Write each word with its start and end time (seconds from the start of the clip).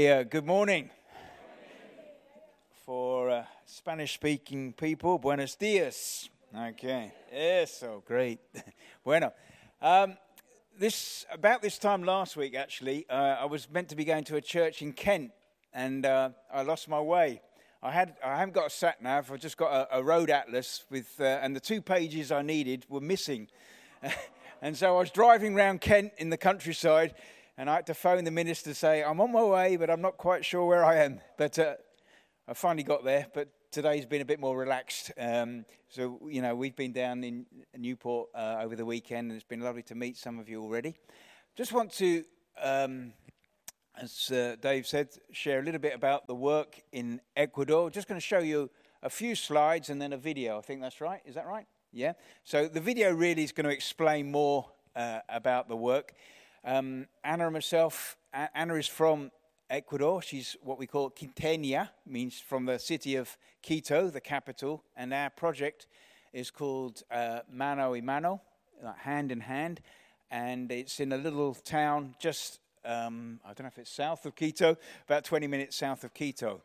Okay, 0.00 0.20
uh, 0.20 0.22
good 0.22 0.46
morning. 0.46 0.88
For 2.86 3.28
uh, 3.28 3.44
Spanish 3.66 4.14
speaking 4.14 4.72
people, 4.72 5.18
buenos 5.18 5.56
dias. 5.56 6.30
Okay, 6.56 7.12
eso, 7.30 8.02
great. 8.06 8.38
bueno, 9.04 9.34
um, 9.82 10.16
this, 10.78 11.26
about 11.30 11.60
this 11.60 11.76
time 11.76 12.02
last 12.02 12.34
week, 12.34 12.54
actually, 12.54 13.04
uh, 13.10 13.36
I 13.40 13.44
was 13.44 13.68
meant 13.70 13.90
to 13.90 13.94
be 13.94 14.06
going 14.06 14.24
to 14.24 14.36
a 14.36 14.40
church 14.40 14.80
in 14.80 14.94
Kent 14.94 15.32
and 15.74 16.06
uh, 16.06 16.30
I 16.50 16.62
lost 16.62 16.88
my 16.88 17.00
way. 17.00 17.42
I, 17.82 17.90
had, 17.90 18.16
I 18.24 18.38
haven't 18.38 18.54
got 18.54 18.68
a 18.68 18.70
sat 18.70 19.02
nav, 19.02 19.30
I've 19.30 19.38
just 19.38 19.58
got 19.58 19.70
a, 19.70 19.98
a 19.98 20.02
road 20.02 20.30
atlas, 20.30 20.86
with, 20.88 21.12
uh, 21.20 21.24
and 21.42 21.54
the 21.54 21.60
two 21.60 21.82
pages 21.82 22.32
I 22.32 22.40
needed 22.40 22.86
were 22.88 23.02
missing. 23.02 23.48
and 24.62 24.74
so 24.74 24.96
I 24.96 25.00
was 25.00 25.10
driving 25.10 25.54
around 25.54 25.82
Kent 25.82 26.12
in 26.16 26.30
the 26.30 26.38
countryside 26.38 27.14
and 27.60 27.68
I 27.68 27.74
had 27.74 27.86
to 27.88 27.94
phone 27.94 28.24
the 28.24 28.30
minister 28.30 28.70
to 28.70 28.74
say, 28.74 29.04
I'm 29.04 29.20
on 29.20 29.32
my 29.32 29.42
way, 29.42 29.76
but 29.76 29.90
I'm 29.90 30.00
not 30.00 30.16
quite 30.16 30.46
sure 30.46 30.64
where 30.64 30.82
I 30.82 31.04
am. 31.04 31.20
But 31.36 31.58
uh, 31.58 31.74
I 32.48 32.54
finally 32.54 32.84
got 32.84 33.04
there, 33.04 33.26
but 33.34 33.50
today's 33.70 34.06
been 34.06 34.22
a 34.22 34.24
bit 34.24 34.40
more 34.40 34.56
relaxed. 34.56 35.12
Um, 35.18 35.66
so, 35.90 36.18
you 36.26 36.40
know, 36.40 36.54
we've 36.54 36.74
been 36.74 36.94
down 36.94 37.22
in 37.22 37.44
Newport 37.76 38.30
uh, 38.34 38.60
over 38.62 38.76
the 38.76 38.86
weekend, 38.86 39.30
and 39.30 39.36
it's 39.36 39.46
been 39.46 39.60
lovely 39.60 39.82
to 39.82 39.94
meet 39.94 40.16
some 40.16 40.38
of 40.38 40.48
you 40.48 40.62
already. 40.62 40.96
Just 41.54 41.74
want 41.74 41.92
to, 41.98 42.24
um, 42.62 43.12
as 43.94 44.30
uh, 44.30 44.56
Dave 44.62 44.86
said, 44.86 45.08
share 45.30 45.60
a 45.60 45.62
little 45.62 45.82
bit 45.82 45.94
about 45.94 46.26
the 46.26 46.34
work 46.34 46.80
in 46.92 47.20
Ecuador. 47.36 47.90
Just 47.90 48.08
going 48.08 48.18
to 48.18 48.26
show 48.26 48.38
you 48.38 48.70
a 49.02 49.10
few 49.10 49.34
slides 49.34 49.90
and 49.90 50.00
then 50.00 50.14
a 50.14 50.18
video. 50.18 50.56
I 50.56 50.62
think 50.62 50.80
that's 50.80 51.02
right. 51.02 51.20
Is 51.26 51.34
that 51.34 51.46
right? 51.46 51.66
Yeah. 51.92 52.14
So 52.42 52.68
the 52.68 52.80
video 52.80 53.12
really 53.12 53.44
is 53.44 53.52
going 53.52 53.66
to 53.66 53.70
explain 53.70 54.30
more 54.30 54.64
uh, 54.96 55.18
about 55.28 55.68
the 55.68 55.76
work. 55.76 56.14
Um, 56.64 57.06
Anna 57.24 57.46
and 57.46 57.54
myself, 57.54 58.16
Anna 58.32 58.74
is 58.74 58.86
from 58.86 59.30
Ecuador. 59.70 60.20
She's 60.20 60.56
what 60.62 60.78
we 60.78 60.86
call 60.86 61.10
Quiteña, 61.10 61.88
means 62.04 62.38
from 62.38 62.66
the 62.66 62.78
city 62.78 63.16
of 63.16 63.38
Quito, 63.62 64.10
the 64.10 64.20
capital. 64.20 64.84
And 64.96 65.14
our 65.14 65.30
project 65.30 65.86
is 66.32 66.50
called 66.50 67.02
uh, 67.10 67.40
Mano 67.50 67.92
y 67.92 68.00
Mano, 68.00 68.42
like 68.82 68.98
hand 68.98 69.32
in 69.32 69.40
hand. 69.40 69.80
And 70.30 70.70
it's 70.70 71.00
in 71.00 71.12
a 71.12 71.16
little 71.16 71.54
town 71.54 72.14
just, 72.18 72.60
um, 72.84 73.40
I 73.44 73.48
don't 73.48 73.60
know 73.60 73.68
if 73.68 73.78
it's 73.78 73.90
south 73.90 74.26
of 74.26 74.36
Quito, 74.36 74.76
about 75.06 75.24
20 75.24 75.46
minutes 75.46 75.76
south 75.76 76.04
of 76.04 76.12
Quito. 76.12 76.60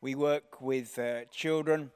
We 0.00 0.16
work 0.16 0.60
with 0.60 0.98
uh, 0.98 1.24
children 1.30 1.92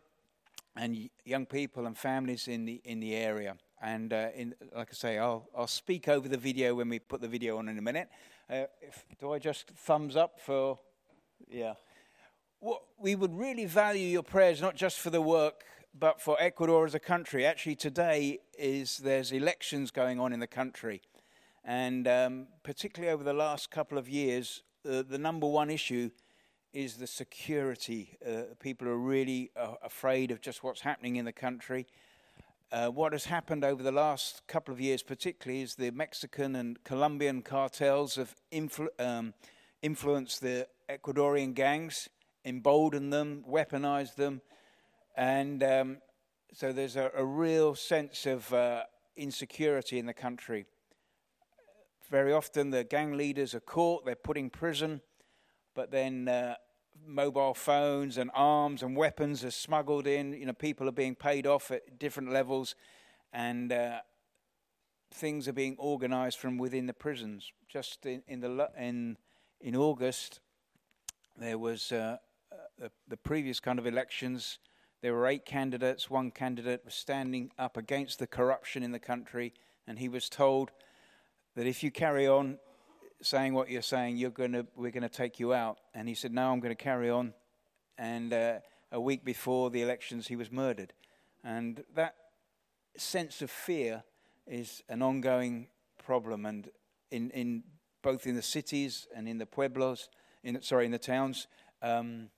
and 0.76 1.10
young 1.24 1.46
people 1.46 1.86
and 1.86 1.98
families 1.98 2.46
in 2.46 2.64
the, 2.64 2.80
in 2.84 3.00
the 3.00 3.14
area. 3.16 3.56
And 3.84 4.14
uh, 4.14 4.28
in, 4.34 4.54
like 4.74 4.88
I 4.90 4.94
say, 4.94 5.18
I'll, 5.18 5.46
I'll 5.54 5.66
speak 5.66 6.08
over 6.08 6.26
the 6.26 6.38
video 6.38 6.74
when 6.74 6.88
we 6.88 6.98
put 6.98 7.20
the 7.20 7.28
video 7.28 7.58
on 7.58 7.68
in 7.68 7.76
a 7.76 7.82
minute. 7.82 8.08
Uh, 8.48 8.64
if, 8.80 9.04
do 9.20 9.32
I 9.32 9.38
just 9.38 9.68
thumbs 9.68 10.16
up 10.16 10.40
for, 10.40 10.78
yeah. 11.50 11.74
What, 12.60 12.80
we 12.98 13.14
would 13.14 13.34
really 13.34 13.66
value 13.66 14.06
your 14.06 14.22
prayers, 14.22 14.62
not 14.62 14.74
just 14.74 15.00
for 15.00 15.10
the 15.10 15.20
work, 15.20 15.64
but 15.92 16.18
for 16.18 16.34
Ecuador 16.40 16.86
as 16.86 16.94
a 16.94 16.98
country. 16.98 17.44
Actually, 17.44 17.76
today 17.76 18.38
is 18.58 18.96
there's 18.96 19.32
elections 19.32 19.90
going 19.90 20.18
on 20.18 20.32
in 20.32 20.40
the 20.40 20.46
country. 20.46 21.02
And 21.62 22.08
um, 22.08 22.46
particularly 22.62 23.12
over 23.12 23.22
the 23.22 23.34
last 23.34 23.70
couple 23.70 23.98
of 23.98 24.08
years, 24.08 24.62
uh, 24.88 25.02
the 25.06 25.18
number 25.18 25.46
one 25.46 25.68
issue 25.68 26.08
is 26.72 26.94
the 26.96 27.06
security. 27.06 28.16
Uh, 28.26 28.54
people 28.60 28.88
are 28.88 28.96
really 28.96 29.50
uh, 29.54 29.74
afraid 29.82 30.30
of 30.30 30.40
just 30.40 30.64
what's 30.64 30.80
happening 30.80 31.16
in 31.16 31.26
the 31.26 31.32
country. 31.32 31.86
Uh, 32.74 32.88
what 32.88 33.12
has 33.12 33.26
happened 33.26 33.64
over 33.64 33.84
the 33.84 33.92
last 33.92 34.42
couple 34.48 34.74
of 34.74 34.80
years, 34.80 35.00
particularly, 35.00 35.62
is 35.62 35.76
the 35.76 35.92
Mexican 35.92 36.56
and 36.56 36.82
Colombian 36.82 37.40
cartels 37.40 38.16
have 38.16 38.34
influ- 38.52 38.88
um, 38.98 39.32
influenced 39.80 40.40
the 40.40 40.66
Ecuadorian 40.90 41.54
gangs, 41.54 42.08
emboldened 42.44 43.12
them, 43.12 43.44
weaponized 43.48 44.16
them, 44.16 44.42
and 45.16 45.62
um, 45.62 45.98
so 46.52 46.72
there's 46.72 46.96
a, 46.96 47.12
a, 47.16 47.24
real 47.24 47.76
sense 47.76 48.26
of 48.26 48.52
uh, 48.52 48.82
insecurity 49.16 50.00
in 50.00 50.06
the 50.06 50.12
country. 50.12 50.66
Very 52.10 52.32
often, 52.32 52.70
the 52.70 52.82
gang 52.82 53.16
leaders 53.16 53.54
are 53.54 53.60
caught, 53.60 54.04
they're 54.04 54.16
put 54.16 54.36
in 54.36 54.50
prison, 54.50 55.00
but 55.76 55.92
then 55.92 56.26
uh, 56.26 56.56
mobile 57.06 57.54
phones 57.54 58.18
and 58.18 58.30
arms 58.34 58.82
and 58.82 58.96
weapons 58.96 59.44
are 59.44 59.50
smuggled 59.50 60.06
in. 60.06 60.32
You 60.32 60.46
know, 60.46 60.52
people 60.52 60.88
are 60.88 60.92
being 60.92 61.14
paid 61.14 61.46
off 61.46 61.70
at 61.70 61.98
different 61.98 62.32
levels, 62.32 62.74
and 63.32 63.72
uh, 63.72 64.00
things 65.12 65.48
are 65.48 65.52
being 65.52 65.76
organised 65.78 66.38
from 66.38 66.58
within 66.58 66.86
the 66.86 66.92
prisons. 66.92 67.52
Just 67.68 68.06
in, 68.06 68.22
in 68.28 68.40
the 68.40 68.70
in 68.78 69.16
in 69.60 69.76
August, 69.76 70.40
there 71.36 71.58
was 71.58 71.92
uh, 71.92 72.18
uh, 72.52 72.56
the, 72.78 72.90
the 73.08 73.16
previous 73.16 73.60
kind 73.60 73.78
of 73.78 73.86
elections. 73.86 74.58
There 75.02 75.12
were 75.12 75.26
eight 75.26 75.44
candidates. 75.44 76.08
One 76.08 76.30
candidate 76.30 76.82
was 76.84 76.94
standing 76.94 77.50
up 77.58 77.76
against 77.76 78.18
the 78.18 78.26
corruption 78.26 78.82
in 78.82 78.92
the 78.92 78.98
country, 78.98 79.52
and 79.86 79.98
he 79.98 80.08
was 80.08 80.28
told 80.28 80.70
that 81.56 81.66
if 81.66 81.82
you 81.82 81.90
carry 81.90 82.26
on, 82.26 82.58
saying 83.22 83.54
what 83.54 83.70
you're 83.70 83.82
saying, 83.82 84.16
you're 84.16 84.30
gonna, 84.30 84.66
we're 84.76 84.90
going 84.90 85.02
to 85.02 85.08
take 85.08 85.40
you 85.40 85.52
out. 85.52 85.78
And 85.94 86.08
he 86.08 86.14
said, 86.14 86.32
No, 86.32 86.50
I'm 86.50 86.60
going 86.60 86.74
to 86.74 86.82
carry 86.82 87.10
on. 87.10 87.34
And 87.96 88.32
uh, 88.32 88.58
a 88.92 89.00
week 89.00 89.24
before 89.24 89.70
the 89.70 89.82
elections, 89.82 90.28
he 90.28 90.36
was 90.36 90.50
murdered. 90.50 90.92
And 91.42 91.84
that 91.94 92.14
sense 92.96 93.42
of 93.42 93.50
fear 93.50 94.04
is 94.46 94.82
an 94.88 95.02
ongoing 95.02 95.68
problem. 96.04 96.46
And 96.46 96.68
in, 97.10 97.30
in 97.30 97.64
both 98.02 98.26
in 98.26 98.34
the 98.34 98.42
cities 98.42 99.06
and 99.14 99.28
in 99.28 99.38
the 99.38 99.46
pueblos, 99.46 100.08
in, 100.42 100.60
sorry, 100.62 100.86
in 100.86 100.92
the 100.92 100.98
towns, 100.98 101.46
um, 101.82 102.28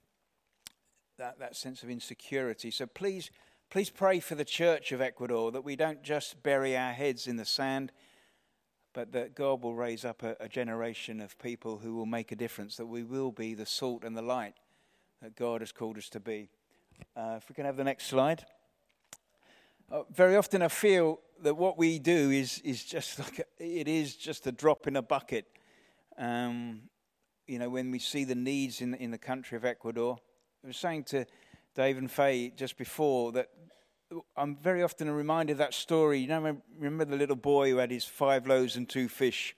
that, 1.18 1.38
that 1.38 1.56
sense 1.56 1.82
of 1.82 1.90
insecurity. 1.90 2.70
So 2.70 2.86
please, 2.86 3.30
please 3.70 3.90
pray 3.90 4.20
for 4.20 4.34
the 4.34 4.44
church 4.44 4.92
of 4.92 5.00
Ecuador 5.00 5.50
that 5.52 5.64
we 5.64 5.76
don't 5.76 6.02
just 6.02 6.42
bury 6.42 6.76
our 6.76 6.92
heads 6.92 7.26
in 7.26 7.36
the 7.36 7.44
sand 7.44 7.92
but 8.96 9.12
that 9.12 9.34
God 9.34 9.62
will 9.62 9.74
raise 9.74 10.06
up 10.06 10.22
a, 10.22 10.36
a, 10.40 10.48
generation 10.48 11.20
of 11.20 11.38
people 11.38 11.76
who 11.76 11.94
will 11.94 12.06
make 12.06 12.32
a 12.32 12.34
difference, 12.34 12.78
that 12.78 12.86
we 12.86 13.02
will 13.02 13.30
be 13.30 13.52
the 13.52 13.66
salt 13.66 14.04
and 14.04 14.16
the 14.16 14.22
light 14.22 14.54
that 15.20 15.36
God 15.36 15.60
has 15.60 15.70
called 15.70 15.98
us 15.98 16.08
to 16.08 16.18
be. 16.18 16.48
Uh, 17.14 17.34
if 17.36 17.46
we 17.46 17.54
can 17.54 17.66
have 17.66 17.76
the 17.76 17.84
next 17.84 18.06
slide. 18.06 18.46
Uh, 19.92 20.04
very 20.10 20.34
often 20.34 20.62
I 20.62 20.68
feel 20.68 21.20
that 21.42 21.58
what 21.58 21.76
we 21.76 21.98
do 21.98 22.30
is, 22.30 22.58
is 22.60 22.82
just 22.84 23.18
like 23.18 23.40
a, 23.40 23.44
it 23.58 23.86
is 23.86 24.16
just 24.16 24.46
a 24.46 24.52
drop 24.52 24.86
in 24.86 24.96
a 24.96 25.02
bucket. 25.02 25.44
Um, 26.16 26.84
you 27.46 27.58
know, 27.58 27.68
when 27.68 27.90
we 27.90 27.98
see 27.98 28.24
the 28.24 28.34
needs 28.34 28.80
in, 28.80 28.94
in 28.94 29.10
the 29.10 29.18
country 29.18 29.58
of 29.58 29.66
Ecuador. 29.66 30.16
I 30.64 30.68
was 30.68 30.78
saying 30.78 31.04
to 31.04 31.26
Dave 31.74 31.98
and 31.98 32.10
Faye 32.10 32.48
just 32.48 32.78
before 32.78 33.32
that 33.32 33.50
I'm 34.36 34.56
very 34.56 34.82
often 34.82 35.10
reminded 35.10 35.52
of 35.52 35.58
that 35.58 35.74
story. 35.74 36.20
You 36.20 36.28
know, 36.28 36.62
remember 36.78 37.04
the 37.04 37.16
little 37.16 37.36
boy 37.36 37.70
who 37.70 37.78
had 37.78 37.90
his 37.90 38.04
five 38.04 38.46
loaves 38.46 38.76
and 38.76 38.88
two 38.88 39.08
fish? 39.08 39.56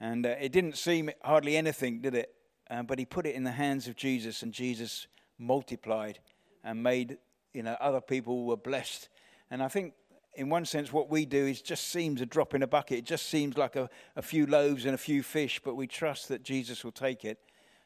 And 0.00 0.26
uh, 0.26 0.34
it 0.40 0.50
didn't 0.50 0.76
seem 0.76 1.10
hardly 1.22 1.56
anything, 1.56 2.00
did 2.00 2.14
it? 2.14 2.34
Uh, 2.68 2.82
but 2.82 2.98
he 2.98 3.04
put 3.04 3.26
it 3.26 3.34
in 3.34 3.44
the 3.44 3.52
hands 3.52 3.86
of 3.86 3.96
Jesus, 3.96 4.42
and 4.42 4.52
Jesus 4.52 5.06
multiplied 5.38 6.18
and 6.64 6.82
made, 6.82 7.18
you 7.52 7.62
know, 7.62 7.76
other 7.80 8.00
people 8.00 8.44
were 8.44 8.56
blessed. 8.56 9.08
And 9.50 9.62
I 9.62 9.68
think, 9.68 9.94
in 10.34 10.48
one 10.48 10.64
sense, 10.64 10.92
what 10.92 11.08
we 11.08 11.24
do 11.24 11.46
is 11.46 11.62
just 11.62 11.88
seems 11.88 12.20
a 12.20 12.26
drop 12.26 12.54
in 12.54 12.62
a 12.62 12.66
bucket. 12.66 12.98
It 12.98 13.04
just 13.04 13.26
seems 13.26 13.56
like 13.56 13.76
a, 13.76 13.88
a 14.16 14.22
few 14.22 14.46
loaves 14.46 14.84
and 14.84 14.94
a 14.94 14.98
few 14.98 15.22
fish, 15.22 15.60
but 15.62 15.76
we 15.76 15.86
trust 15.86 16.28
that 16.28 16.42
Jesus 16.42 16.82
will 16.84 16.92
take 16.92 17.24
it 17.24 17.38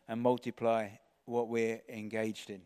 and 0.09 0.21
multiply 0.21 0.89
what 1.25 1.49
we're 1.49 1.83
engaged 1.89 2.49
in. 2.49 2.63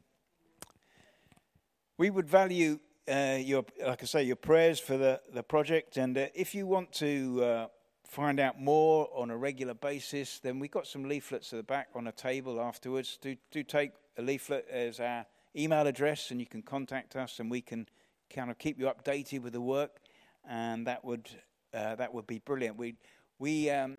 We 1.96 2.10
would 2.10 2.28
value 2.28 2.78
uh, 3.08 3.38
your, 3.40 3.64
like 3.84 4.02
I 4.02 4.06
say, 4.06 4.22
your 4.22 4.36
prayers 4.36 4.78
for 4.78 4.96
the, 4.96 5.20
the 5.32 5.42
project. 5.42 5.96
And 5.96 6.16
uh, 6.16 6.26
if 6.34 6.54
you 6.54 6.66
want 6.66 6.92
to 6.94 7.42
uh, 7.42 7.66
find 8.04 8.38
out 8.40 8.60
more 8.60 9.08
on 9.14 9.30
a 9.30 9.36
regular 9.36 9.74
basis, 9.74 10.38
then 10.40 10.58
we've 10.58 10.70
got 10.70 10.86
some 10.86 11.04
leaflets 11.04 11.52
at 11.52 11.56
the 11.56 11.62
back 11.62 11.88
on 11.94 12.06
a 12.06 12.12
table 12.12 12.60
afterwards. 12.60 13.18
Do, 13.20 13.36
do 13.50 13.62
take 13.62 13.92
a 14.16 14.22
leaflet 14.22 14.66
as 14.70 15.00
our 15.00 15.26
email 15.56 15.86
address, 15.86 16.30
and 16.30 16.40
you 16.40 16.46
can 16.46 16.62
contact 16.62 17.16
us, 17.16 17.40
and 17.40 17.50
we 17.50 17.60
can 17.60 17.88
kind 18.34 18.50
of 18.50 18.58
keep 18.58 18.78
you 18.78 18.86
updated 18.86 19.42
with 19.42 19.52
the 19.52 19.60
work. 19.60 20.00
And 20.48 20.86
that 20.86 21.04
would 21.04 21.28
uh, 21.74 21.94
that 21.96 22.12
would 22.14 22.26
be 22.26 22.38
brilliant. 22.38 22.78
We 22.78 22.96
we 23.38 23.70
um, 23.70 23.96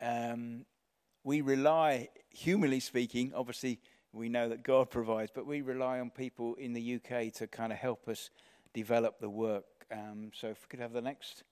um, 0.00 0.66
we 1.24 1.40
rely, 1.40 2.08
humanly 2.30 2.80
speaking, 2.80 3.32
obviously 3.34 3.80
we 4.12 4.28
know 4.28 4.48
that 4.48 4.62
God 4.62 4.90
provides, 4.90 5.30
but 5.34 5.46
we 5.46 5.62
rely 5.62 5.98
on 5.98 6.10
people 6.10 6.54
in 6.56 6.72
the 6.72 6.96
UK 6.96 7.32
to 7.34 7.46
kind 7.46 7.72
of 7.72 7.78
help 7.78 8.08
us 8.08 8.30
develop 8.74 9.20
the 9.20 9.30
work. 9.30 9.64
Um, 9.90 10.30
so 10.34 10.48
if 10.48 10.62
we 10.62 10.66
could 10.68 10.80
have 10.80 10.92
the 10.92 11.02
next 11.02 11.44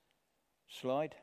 slide. 0.69 1.15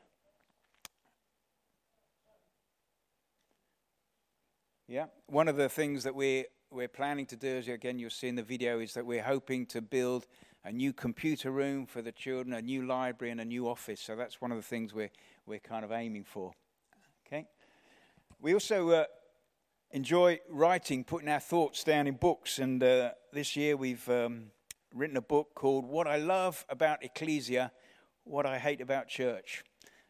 Yeah, 4.88 5.06
one 5.26 5.48
of 5.48 5.56
the 5.56 5.68
things 5.68 6.02
that 6.04 6.14
we're, 6.14 6.44
we're 6.70 6.88
planning 6.88 7.26
to 7.26 7.36
do, 7.36 7.58
as 7.58 7.68
again 7.68 7.98
you'll 7.98 8.10
see 8.10 8.28
in 8.28 8.36
the 8.36 8.42
video, 8.42 8.80
is 8.80 8.94
that 8.94 9.04
we're 9.04 9.22
hoping 9.22 9.66
to 9.66 9.82
build 9.82 10.26
a 10.64 10.72
new 10.72 10.92
computer 10.92 11.50
room 11.50 11.86
for 11.86 12.02
the 12.02 12.10
children, 12.12 12.54
a 12.54 12.62
new 12.62 12.86
library, 12.86 13.30
and 13.30 13.40
a 13.40 13.44
new 13.44 13.68
office. 13.68 14.00
So 14.00 14.16
that's 14.16 14.40
one 14.40 14.50
of 14.50 14.56
the 14.56 14.62
things 14.62 14.92
we're, 14.92 15.10
we're 15.46 15.60
kind 15.60 15.84
of 15.84 15.92
aiming 15.92 16.24
for. 16.24 16.52
Okay. 17.26 17.46
We 18.40 18.54
also 18.54 18.90
uh, 18.90 19.04
enjoy 19.90 20.40
writing, 20.48 21.04
putting 21.04 21.28
our 21.28 21.40
thoughts 21.40 21.84
down 21.84 22.06
in 22.06 22.14
books. 22.14 22.58
And 22.58 22.82
uh, 22.82 23.12
this 23.32 23.56
year 23.56 23.76
we've 23.76 24.08
um, 24.08 24.50
written 24.94 25.16
a 25.16 25.22
book 25.22 25.54
called 25.54 25.86
What 25.86 26.06
I 26.06 26.16
Love 26.16 26.64
About 26.68 27.02
Ecclesia, 27.02 27.72
What 28.24 28.46
I 28.46 28.58
Hate 28.58 28.80
About 28.80 29.08
Church. 29.08 29.64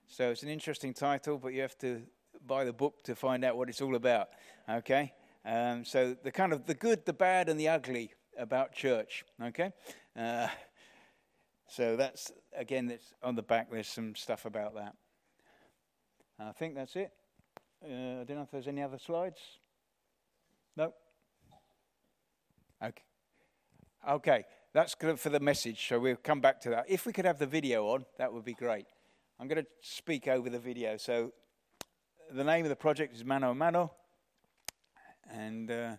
So 0.06 0.30
it's 0.30 0.42
an 0.42 0.48
interesting 0.48 0.94
title, 0.94 1.38
but 1.38 1.52
you 1.52 1.60
have 1.60 1.78
to 1.78 2.02
buy 2.46 2.64
the 2.64 2.72
book 2.72 3.02
to 3.04 3.14
find 3.14 3.44
out 3.44 3.56
what 3.56 3.68
it's 3.68 3.80
all 3.80 3.94
about. 3.94 4.28
Okay? 4.68 5.12
Um, 5.44 5.84
so 5.84 6.16
the 6.22 6.32
kind 6.32 6.52
of 6.52 6.66
the 6.66 6.74
good, 6.74 7.04
the 7.04 7.12
bad, 7.12 7.48
and 7.48 7.58
the 7.58 7.68
ugly 7.68 8.12
about 8.36 8.72
church. 8.72 9.24
Okay? 9.42 9.72
Uh, 10.16 10.48
so 11.68 11.96
that's, 11.96 12.32
again, 12.56 12.90
it's 12.90 13.12
on 13.22 13.34
the 13.34 13.42
back, 13.42 13.70
there's 13.70 13.88
some 13.88 14.14
stuff 14.14 14.46
about 14.46 14.74
that. 14.74 14.94
I 16.40 16.52
think 16.52 16.74
that's 16.74 16.96
it. 16.96 17.12
Uh, 17.84 18.20
I 18.20 18.24
don't 18.24 18.36
know 18.36 18.42
if 18.42 18.50
there's 18.50 18.68
any 18.68 18.82
other 18.82 18.98
slides. 18.98 19.38
No? 20.78 20.94
Okay. 22.80 23.02
Okay, 24.08 24.44
that's 24.72 24.94
good 24.94 25.18
for 25.18 25.28
the 25.28 25.40
message, 25.40 25.88
so 25.88 25.98
we'll 25.98 26.14
come 26.14 26.40
back 26.40 26.60
to 26.60 26.70
that. 26.70 26.84
If 26.88 27.04
we 27.04 27.12
could 27.12 27.24
have 27.24 27.40
the 27.40 27.48
video 27.48 27.88
on, 27.88 28.04
that 28.16 28.32
would 28.32 28.44
be 28.44 28.54
great. 28.54 28.86
I'm 29.40 29.48
going 29.48 29.60
to 29.60 29.68
speak 29.80 30.28
over 30.28 30.48
the 30.48 30.60
video. 30.60 30.96
So, 30.96 31.32
the 32.30 32.44
name 32.44 32.64
of 32.64 32.68
the 32.68 32.76
project 32.76 33.12
is 33.12 33.24
Mano 33.24 33.54
Mano, 33.54 33.92
and 35.28 35.68
uh, 35.68 35.96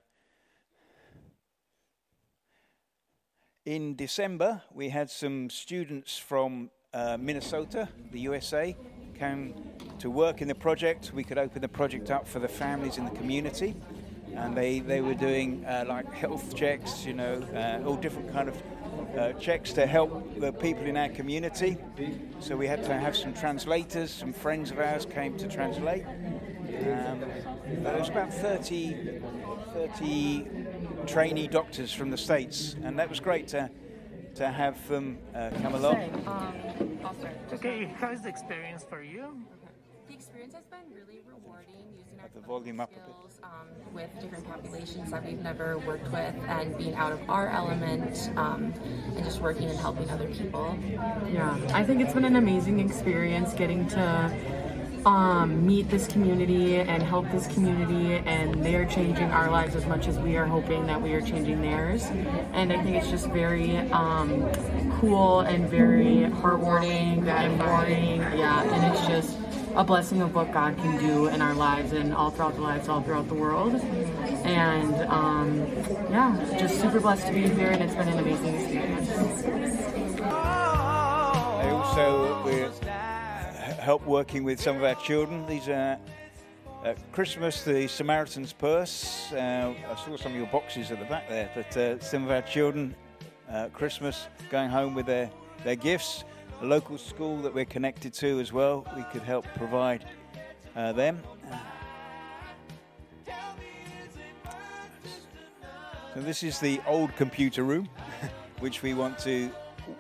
in 3.66 3.98
December 3.98 4.62
we 4.74 4.88
had 4.88 5.10
some 5.10 5.50
students 5.50 6.18
from 6.18 6.72
uh, 6.94 7.18
Minnesota, 7.20 7.90
the 8.12 8.22
USA, 8.22 8.78
came 9.14 9.54
to 10.00 10.10
work 10.10 10.42
in 10.42 10.48
the 10.48 10.56
project. 10.56 11.12
We 11.14 11.25
could 11.25 11.38
open 11.38 11.62
the 11.62 11.68
project 11.68 12.12
up 12.12 12.25
for 12.25 12.40
the 12.40 12.48
families 12.48 12.98
in 12.98 13.04
the 13.04 13.12
community 13.12 13.75
and 14.36 14.56
they, 14.56 14.80
they 14.80 15.02
were 15.02 15.14
doing 15.14 15.66
uh, 15.66 15.86
like 15.88 16.12
health 16.14 16.56
checks, 16.56 17.06
you 17.06 17.14
know, 17.14 17.42
uh, 17.54 17.88
all 17.88 17.96
different 17.96 18.31
kind 18.31 18.50
of 18.50 18.62
uh, 19.18 19.34
checks 19.34 19.74
to 19.74 19.86
help 19.86 20.40
the 20.40 20.52
people 20.54 20.86
in 20.86 20.98
our 20.98 21.10
community. 21.10 21.78
So 22.40 22.56
we 22.56 22.68
had 22.68 22.84
to 22.84 22.94
have 22.94 23.16
some 23.16 23.34
translators, 23.34 24.12
some 24.12 24.34
friends 24.34 24.72
of 24.72 24.80
ours 24.80 25.06
came 25.06 25.38
to 25.38 25.48
translate. 25.48 26.06
Um, 26.06 27.24
there 27.84 27.98
was 27.98 28.10
about 28.10 28.34
30, 28.34 29.22
30 29.74 30.48
trainee 31.08 31.48
doctors 31.48 31.92
from 31.92 32.10
the 32.10 32.18
States, 32.18 32.75
and 32.84 32.98
that 33.00 33.10
was 33.10 33.20
great 33.20 33.48
to, 33.50 33.70
to 34.36 34.48
have 34.48 34.88
them 34.88 35.18
uh, 35.36 35.50
come 35.62 35.75
along. 35.75 36.25
Um, 36.28 37.00
okay, 37.54 37.94
how's 37.98 38.22
the 38.22 38.30
experience 38.30 38.86
for 38.88 39.02
you? 39.02 39.42
The 40.08 40.14
experience 40.14 40.54
has 40.54 40.66
been 40.66 40.94
really 40.94 41.22
rewarding 41.28 41.30
using 41.30 41.36
our 41.36 41.38
the 42.34 42.42
volume 42.42 42.80
up 42.80 42.92
a 42.92 42.96
bit. 42.96 43.16
um, 43.44 43.68
with 43.94 44.10
different 44.22 44.46
populations 44.48 45.12
that 45.12 45.26
we've 45.26 45.42
never 45.42 45.78
worked 45.80 46.12
with 46.12 46.36
and 46.48 46.78
being 46.78 46.96
out 46.96 47.12
of 47.12 47.30
our 47.30 47.50
element 47.50 48.30
um, 48.36 48.74
and 49.16 49.24
just 49.24 49.42
working 49.42 49.70
and 49.70 49.80
helping 49.80 50.10
other 50.10 50.28
people. 50.28 50.78
Yeah, 51.31 51.58
I 51.74 51.84
think 51.84 52.02
it's 52.02 52.14
been 52.14 52.26
an 52.26 52.36
amazing 52.36 52.80
experience 52.80 53.54
getting 53.54 53.88
to 53.90 54.70
um, 55.06 55.66
meet 55.66 55.90
this 55.90 56.08
community 56.08 56.76
and 56.76 57.02
help 57.02 57.30
this 57.31 57.48
community, 57.48 58.16
and 58.26 58.64
they 58.64 58.75
are 58.75 58.86
changing 58.86 59.32
our 59.32 59.50
lives 59.50 59.75
as 59.75 59.86
much 59.86 60.08
as 60.08 60.20
we 60.20 60.36
are 60.36 60.46
hoping 60.46 60.86
that 60.88 61.02
we 61.02 61.14
are 61.14 61.22
changing 61.22 61.62
theirs. 61.62 62.06
And 62.54 62.74
I 62.74 62.84
think 62.84 62.98
it's 62.98 63.10
just 63.10 63.28
very 63.28 63.78
um, 63.92 64.50
cool 65.00 65.40
and 65.42 65.70
very 65.70 66.30
heartwarming 66.42 67.28
and 67.28 67.60
warming. 67.60 68.22
Yeah, 68.38 68.62
and 68.62 68.94
it's 68.94 69.08
just 69.08 69.38
a 69.75 69.83
blessing 69.83 70.21
of 70.21 70.33
what 70.36 70.51
God 70.51 70.75
can 70.77 70.98
do 71.00 71.27
in 71.27 71.42
our 71.42 71.54
lives 71.54 71.94
and 71.94 72.13
all 72.13 72.31
throughout 72.31 72.56
the 72.56 72.62
lives, 72.62 72.88
all 72.89 73.01
throughout 73.01 73.27
the 73.27 73.36
world. 73.36 73.75
And 74.44 74.95
um, 75.10 75.60
yeah, 76.10 76.57
just 76.60 76.80
super 76.81 77.00
blessed 77.00 77.27
to 77.27 77.33
be 77.33 77.48
here, 77.48 77.69
and 77.69 77.83
it's 77.83 77.95
been 77.95 78.07
an 78.07 78.19
amazing 78.19 78.56
experience. 78.56 79.10
I 80.21 81.69
also 81.71 82.71
help 83.80 84.06
working 84.06 84.44
with 84.44 84.60
some 84.60 84.75
of 84.77 84.83
our 84.83 84.95
children. 84.95 85.45
These 85.48 85.69
are 85.69 85.98
Christmas, 87.12 87.63
the 87.63 87.88
Samaritan's 87.88 88.54
Purse. 88.54 89.31
Uh, 89.33 89.74
I 89.89 89.95
saw 90.06 90.15
some 90.18 90.31
of 90.31 90.38
your 90.38 90.48
boxes 90.48 90.92
at 90.92 91.00
the 91.00 91.06
back 91.06 91.27
there, 91.30 91.50
but 91.54 91.77
uh, 91.77 92.00
some 92.00 92.24
of 92.24 92.31
our 92.31 92.42
children 92.42 92.95
Christmas 93.74 94.27
going 94.50 94.69
home 94.69 94.94
with 94.94 95.06
their, 95.07 95.30
their 95.63 95.75
gifts. 95.75 96.24
A 96.62 96.66
local 96.66 96.98
school 96.98 97.38
that 97.38 97.54
we're 97.54 97.64
connected 97.64 98.14
to 98.16 98.40
as 98.42 98.52
well, 98.52 98.86
we 98.98 99.04
could 99.14 99.22
help 99.22 99.46
provide 99.56 100.04
uh, 100.76 100.92
them. 100.92 101.22
So 106.14 106.20
this 106.22 106.44
is 106.44 106.60
the 106.60 106.82
old 106.86 107.16
computer 107.16 107.64
room, 107.64 107.88
which 108.60 108.84
we 108.84 108.94
want 108.94 109.18
to 109.20 109.50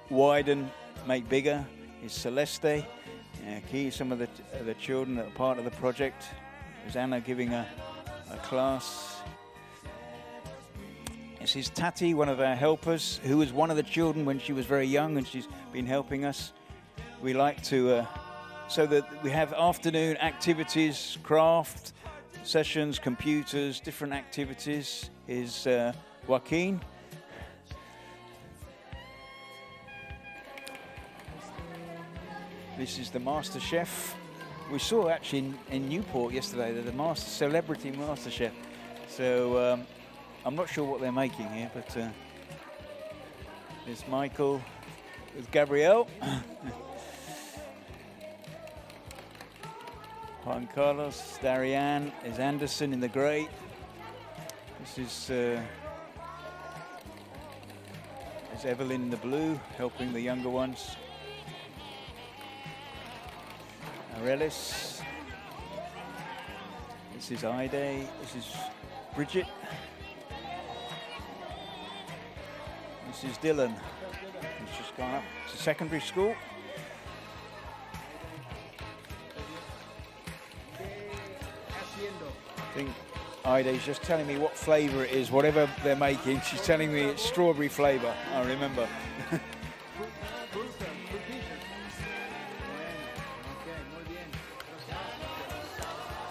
widen, 0.09 0.69
make 1.07 1.29
bigger. 1.29 1.65
Is 2.03 2.11
Celeste, 2.11 2.65
uh, 2.65 2.81
Key, 3.71 3.89
some 3.89 4.11
of 4.11 4.19
the, 4.19 4.27
uh, 4.53 4.63
the 4.65 4.73
children 4.73 5.15
that 5.15 5.27
are 5.27 5.31
part 5.31 5.59
of 5.59 5.63
the 5.63 5.71
project. 5.71 6.25
There's 6.83 6.97
Anna 6.97 7.21
giving 7.21 7.53
a, 7.53 7.65
a 8.31 8.37
class. 8.37 9.18
This 11.39 11.55
is 11.55 11.69
Tati, 11.69 12.13
one 12.13 12.27
of 12.27 12.41
our 12.41 12.53
helpers, 12.53 13.21
who 13.23 13.37
was 13.37 13.53
one 13.53 13.71
of 13.71 13.77
the 13.77 13.83
children 13.83 14.25
when 14.25 14.39
she 14.39 14.51
was 14.51 14.65
very 14.65 14.85
young, 14.85 15.17
and 15.17 15.25
she's 15.25 15.47
been 15.71 15.85
helping 15.85 16.25
us. 16.25 16.51
We 17.21 17.33
like 17.33 17.63
to, 17.63 17.91
uh, 17.91 18.05
so 18.67 18.85
that 18.87 19.23
we 19.23 19.31
have 19.31 19.53
afternoon 19.53 20.17
activities, 20.17 21.17
craft 21.23 21.93
sessions, 22.43 22.99
computers, 22.99 23.79
different 23.79 24.13
activities. 24.13 25.09
Is 25.29 25.65
uh, 25.65 25.93
Joaquin. 26.27 26.81
This 32.77 32.99
is 32.99 33.11
the 33.11 33.19
Master 33.19 33.61
Chef. 33.61 34.13
We 34.69 34.79
saw 34.79 35.07
actually 35.07 35.39
in, 35.39 35.59
in 35.71 35.89
Newport 35.89 36.33
yesterday 36.33 36.73
that 36.73 36.85
the 36.85 36.91
Master 36.91 37.29
Celebrity 37.29 37.91
Master 37.91 38.29
Chef. 38.29 38.53
So 39.07 39.73
um, 39.73 39.87
I'm 40.45 40.55
not 40.55 40.69
sure 40.69 40.85
what 40.85 41.01
they're 41.01 41.11
making 41.11 41.49
here, 41.49 41.69
but 41.73 41.97
uh, 41.97 42.07
there's 43.85 44.07
Michael 44.07 44.61
with 45.35 45.51
Gabrielle. 45.51 46.07
Juan 50.45 50.69
Carlos, 50.73 51.37
Darianne 51.41 52.13
is 52.25 52.39
Anderson 52.39 52.93
in 52.93 53.01
the 53.01 53.09
grey. 53.09 53.49
This 54.79 54.97
is 54.97 55.29
uh, 55.29 55.61
is 58.55 58.65
Evelyn 58.65 59.03
in 59.03 59.09
the 59.09 59.17
blue, 59.17 59.59
helping 59.77 60.13
the 60.13 60.21
younger 60.21 60.49
ones. 60.49 60.95
Arelis. 64.21 65.01
This 67.13 67.31
is 67.31 67.43
Ide. 67.43 68.07
This 68.21 68.35
is 68.37 68.55
Bridget. 69.15 69.47
This 73.21 73.31
is 73.31 73.37
Dylan. 73.39 73.73
He's 74.65 74.77
just 74.77 74.95
gone 74.95 75.15
up 75.15 75.23
to 75.51 75.57
secondary 75.57 75.99
school. 75.99 76.33
I 82.57 82.73
think 82.73 82.89
Ida's 83.43 83.85
just 83.85 84.03
telling 84.03 84.25
me 84.25 84.37
what 84.37 84.55
flavour 84.55 85.03
it 85.03 85.11
is, 85.11 85.31
whatever 85.31 85.69
they're 85.83 85.97
making. 85.97 86.39
She's 86.41 86.61
telling 86.61 86.93
me 86.93 87.01
it's 87.01 87.21
strawberry 87.21 87.67
flavour. 87.67 88.13
I 88.33 88.45
remember. 88.45 88.87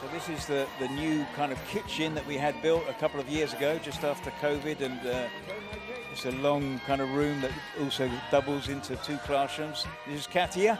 So 0.00 0.06
this 0.14 0.28
is 0.28 0.46
the, 0.46 0.66
the 0.78 0.88
new 0.88 1.26
kind 1.36 1.52
of 1.52 1.58
kitchen 1.66 2.14
that 2.14 2.26
we 2.26 2.36
had 2.36 2.62
built 2.62 2.84
a 2.88 2.94
couple 2.94 3.20
of 3.20 3.28
years 3.28 3.52
ago, 3.52 3.78
just 3.82 4.04
after 4.04 4.30
COVID, 4.40 4.80
and 4.80 5.06
uh, 5.06 5.26
it's 6.18 6.34
a 6.34 6.38
long 6.40 6.80
kind 6.80 7.00
of 7.00 7.14
room 7.14 7.40
that 7.42 7.52
also 7.80 8.10
doubles 8.32 8.68
into 8.68 8.96
two 8.96 9.16
classrooms. 9.18 9.86
This 10.04 10.22
is 10.22 10.26
Katia, 10.26 10.76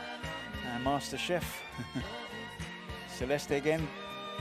our 0.73 0.81
master 0.81 1.17
chef. 1.17 1.63
Celeste 3.09 3.53
again. 3.53 3.87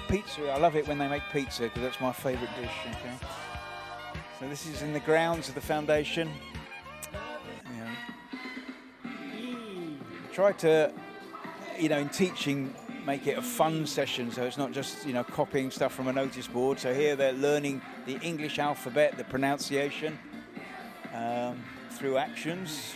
Pizza, 0.10 0.50
I 0.50 0.58
love 0.58 0.76
it 0.76 0.88
when 0.88 0.98
they 0.98 1.08
make 1.08 1.22
pizza 1.32 1.64
because 1.64 1.84
that's 1.84 2.02
my 2.02 2.12
favourite 2.12 2.50
dish. 2.60 2.72
Okay. 2.90 3.14
So 4.40 4.50
this 4.50 4.66
is 4.66 4.82
in 4.82 4.92
the 4.92 5.00
grounds 5.00 5.50
of 5.50 5.54
the 5.54 5.62
foundation. 5.62 6.32
Yeah. 7.76 7.94
Try 10.34 10.54
to, 10.54 10.92
you 11.78 11.90
know, 11.90 12.00
in 12.00 12.10
teaching, 12.10 12.74
make 13.06 13.28
it 13.28 13.38
a 13.38 13.44
fun 13.44 13.86
session 13.86 14.32
so 14.32 14.46
it's 14.46 14.58
not 14.58 14.72
just, 14.72 15.06
you 15.06 15.14
know, 15.14 15.24
copying 15.24 15.70
stuff 15.70 15.94
from 15.94 16.08
a 16.08 16.14
notice 16.14 16.48
board. 16.48 16.80
So 16.80 16.92
here 16.92 17.16
they're 17.16 17.34
learning 17.34 17.84
the 18.08 18.18
English 18.22 18.58
alphabet, 18.58 19.16
the 19.16 19.26
pronunciation 19.26 20.18
through 21.98 22.18
actions. 22.18 22.94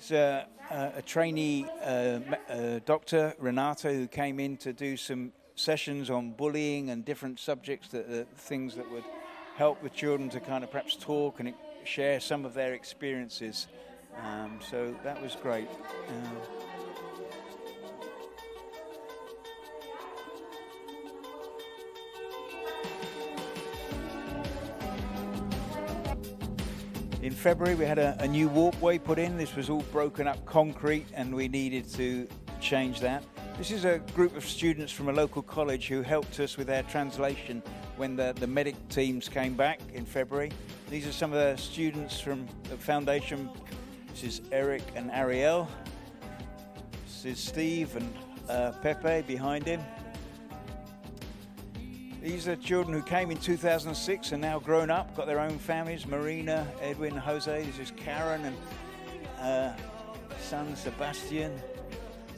is 0.00 0.12
uh, 0.12 0.44
uh, 0.70 0.90
a 0.96 1.02
trainee 1.02 1.64
uh, 1.84 2.18
uh, 2.48 2.80
doctor, 2.84 3.34
Renato, 3.38 3.92
who 3.92 4.08
came 4.08 4.40
in 4.40 4.56
to 4.56 4.72
do 4.72 4.96
some 4.96 5.32
sessions 5.54 6.10
on 6.10 6.32
bullying 6.32 6.90
and 6.90 7.04
different 7.04 7.38
subjects, 7.38 7.88
that, 7.88 8.06
uh, 8.06 8.24
things 8.36 8.74
that 8.74 8.90
would 8.90 9.04
help 9.56 9.80
the 9.82 9.90
children 9.90 10.28
to 10.30 10.40
kind 10.40 10.64
of 10.64 10.70
perhaps 10.70 10.96
talk 10.96 11.38
and 11.38 11.54
share 11.84 12.18
some 12.18 12.44
of 12.44 12.54
their 12.54 12.74
experiences. 12.74 13.68
Um, 14.24 14.58
so 14.68 14.92
that 15.04 15.22
was 15.22 15.36
great. 15.36 15.68
Um, 16.08 16.36
February, 27.40 27.74
we 27.74 27.86
had 27.86 27.98
a, 27.98 28.14
a, 28.20 28.28
new 28.28 28.48
walkway 28.48 28.98
put 28.98 29.18
in. 29.18 29.38
This 29.38 29.56
was 29.56 29.70
all 29.70 29.80
broken 29.92 30.26
up 30.26 30.44
concrete, 30.44 31.06
and 31.14 31.34
we 31.34 31.48
needed 31.48 31.88
to 31.94 32.28
change 32.60 33.00
that. 33.00 33.24
This 33.56 33.70
is 33.70 33.86
a 33.86 33.98
group 34.14 34.36
of 34.36 34.44
students 34.44 34.92
from 34.92 35.08
a 35.08 35.12
local 35.12 35.40
college 35.40 35.88
who 35.88 36.02
helped 36.02 36.38
us 36.38 36.58
with 36.58 36.66
their 36.66 36.82
translation 36.82 37.62
when 37.96 38.14
the, 38.14 38.34
the 38.38 38.46
medic 38.46 38.76
teams 38.90 39.26
came 39.26 39.54
back 39.54 39.80
in 39.94 40.04
February. 40.04 40.52
These 40.90 41.06
are 41.06 41.12
some 41.12 41.32
of 41.32 41.38
the 41.38 41.56
students 41.56 42.20
from 42.20 42.46
the 42.64 42.76
foundation. 42.76 43.48
This 44.10 44.22
is 44.22 44.42
Eric 44.52 44.82
and 44.94 45.10
Ariel. 45.10 45.66
This 47.06 47.24
is 47.24 47.38
Steve 47.38 47.96
and 47.96 48.14
uh, 48.50 48.72
Pepe 48.82 49.22
behind 49.22 49.64
him. 49.64 49.80
These 52.22 52.48
are 52.48 52.56
children 52.56 52.94
who 52.94 53.02
came 53.02 53.30
in 53.30 53.38
2006 53.38 54.32
and 54.32 54.42
now 54.42 54.58
grown 54.58 54.90
up, 54.90 55.16
got 55.16 55.26
their 55.26 55.40
own 55.40 55.58
families. 55.58 56.06
Marina, 56.06 56.70
Edwin, 56.82 57.16
Jose. 57.16 57.64
This 57.64 57.78
is 57.78 57.92
Karen 57.96 58.44
and 58.44 58.56
uh, 59.40 59.72
son 60.38 60.76
Sebastian. 60.76 61.58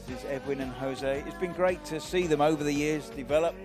This 0.07 0.21
is 0.21 0.25
Edwin 0.27 0.61
and 0.61 0.71
Jose. 0.71 1.25
It's 1.27 1.39
been 1.39 1.53
great 1.53 1.85
to 1.87 1.99
see 1.99 2.29
them 2.29 2.41
over 2.41 2.62
the 2.62 2.73
years 2.73 3.11
develop. 3.11 3.57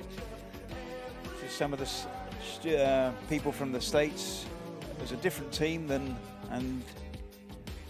This 1.36 1.52
is 1.52 1.56
some 1.56 1.72
of 1.72 1.78
the 1.78 2.84
uh, 2.84 3.12
people 3.30 3.52
from 3.52 3.72
the 3.72 3.80
States. 3.80 4.48
There's 4.98 5.12
a 5.12 5.18
different 5.18 5.52
team 5.52 5.86
than, 5.86 6.18
and 6.50 6.82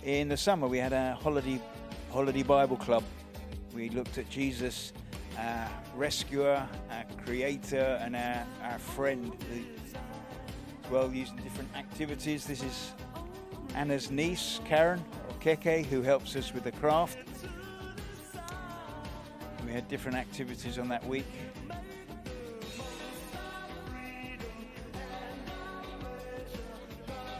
in 0.04 0.28
the 0.28 0.38
summer 0.38 0.68
we 0.68 0.80
had 0.80 0.92
a 0.92 1.18
holiday, 1.22 1.62
holiday 2.12 2.44
Bible 2.44 2.76
club. 2.76 3.06
We 3.74 3.90
looked 3.90 4.18
at 4.18 4.30
Jesus 4.30 4.92
our 5.38 5.70
rescuer, 5.96 6.68
our 6.92 7.06
creator, 7.26 8.00
and 8.02 8.16
our, 8.16 8.46
our 8.64 8.80
friend 8.80 9.36
as 9.52 10.92
well, 10.92 11.12
using 11.12 11.38
different 11.38 11.70
activities. 11.76 12.46
This 12.46 12.64
is 12.64 12.94
Anna's 13.76 14.10
niece, 14.10 14.60
Karen, 14.66 15.04
or 15.30 15.36
Keke, 15.36 15.86
who 15.86 16.02
helps 16.02 16.36
us 16.36 16.54
with 16.54 16.64
the 16.64 16.72
craft. 16.72 17.18
We 19.66 19.72
had 19.72 19.88
different 19.88 20.18
activities 20.18 20.80
on 20.80 20.88
that 20.90 21.06
week. 21.06 21.26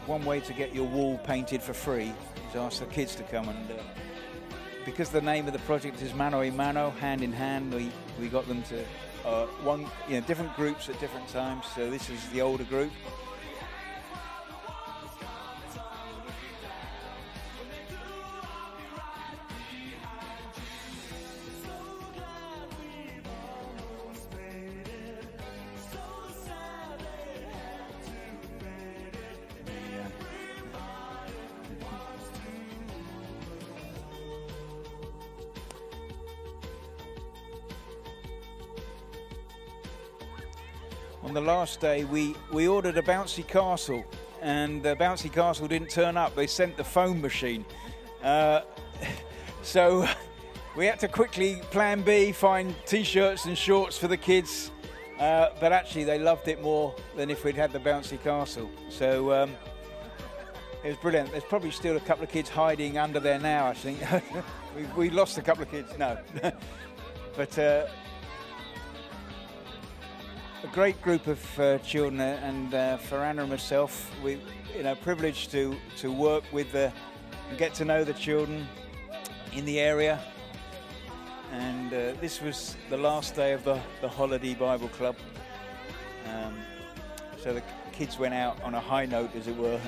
One 0.06 0.24
way 0.24 0.40
to 0.40 0.52
get 0.52 0.74
your 0.74 0.86
wall 0.86 1.18
painted 1.18 1.62
for 1.62 1.74
free 1.74 2.12
is 2.48 2.56
ask 2.56 2.80
the 2.80 2.86
kids 2.86 3.14
to 3.16 3.22
come 3.24 3.48
and 3.48 3.70
uh, 3.70 3.74
because 4.84 5.10
the 5.10 5.20
name 5.20 5.46
of 5.46 5.52
the 5.52 5.58
project 5.60 6.02
is 6.02 6.14
Mano 6.14 6.38
y 6.38 6.50
Mano, 6.50 6.90
hand 6.90 7.22
in 7.22 7.32
hand, 7.32 7.72
we, 7.72 7.90
we 8.20 8.28
got 8.28 8.46
them 8.48 8.62
to 8.64 8.84
uh, 9.24 9.46
one, 9.62 9.86
you 10.08 10.20
know, 10.20 10.26
different 10.26 10.54
groups 10.56 10.88
at 10.88 10.98
different 11.00 11.28
times. 11.28 11.66
So 11.74 11.90
this 11.90 12.08
is 12.10 12.26
the 12.30 12.40
older 12.40 12.64
group. 12.64 12.92
Last 41.68 41.80
day, 41.80 42.04
we, 42.04 42.34
we 42.50 42.66
ordered 42.66 42.96
a 42.96 43.02
bouncy 43.02 43.46
castle, 43.46 44.02
and 44.40 44.82
the 44.82 44.96
bouncy 44.96 45.30
castle 45.30 45.68
didn't 45.68 45.90
turn 45.90 46.16
up. 46.16 46.34
They 46.34 46.46
sent 46.46 46.78
the 46.78 46.84
foam 46.84 47.20
machine. 47.20 47.62
Uh, 48.22 48.62
so 49.62 50.08
we 50.78 50.86
had 50.86 50.98
to 51.00 51.08
quickly 51.08 51.56
plan 51.70 52.00
B, 52.00 52.32
find 52.32 52.74
t 52.86 53.04
shirts 53.04 53.44
and 53.44 53.58
shorts 53.58 53.98
for 53.98 54.08
the 54.08 54.16
kids. 54.16 54.70
Uh, 55.20 55.50
but 55.60 55.74
actually, 55.74 56.04
they 56.04 56.18
loved 56.18 56.48
it 56.48 56.62
more 56.62 56.94
than 57.16 57.28
if 57.28 57.44
we'd 57.44 57.54
had 57.54 57.70
the 57.70 57.80
bouncy 57.80 58.18
castle. 58.22 58.70
So 58.88 59.30
um, 59.34 59.54
it 60.82 60.88
was 60.88 60.96
brilliant. 60.96 61.30
There's 61.32 61.44
probably 61.44 61.70
still 61.70 61.98
a 61.98 62.00
couple 62.00 62.24
of 62.24 62.30
kids 62.30 62.48
hiding 62.48 62.96
under 62.96 63.20
there 63.20 63.40
now, 63.40 63.66
I 63.66 63.74
think. 63.74 63.98
we, 64.74 64.84
we 64.96 65.10
lost 65.10 65.36
a 65.36 65.42
couple 65.42 65.64
of 65.64 65.70
kids, 65.70 65.92
no. 65.98 66.16
but 67.36 67.58
uh, 67.58 67.88
a 70.64 70.66
great 70.68 71.00
group 71.02 71.26
of 71.28 71.60
uh, 71.60 71.78
children, 71.78 72.20
uh, 72.20 72.40
and 72.42 72.74
uh, 72.74 72.96
for 72.96 73.18
Anna 73.18 73.42
and 73.42 73.50
myself, 73.50 74.10
we, 74.24 74.40
you 74.76 74.82
know, 74.82 74.94
privileged 74.96 75.50
to 75.52 75.76
to 75.98 76.10
work 76.10 76.42
with 76.52 76.72
the, 76.72 76.92
and 77.48 77.58
get 77.58 77.74
to 77.74 77.84
know 77.84 78.02
the 78.02 78.14
children 78.14 78.66
in 79.52 79.64
the 79.64 79.78
area. 79.78 80.20
And 81.52 81.92
uh, 81.92 82.12
this 82.20 82.42
was 82.42 82.76
the 82.90 82.96
last 82.96 83.34
day 83.34 83.52
of 83.52 83.64
the, 83.64 83.80
the 84.00 84.08
holiday 84.08 84.54
Bible 84.54 84.88
club. 84.88 85.16
Um, 86.26 86.58
so 87.42 87.54
the 87.54 87.62
kids 87.92 88.18
went 88.18 88.34
out 88.34 88.60
on 88.62 88.74
a 88.74 88.80
high 88.80 89.06
note, 89.06 89.34
as 89.36 89.46
it 89.46 89.56
were. 89.56 89.80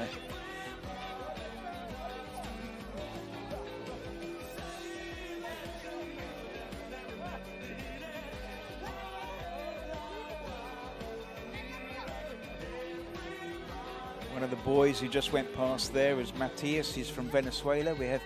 One 14.41 14.51
of 14.51 14.59
the 14.59 14.71
boys 14.71 14.99
who 14.99 15.07
just 15.07 15.35
went 15.35 15.55
past 15.55 15.93
there 15.93 16.19
is 16.19 16.35
Matias. 16.37 16.95
He's 16.95 17.11
from 17.11 17.29
Venezuela. 17.29 17.95
We 17.95 18.07
have 18.07 18.23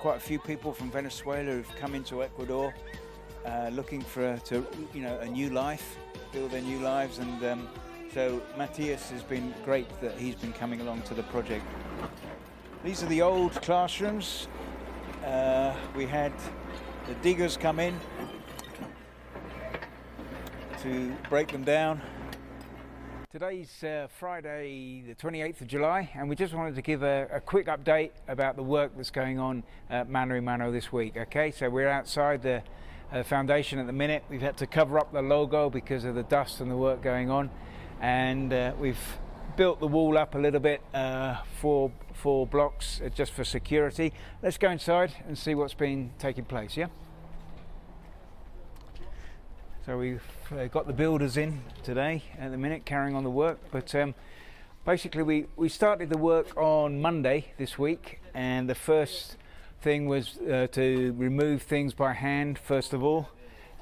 quite 0.00 0.16
a 0.16 0.20
few 0.20 0.40
people 0.40 0.72
from 0.72 0.90
Venezuela 0.90 1.52
who've 1.52 1.76
come 1.76 1.94
into 1.94 2.24
Ecuador 2.24 2.74
uh, 3.46 3.70
looking 3.72 4.00
for 4.00 4.36
to 4.38 4.66
you 4.92 5.02
know 5.02 5.16
a 5.20 5.26
new 5.26 5.50
life, 5.50 5.98
build 6.32 6.50
their 6.50 6.62
new 6.62 6.80
lives, 6.80 7.18
and 7.18 7.44
um, 7.44 7.68
so 8.12 8.42
Matias 8.58 9.08
has 9.10 9.22
been 9.22 9.54
great 9.64 9.86
that 10.00 10.18
he's 10.18 10.34
been 10.34 10.52
coming 10.52 10.80
along 10.80 11.02
to 11.02 11.14
the 11.14 11.22
project. 11.22 11.64
These 12.82 13.04
are 13.04 13.08
the 13.08 13.22
old 13.22 13.52
classrooms. 13.62 14.48
Uh, 15.24 15.76
we 15.94 16.06
had 16.06 16.32
the 17.06 17.14
diggers 17.22 17.56
come 17.56 17.78
in 17.78 18.00
to 20.82 21.14
break 21.30 21.52
them 21.52 21.62
down. 21.62 22.02
Today's 23.32 23.82
uh, 23.82 24.08
Friday, 24.18 25.04
the 25.06 25.14
28th 25.14 25.62
of 25.62 25.66
July, 25.66 26.10
and 26.14 26.28
we 26.28 26.36
just 26.36 26.52
wanted 26.52 26.74
to 26.74 26.82
give 26.82 27.02
a, 27.02 27.26
a, 27.32 27.40
quick 27.40 27.66
update 27.66 28.10
about 28.28 28.56
the 28.56 28.62
work 28.62 28.92
that's 28.94 29.08
going 29.08 29.38
on 29.38 29.62
at 29.88 30.06
Mano 30.10 30.34
y 30.34 30.40
Mano 30.40 30.70
this 30.70 30.92
week. 30.92 31.16
Okay, 31.16 31.50
so 31.50 31.70
we're 31.70 31.88
outside 31.88 32.42
the 32.42 32.62
uh, 33.10 33.22
foundation 33.22 33.78
at 33.78 33.86
the 33.86 33.92
minute. 33.94 34.22
We've 34.28 34.42
had 34.42 34.58
to 34.58 34.66
cover 34.66 34.98
up 34.98 35.14
the 35.14 35.22
logo 35.22 35.70
because 35.70 36.04
of 36.04 36.14
the 36.14 36.24
dust 36.24 36.60
and 36.60 36.70
the 36.70 36.76
work 36.76 37.00
going 37.00 37.30
on, 37.30 37.48
and 38.02 38.52
uh, 38.52 38.74
we've 38.78 39.00
built 39.56 39.80
the 39.80 39.88
wall 39.88 40.18
up 40.18 40.34
a 40.34 40.38
little 40.38 40.60
bit, 40.60 40.82
uh, 40.92 41.38
four 41.58 41.90
four 42.12 42.46
blocks 42.46 43.00
uh, 43.02 43.08
just 43.08 43.32
for 43.32 43.44
security. 43.44 44.12
Let's 44.42 44.58
go 44.58 44.70
inside 44.70 45.14
and 45.26 45.38
see 45.38 45.54
what's 45.54 45.72
been 45.72 46.10
taking 46.18 46.44
place. 46.44 46.76
Yeah. 46.76 46.88
So 49.84 49.98
we've 49.98 50.22
uh, 50.52 50.66
got 50.66 50.86
the 50.86 50.92
builders 50.92 51.36
in 51.36 51.60
today 51.82 52.22
at 52.38 52.52
the 52.52 52.56
minute, 52.56 52.84
carrying 52.84 53.16
on 53.16 53.24
the 53.24 53.30
work. 53.30 53.58
But 53.72 53.92
um, 53.96 54.14
basically, 54.84 55.24
we, 55.24 55.46
we 55.56 55.68
started 55.68 56.08
the 56.08 56.18
work 56.18 56.56
on 56.56 57.00
Monday 57.00 57.46
this 57.58 57.80
week, 57.80 58.20
and 58.32 58.70
the 58.70 58.76
first 58.76 59.36
thing 59.80 60.06
was 60.06 60.38
uh, 60.38 60.68
to 60.70 61.12
remove 61.18 61.62
things 61.62 61.94
by 61.94 62.12
hand, 62.12 62.60
first 62.60 62.92
of 62.92 63.02
all. 63.02 63.30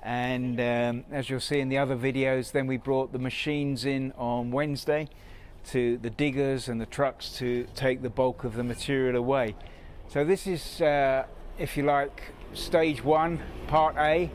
And 0.02 0.58
um, 0.58 1.04
as 1.12 1.28
you'll 1.28 1.38
see 1.38 1.60
in 1.60 1.68
the 1.68 1.76
other 1.76 1.96
videos, 1.96 2.52
then 2.52 2.66
we 2.66 2.78
brought 2.78 3.12
the 3.12 3.18
machines 3.18 3.84
in 3.84 4.12
on 4.16 4.50
Wednesday 4.50 5.06
to 5.66 5.98
the 5.98 6.08
diggers 6.08 6.66
and 6.66 6.80
the 6.80 6.86
trucks 6.86 7.28
to 7.36 7.66
take 7.74 8.00
the 8.00 8.08
bulk 8.08 8.44
of 8.44 8.54
the 8.54 8.64
material 8.64 9.16
away. 9.16 9.54
So, 10.08 10.24
this 10.24 10.46
is, 10.46 10.80
uh, 10.80 11.26
if 11.58 11.76
you 11.76 11.82
like, 11.82 12.32
stage 12.52 13.04
one, 13.04 13.40
part 13.68 13.96
A 13.96 14.30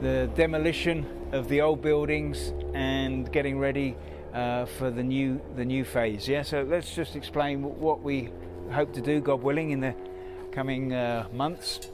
the 0.00 0.30
demolition 0.34 1.06
of 1.32 1.48
the 1.48 1.62
old 1.62 1.80
buildings 1.80 2.52
and 2.74 3.30
getting 3.32 3.58
ready 3.58 3.96
uh, 4.34 4.66
for 4.66 4.90
the 4.90 5.02
new 5.02 5.40
the 5.56 5.64
new 5.64 5.84
phase. 5.84 6.28
Yeah, 6.28 6.42
so 6.42 6.62
let's 6.62 6.94
just 6.94 7.16
explain 7.16 7.62
what 7.62 8.02
we 8.02 8.30
hope 8.70 8.92
to 8.94 9.00
do, 9.00 9.20
God 9.20 9.42
willing, 9.42 9.70
in 9.70 9.80
the 9.80 9.94
coming 10.52 10.92
uh, 10.92 11.26
months. 11.32 11.88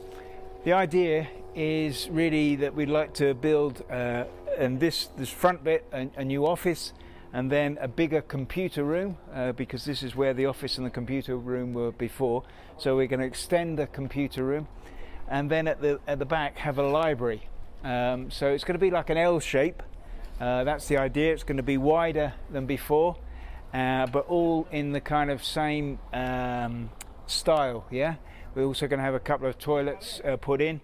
The 0.65 0.73
idea 0.73 1.27
is 1.55 2.09
really 2.09 2.55
that 2.57 2.75
we'd 2.75 2.89
like 2.89 3.13
to 3.15 3.33
build, 3.33 3.83
uh, 3.89 4.25
and 4.57 4.79
this 4.79 5.07
this 5.17 5.29
front 5.29 5.63
bit, 5.63 5.85
a, 5.93 6.09
a, 6.17 6.25
new 6.25 6.45
office, 6.45 6.91
and 7.31 7.49
then 7.49 7.77
a 7.79 7.87
bigger 7.87 8.21
computer 8.21 8.83
room 8.83 9.17
uh, 9.33 9.53
because 9.53 9.85
this 9.85 10.03
is 10.03 10.15
where 10.15 10.33
the 10.33 10.45
office 10.45 10.77
and 10.77 10.85
the 10.85 10.91
computer 10.91 11.37
room 11.37 11.73
were 11.73 11.91
before. 11.91 12.43
So 12.77 12.97
we're 12.97 13.07
going 13.07 13.21
to 13.21 13.25
extend 13.25 13.79
the 13.79 13.87
computer 13.87 14.43
room, 14.43 14.67
and 15.27 15.49
then 15.49 15.67
at 15.67 15.81
the 15.81 15.99
at 16.07 16.19
the 16.19 16.25
back 16.25 16.57
have 16.57 16.77
a 16.77 16.83
library. 16.83 17.47
Um, 17.83 18.31
so 18.31 18.47
it's 18.47 18.63
going 18.63 18.75
to 18.75 18.79
be 18.79 18.91
like 18.91 19.09
an 19.09 19.17
L 19.17 19.39
shape. 19.39 19.83
Uh, 20.39 20.63
that's 20.63 20.87
the 20.87 20.97
idea. 20.97 21.33
It's 21.33 21.43
going 21.43 21.57
to 21.57 21.63
be 21.63 21.77
wider 21.77 22.33
than 22.49 22.65
before, 22.65 23.17
uh, 23.73 24.07
but 24.07 24.27
all 24.27 24.67
in 24.71 24.91
the 24.91 25.01
kind 25.01 25.29
of 25.29 25.43
same 25.43 25.99
um, 26.13 26.89
style. 27.27 27.85
Yeah. 27.91 28.15
We're 28.55 28.65
also 28.65 28.87
going 28.87 28.99
to 28.99 29.03
have 29.03 29.15
a 29.15 29.19
couple 29.19 29.47
of 29.47 29.57
toilets 29.57 30.21
uh, 30.23 30.37
put 30.37 30.61
in. 30.61 30.79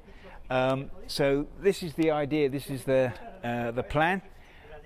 Um, 0.50 0.89
so 1.05 1.46
this 1.62 1.84
is 1.84 1.93
the 1.93 2.10
idea. 2.10 2.50
This 2.50 2.69
is 2.69 2.84
the 2.84 3.13
uh, 3.43 3.72
the 3.72 3.84
plan. 3.84 4.22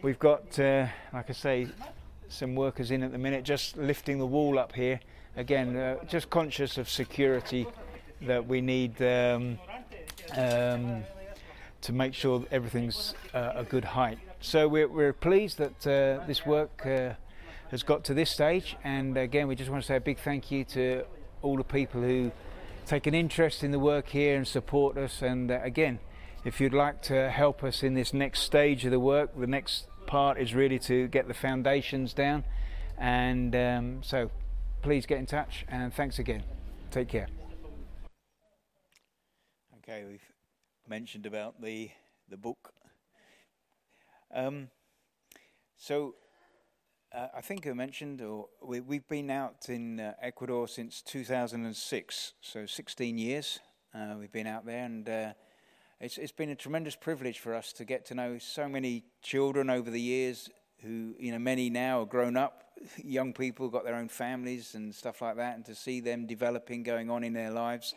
We've 0.01 0.19
got, 0.19 0.59
uh, 0.59 0.87
like 1.13 1.29
I 1.29 1.33
say, 1.33 1.67
some 2.27 2.55
workers 2.55 2.91
in 2.91 3.03
at 3.03 3.13
the 3.13 3.17
minute, 3.17 3.45
just 3.45 3.77
lifting 3.77 4.19
the 4.19 4.25
wall 4.25 4.59
up 4.59 4.75
here. 4.75 4.99
Again, 5.37 5.77
uh, 5.77 6.03
just 6.03 6.29
conscious 6.29 6.77
of 6.77 6.89
security 6.89 7.65
that 8.27 8.47
we 8.47 8.61
need 8.61 9.01
um, 9.01 9.59
um, 10.35 11.03
to 11.81 11.93
make 11.93 12.13
sure 12.13 12.45
everything's 12.51 13.13
uh, 13.33 13.53
a 13.55 13.63
good 13.63 13.83
height. 13.83 14.19
So 14.39 14.67
we're, 14.67 14.87
we're 14.87 15.13
pleased 15.13 15.57
that 15.57 15.87
uh, 15.87 16.25
this 16.25 16.45
work 16.45 16.85
uh, 16.85 17.13
has 17.71 17.83
got 17.83 18.03
to 18.05 18.13
this 18.13 18.29
stage, 18.29 18.75
and 18.83 19.17
again, 19.17 19.47
we 19.47 19.55
just 19.55 19.69
want 19.69 19.83
to 19.83 19.87
say 19.87 19.95
a 19.95 20.01
big 20.01 20.19
thank 20.19 20.51
you 20.51 20.63
to 20.65 21.05
all 21.41 21.57
the 21.57 21.63
people 21.63 22.01
who 22.01 22.31
take 22.85 23.07
an 23.07 23.13
interest 23.13 23.63
in 23.63 23.71
the 23.71 23.79
work 23.79 24.09
here 24.09 24.35
and 24.35 24.47
support 24.47 24.97
us. 24.97 25.21
And 25.21 25.51
uh, 25.51 25.59
again, 25.63 25.99
if 26.45 26.59
you'd 26.59 26.73
like 26.73 27.01
to 27.03 27.29
help 27.29 27.63
us 27.63 27.83
in 27.83 27.93
this 27.93 28.13
next 28.13 28.41
stage 28.41 28.85
of 28.85 28.91
the 28.91 28.99
work, 28.99 29.37
the 29.37 29.47
next 29.47 29.87
part 30.07 30.37
is 30.37 30.53
really 30.53 30.79
to 30.79 31.07
get 31.07 31.27
the 31.27 31.33
foundations 31.33 32.13
down. 32.13 32.43
And 32.97 33.55
um, 33.55 34.03
so 34.03 34.29
please 34.81 35.05
get 35.05 35.17
in 35.17 35.25
touch 35.25 35.65
and 35.67 35.93
thanks 35.93 36.19
again. 36.19 36.43
Take 36.91 37.07
care. 37.07 37.27
Okay, 39.85 40.05
we've 40.07 40.31
mentioned 40.87 41.25
about 41.25 41.61
the 41.61 41.91
the 42.29 42.37
book. 42.37 42.71
Um, 44.33 44.69
so 45.75 46.15
uh, 47.13 47.27
I 47.35 47.41
think 47.41 47.67
I 47.67 47.73
mentioned, 47.73 48.21
or 48.21 48.47
we, 48.65 48.77
have 48.77 49.09
been 49.09 49.29
out 49.29 49.67
in 49.67 49.99
uh, 49.99 50.13
Ecuador 50.21 50.69
since 50.69 51.01
2006, 51.01 52.33
so 52.39 52.65
16 52.65 53.17
years. 53.17 53.59
Uh, 53.93 54.15
we've 54.17 54.31
been 54.31 54.47
out 54.47 54.65
there, 54.65 54.85
and 54.85 55.09
uh, 55.09 55.33
it's, 55.99 56.17
it's 56.17 56.31
been 56.31 56.51
a 56.51 56.55
tremendous 56.55 56.95
privilege 56.95 57.39
for 57.39 57.53
us 57.53 57.73
to 57.73 57.83
get 57.83 58.05
to 58.05 58.15
know 58.15 58.37
so 58.37 58.69
many 58.69 59.03
children 59.21 59.69
over 59.69 59.91
the 59.91 59.99
years 59.99 60.49
who, 60.81 61.13
you 61.19 61.33
know, 61.33 61.39
many 61.39 61.69
now 61.69 62.03
are 62.03 62.05
grown 62.05 62.37
up, 62.37 62.63
young 63.03 63.33
people, 63.33 63.67
got 63.67 63.83
their 63.83 63.95
own 63.95 64.07
families 64.07 64.75
and 64.75 64.95
stuff 64.95 65.21
like 65.21 65.35
that, 65.35 65.57
and 65.57 65.65
to 65.65 65.75
see 65.75 65.99
them 65.99 66.25
developing, 66.25 66.83
going 66.83 67.09
on 67.09 67.25
in 67.25 67.33
their 67.33 67.51
lives, 67.51 67.93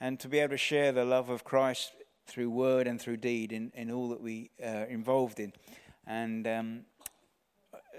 and 0.00 0.18
to 0.20 0.28
be 0.28 0.38
able 0.38 0.50
to 0.50 0.58
share 0.58 0.92
the 0.92 1.04
love 1.04 1.28
of 1.28 1.44
Christ 1.44 1.92
through 2.26 2.50
word 2.50 2.86
and 2.86 3.00
through 3.00 3.16
deed 3.18 3.52
in, 3.52 3.72
in 3.74 3.90
all 3.90 4.10
that 4.10 4.20
we 4.20 4.50
are 4.62 4.84
involved 4.84 5.40
in. 5.40 5.52
And 6.06 6.46
um, 6.46 6.80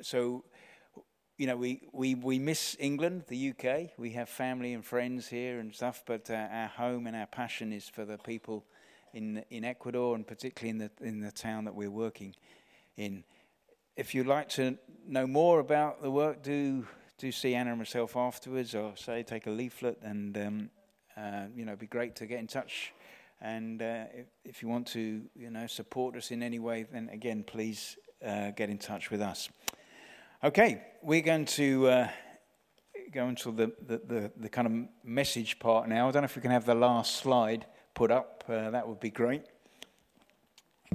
so 0.01 0.45
you 1.37 1.47
know, 1.47 1.55
we, 1.55 1.87
we, 1.93 2.15
we 2.15 2.37
miss 2.37 2.75
England, 2.79 3.23
the 3.29 3.51
UK. 3.51 3.91
We 3.97 4.11
have 4.11 4.27
family 4.27 4.73
and 4.73 4.83
friends 4.83 5.29
here 5.29 5.59
and 5.59 5.73
stuff, 5.73 6.03
but 6.05 6.29
uh, 6.29 6.33
our 6.33 6.67
home 6.67 7.07
and 7.07 7.15
our 7.15 7.27
passion 7.27 7.71
is 7.71 7.87
for 7.87 8.03
the 8.03 8.17
people 8.17 8.65
in 9.13 9.43
in 9.49 9.63
Ecuador 9.63 10.15
and 10.15 10.25
particularly 10.27 10.69
in 10.69 10.77
the 10.77 10.91
in 11.01 11.19
the 11.19 11.31
town 11.31 11.65
that 11.65 11.75
we're 11.75 11.91
working 11.91 12.35
in. 12.97 13.23
If 13.95 14.13
you'd 14.13 14.27
like 14.27 14.49
to 14.49 14.77
know 15.07 15.27
more 15.27 15.59
about 15.59 16.01
the 16.01 16.11
work, 16.11 16.43
do 16.43 16.87
do 17.17 17.31
see 17.31 17.55
Anna 17.55 17.71
and 17.71 17.79
myself 17.79 18.15
afterwards, 18.15 18.75
or 18.75 18.95
say 18.95 19.23
take 19.23 19.47
a 19.47 19.51
leaflet, 19.51 19.97
and 20.01 20.37
um, 20.37 20.69
you 21.55 21.65
know, 21.65 21.71
it'd 21.71 21.79
be 21.79 21.87
great 21.87 22.15
to 22.17 22.25
get 22.25 22.39
in 22.39 22.47
touch. 22.47 22.93
And 23.41 23.81
uh, 23.81 24.03
if, 24.13 24.25
if, 24.43 24.61
you 24.61 24.67
want 24.67 24.87
to, 24.87 25.21
you 25.35 25.49
know, 25.49 25.65
support 25.67 26.15
us 26.17 26.31
in 26.31 26.43
any 26.43 26.59
way, 26.59 26.85
then 26.91 27.09
again, 27.09 27.43
please 27.43 27.97
uh, 28.25 28.51
get 28.51 28.69
in 28.69 28.77
touch 28.77 29.11
with 29.11 29.21
us. 29.21 29.49
Okay, 30.43 30.81
we're 31.01 31.21
going 31.21 31.45
to 31.45 31.87
uh, 31.87 32.07
go 33.11 33.27
into 33.27 33.51
the, 33.51 33.71
the, 33.85 33.97
the, 33.97 34.31
the, 34.37 34.49
kind 34.49 34.67
of 34.67 34.73
message 35.03 35.57
part 35.59 35.87
now. 35.87 36.07
I 36.07 36.11
don't 36.11 36.21
know 36.21 36.25
if 36.25 36.35
we 36.35 36.41
can 36.41 36.51
have 36.51 36.65
the 36.65 36.75
last 36.75 37.17
slide 37.17 37.65
put 37.93 38.11
up. 38.11 38.43
Uh, 38.47 38.71
that 38.71 38.87
would 38.87 38.99
be 38.99 39.09
great. 39.09 39.43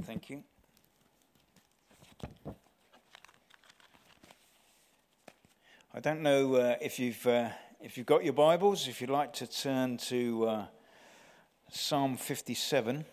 Thank 0.03 0.29
you. 0.29 0.43
I 5.93 5.99
don't 5.99 6.21
know 6.21 6.55
uh, 6.55 6.75
if 6.81 6.99
you've 6.99 7.25
if 7.85 7.99
you've 7.99 8.07
got 8.07 8.23
your 8.23 8.33
Bibles. 8.33 8.87
If 8.87 8.99
you'd 8.99 9.11
like 9.11 9.31
to 9.33 9.45
turn 9.45 9.97
to 9.97 10.47
uh, 10.47 10.65
Psalm 11.69 12.17
57, 12.17 13.05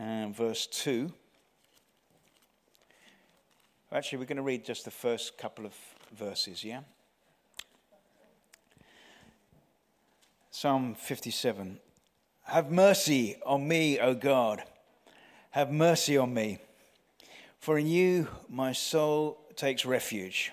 uh, 0.00 0.28
verse 0.28 0.66
two. 0.66 1.12
Actually, 3.92 4.20
we're 4.20 4.24
going 4.24 4.38
to 4.38 4.42
read 4.42 4.64
just 4.64 4.86
the 4.86 4.90
first 4.90 5.36
couple 5.36 5.66
of 5.66 5.74
verses, 6.16 6.64
yeah? 6.64 6.80
Psalm 10.50 10.94
57. 10.94 11.78
Have 12.44 12.70
mercy 12.70 13.36
on 13.44 13.68
me, 13.68 14.00
O 14.00 14.14
God. 14.14 14.62
Have 15.50 15.70
mercy 15.70 16.16
on 16.16 16.32
me. 16.32 16.56
For 17.58 17.78
in 17.78 17.86
you 17.88 18.28
my 18.48 18.72
soul 18.72 19.36
takes 19.54 19.84
refuge. 19.84 20.50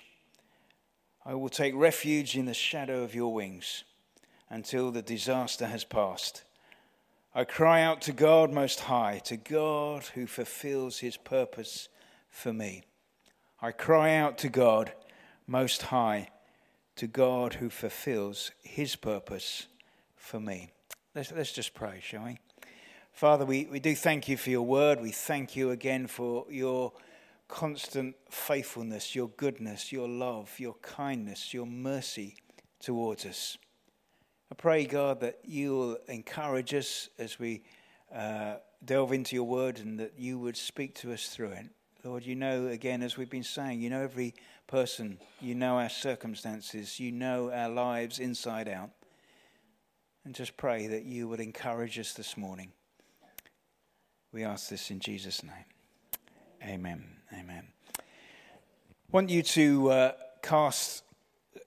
I 1.24 1.36
will 1.36 1.50
take 1.50 1.76
refuge 1.76 2.36
in 2.36 2.46
the 2.46 2.54
shadow 2.54 3.04
of 3.04 3.14
your 3.14 3.32
wings 3.32 3.84
until 4.50 4.92
the 4.92 5.04
disaster 5.04 5.68
has 5.68 5.84
passed. 5.84 6.44
I 7.36 7.44
cry 7.44 7.84
out 7.84 8.02
to 8.02 8.12
God 8.12 8.52
Most 8.52 8.82
High, 8.82 9.20
to 9.26 9.38
God 9.38 10.04
who 10.16 10.26
fulfills 10.26 11.00
his 11.00 11.18
purpose 11.18 11.90
for 12.30 12.52
me. 12.52 12.84
I 13.62 13.72
cry 13.72 14.16
out 14.16 14.40
to 14.40 14.50
God 14.50 14.94
Most 15.46 15.84
High, 15.84 16.30
to 16.96 17.06
God 17.06 17.54
who 17.56 17.70
fulfills 17.70 18.52
his 18.64 18.96
purpose 18.96 19.68
for 20.16 20.40
me. 20.40 20.72
Let's, 21.14 21.32
let's 21.32 21.52
just 21.52 21.74
pray, 21.76 22.00
shall 22.02 22.26
we? 22.26 22.40
Father, 23.14 23.46
we, 23.46 23.66
we 23.66 23.80
do 23.80 23.96
thank 23.96 24.28
you 24.28 24.38
for 24.38 24.50
your 24.50 24.66
word. 24.66 25.00
We 25.00 25.12
thank 25.12 25.56
you 25.56 25.70
again 25.70 26.08
for 26.08 26.46
your 26.50 26.94
constant 27.52 28.16
faithfulness, 28.30 29.14
your 29.14 29.28
goodness, 29.28 29.92
your 29.92 30.08
love, 30.08 30.58
your 30.58 30.76
kindness, 30.76 31.54
your 31.54 31.66
mercy 31.66 32.38
towards 32.80 33.26
us. 33.26 33.58
I 34.50 34.56
pray, 34.56 34.86
God, 34.86 35.20
that 35.20 35.40
you'll 35.44 35.98
encourage 36.08 36.74
us 36.74 37.10
as 37.20 37.38
we 37.38 37.64
uh, 38.16 38.56
delve 38.84 39.12
into 39.12 39.36
your 39.36 39.44
word 39.44 39.80
and 39.80 40.00
that 40.00 40.14
you 40.18 40.40
would 40.40 40.56
speak 40.56 40.96
to 40.96 41.12
us 41.12 41.28
through 41.28 41.52
it. 41.52 41.66
Lord, 42.06 42.26
you 42.26 42.36
know, 42.36 42.68
again, 42.68 43.04
as 43.04 43.18
we've 43.18 43.30
been 43.30 43.44
saying, 43.44 43.82
you 43.82 43.90
know 43.90 44.02
every 44.02 44.34
person, 44.66 45.20
you 45.42 45.54
know 45.54 45.78
our 45.78 45.90
circumstances, 45.90 47.00
you 47.00 47.12
know 47.12 47.52
our 47.52 47.70
lives 47.70 48.18
inside 48.18 48.70
out. 48.70 48.90
And 50.24 50.34
just 50.34 50.56
pray 50.56 50.88
that 50.88 51.04
you 51.04 51.28
would 51.28 51.42
encourage 51.42 52.00
us 52.00 52.14
this 52.14 52.38
morning. 52.38 52.72
We 54.32 54.46
ask 54.46 54.70
this 54.70 54.90
in 54.90 55.00
Jesus' 55.00 55.44
name. 55.44 55.66
Amen. 56.64 57.21
Amen. 57.34 57.64
I 57.98 58.02
want 59.12 59.30
you 59.30 59.42
to 59.42 59.90
uh, 59.90 60.12
cast 60.42 61.04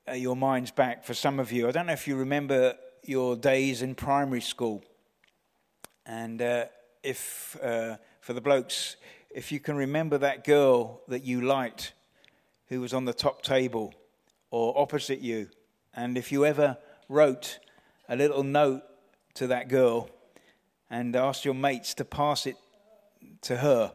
uh, 0.07 0.13
your 0.13 0.37
minds 0.37 0.71
back 0.71 1.05
for 1.05 1.15
some 1.15 1.41
of 1.41 1.53
you. 1.53 1.67
I 1.67 1.71
don't 1.71 1.87
know 1.87 1.95
if 1.95 2.07
you 2.07 2.17
remember 2.17 2.75
your 3.03 3.35
days 3.35 3.81
in 3.81 3.95
primary 3.95 4.43
school. 4.43 4.85
And 6.05 6.43
uh, 6.43 6.67
if, 7.03 7.57
uh, 7.63 7.97
for 8.21 8.35
the 8.35 8.43
blokes, 8.43 8.97
if 9.31 9.51
you 9.51 9.59
can 9.59 9.77
remember 9.77 10.19
that 10.19 10.45
girl 10.45 11.01
that 11.09 11.25
you 11.25 11.41
liked 11.41 11.95
who 12.69 12.83
was 12.83 12.93
on 12.93 13.07
the 13.07 13.15
top 13.15 13.41
table 13.41 13.95
or 14.51 14.79
opposite 14.79 15.21
you, 15.21 15.49
and 15.95 16.19
if 16.19 16.31
you 16.31 16.45
ever 16.45 16.77
wrote 17.09 17.59
a 18.07 18.17
little 18.17 18.43
note 18.43 18.83
to 19.35 19.47
that 19.47 19.69
girl 19.69 20.11
and 20.91 21.17
asked 21.17 21.47
your 21.47 21.55
mates 21.55 21.95
to 21.95 22.05
pass 22.05 22.47
it 22.47 22.57
to 23.41 23.57
her, 23.57 23.93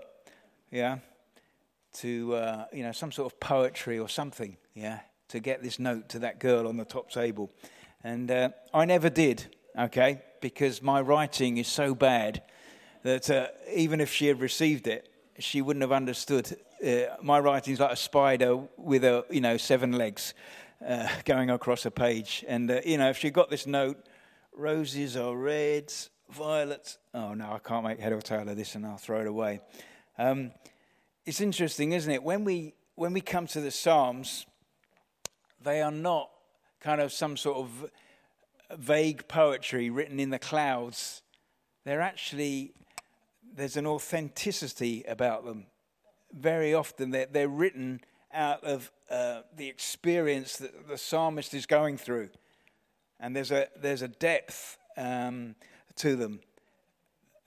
yeah, 0.71 0.97
to, 1.93 2.36
uh, 2.36 2.65
you 2.71 2.84
know, 2.84 2.91
some 2.91 3.12
sort 3.12 3.32
of 3.32 3.39
poetry 3.39 3.99
or 3.99 4.10
something, 4.10 4.58
yeah, 4.73 4.99
to 5.30 5.39
get 5.39 5.63
this 5.63 5.80
note 5.80 6.10
to 6.10 6.19
that 6.19 6.39
girl 6.39 6.67
on 6.67 6.78
the 6.78 6.86
top 6.86 7.10
table. 7.10 7.52
And 8.04 8.30
uh, 8.32 8.49
I 8.73 8.86
never 8.86 9.10
did, 9.10 9.56
okay, 9.78 10.21
because 10.41 10.82
my 10.82 11.02
writing 11.02 11.58
is 11.58 11.67
so 11.67 11.93
bad 11.93 12.43
that 13.04 13.30
uh, 13.30 13.47
even 13.73 14.02
if 14.02 14.12
she 14.12 14.28
had 14.28 14.39
received 14.39 14.88
it, 14.88 15.10
she 15.39 15.62
wouldn't 15.62 15.82
have 15.82 15.91
understood. 15.91 16.58
Uh, 16.86 17.15
my 17.21 17.39
writing's 17.39 17.80
like 17.80 17.91
a 17.91 17.95
spider 17.95 18.58
with 18.78 19.04
a, 19.04 19.25
you 19.30 19.41
know, 19.41 19.58
seven 19.58 19.93
legs 19.93 20.34
uh, 20.86 21.08
going 21.25 21.49
across 21.49 21.86
a 21.86 21.91
page. 21.91 22.45
And, 22.47 22.69
uh, 22.69 22.82
you 22.86 22.97
know, 22.97 23.10
if 23.10 23.17
she 23.17 23.30
got 23.30 23.49
this 23.49 23.65
note 23.65 24.06
Roses 24.60 25.15
are 25.15 25.38
red, 25.38 25.93
violets. 26.30 26.97
Oh 27.13 27.34
no, 27.34 27.54
I 27.54 27.60
can't 27.60 27.86
make 27.86 27.97
head 27.97 28.12
or 28.12 28.19
tail 28.19 28.47
of 28.47 28.58
this, 28.58 28.75
and 28.75 28.86
I'll 28.86 28.97
throw 28.97 29.21
it 29.21 29.28
away. 29.28 29.62
Um, 30.17 30.52
it's 31.25 31.41
interesting, 31.41 31.91
isn't 31.91 32.12
it? 32.12 32.23
When 32.23 32.43
we 32.43 32.73
when 32.95 33.13
we 33.13 33.21
come 33.21 33.47
to 33.47 33.62
the 33.62 33.71
Psalms, 33.71 34.45
they 35.63 35.82
are 35.82 35.91
not 35.91 36.29
kind 36.82 36.99
of 37.01 37.13
some 37.13 37.38
sort 37.38 37.58
of 37.58 37.89
vague 38.77 39.27
poetry 39.27 39.89
written 39.89 40.19
in 40.19 40.29
the 40.29 40.39
clouds. 40.39 41.21
They're 41.86 42.01
actually 42.01 42.73
there's 43.55 43.77
an 43.77 43.86
authenticity 43.86 45.03
about 45.08 45.45
them. 45.45 45.65
Very 46.32 46.73
often, 46.73 47.12
they're, 47.12 47.25
they're 47.25 47.47
written 47.47 48.01
out 48.34 48.63
of 48.63 48.91
uh, 49.10 49.41
the 49.55 49.67
experience 49.67 50.58
that 50.58 50.88
the 50.88 50.97
psalmist 50.97 51.53
is 51.53 51.65
going 51.65 51.97
through. 51.97 52.29
And 53.19 53.36
there's 53.36 53.51
a, 53.51 53.67
there's 53.82 54.01
a 54.01 54.08
depth 54.08 54.77
um, 54.95 55.55
to 55.97 56.15
them, 56.15 56.39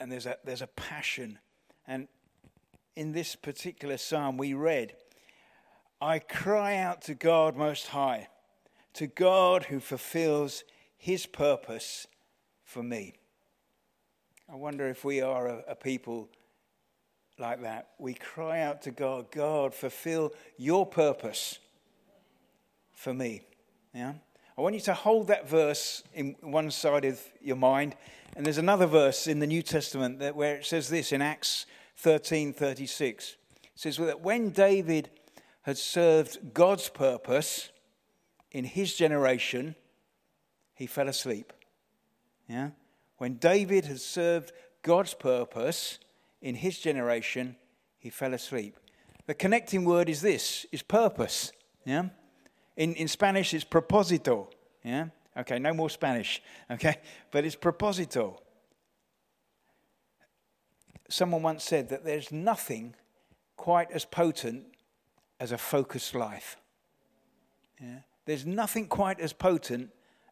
and 0.01 0.11
there's 0.11 0.27
a, 0.27 0.37
there's 0.45 0.63
a 0.63 0.67
passion. 0.67 1.39
And 1.87 2.09
in 2.97 3.13
this 3.13 3.35
particular 3.35 3.97
psalm, 3.97 4.37
we 4.37 4.55
read, 4.55 4.95
I 6.01 6.19
cry 6.19 6.77
out 6.77 7.03
to 7.03 7.15
God 7.15 7.57
Most 7.57 7.89
High, 7.89 8.29
to 8.95 9.07
God 9.07 9.65
who 9.65 9.81
fulfills 9.81 10.65
his 10.97 11.27
purpose 11.27 12.07
for 12.65 12.83
me. 12.83 13.15
I 14.53 14.57
wonder 14.57 14.89
if 14.89 15.05
we 15.05 15.21
are 15.21 15.47
a, 15.47 15.63
a 15.69 15.75
people 15.75 16.29
like 17.39 17.63
that. 17.63 17.89
We 17.99 18.15
cry 18.15 18.61
out 18.61 18.83
to 18.83 18.91
God, 18.91 19.31
God, 19.31 19.75
fulfill 19.75 20.33
your 20.57 20.85
purpose 20.85 21.59
for 22.93 23.15
me. 23.15 23.43
Yeah? 23.95 24.15
I 24.57 24.61
want 24.61 24.75
you 24.75 24.81
to 24.83 24.95
hold 24.95 25.29
that 25.29 25.49
verse 25.49 26.03
in 26.13 26.37
one 26.41 26.71
side 26.71 27.05
of 27.05 27.21
your 27.41 27.57
mind. 27.57 27.97
And 28.37 28.45
there's 28.45 28.59
another 28.59 28.87
verse 28.87 29.27
in 29.27 29.39
the 29.39 29.47
New 29.47 29.63
Testament 29.63 30.19
that, 30.19 30.37
where 30.37 30.57
it 30.57 30.67
says 30.67 30.89
this 30.89 31.13
in 31.13 31.23
Acts 31.23 31.67
13 31.97 32.53
36. 32.53 33.37
It 33.63 33.71
says 33.75 33.97
that 33.99 34.21
when 34.21 34.51
David 34.51 35.11
had 35.63 35.79
served 35.79 36.55
God's 36.55 36.89
purpose 36.89 37.71
in 38.51 38.65
his 38.65 38.95
generation, 38.95 39.75
he 40.75 40.87
fell 40.87 41.09
asleep. 41.09 41.53
Yeah? 42.49 42.71
When 43.19 43.35
David 43.35 43.85
had 43.87 44.01
served 44.01 44.53
God's 44.83 45.15
purpose 45.15 45.99
in 46.41 46.57
his 46.57 46.79
generation, 46.79 47.57
he 47.99 48.11
fell 48.11 48.35
asleep. 48.35 48.77
The 49.27 49.35
connecting 49.35 49.85
word 49.85 50.09
is 50.09 50.21
this, 50.21 50.67
is 50.73 50.83
purpose. 50.83 51.53
Yeah? 51.85 52.09
In, 52.77 52.95
in 52.95 53.07
Spanish, 53.07 53.55
it's 53.55 53.65
proposito. 53.65 54.49
Yeah? 54.85 55.07
Okay, 55.37 55.59
no 55.59 55.73
more 55.73 55.91
Spanish. 55.91 56.43
Okay? 56.71 56.97
But 57.31 57.45
it's 57.45 57.55
proposito. 57.55 58.42
Someone 61.13 61.43
once 61.43 61.63
said 61.63 61.91
that 61.91 62.07
there's 62.07 62.33
nothing 62.33 62.95
quite 63.59 63.91
as 63.91 64.07
potent 64.07 64.65
as 65.39 65.53
a 65.53 65.59
focused 65.59 66.15
life. 66.15 66.57
Yeah? 67.79 67.99
There's 68.25 68.47
nothing 68.47 68.87
quite 68.87 69.21
as 69.21 69.35
potent 69.35 69.91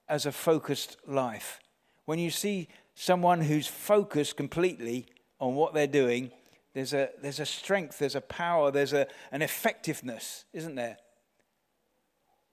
as 0.08 0.24
a 0.24 0.32
focused 0.32 0.96
life. 1.06 1.60
When 2.06 2.18
you 2.18 2.30
see 2.30 2.68
someone 2.94 3.42
who's 3.42 3.66
focused 3.66 4.38
completely 4.38 5.04
on 5.38 5.54
what 5.54 5.74
they're 5.74 5.86
doing, 5.86 6.30
there's 6.72 6.94
a, 6.94 7.10
there's 7.20 7.40
a 7.40 7.46
strength, 7.46 7.98
there's 7.98 8.16
a 8.16 8.22
power, 8.22 8.70
there's 8.70 8.94
a, 8.94 9.06
an 9.32 9.42
effectiveness, 9.42 10.46
isn't 10.54 10.76
there? 10.76 10.96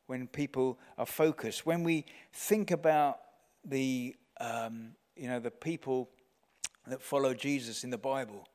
When 0.08 0.28
people 0.28 0.80
are 0.98 1.06
focused. 1.06 1.66
When 1.66 1.82
we 1.82 2.04
think 2.34 2.72
about 2.72 3.20
the, 3.64 4.18
um, 4.42 4.96
you 5.16 5.30
know, 5.30 5.40
the 5.40 5.50
people 5.50 6.10
that 6.90 7.02
follow 7.02 7.34
Jesus 7.34 7.84
in 7.84 7.90
the 7.90 7.98
Bible, 7.98 8.48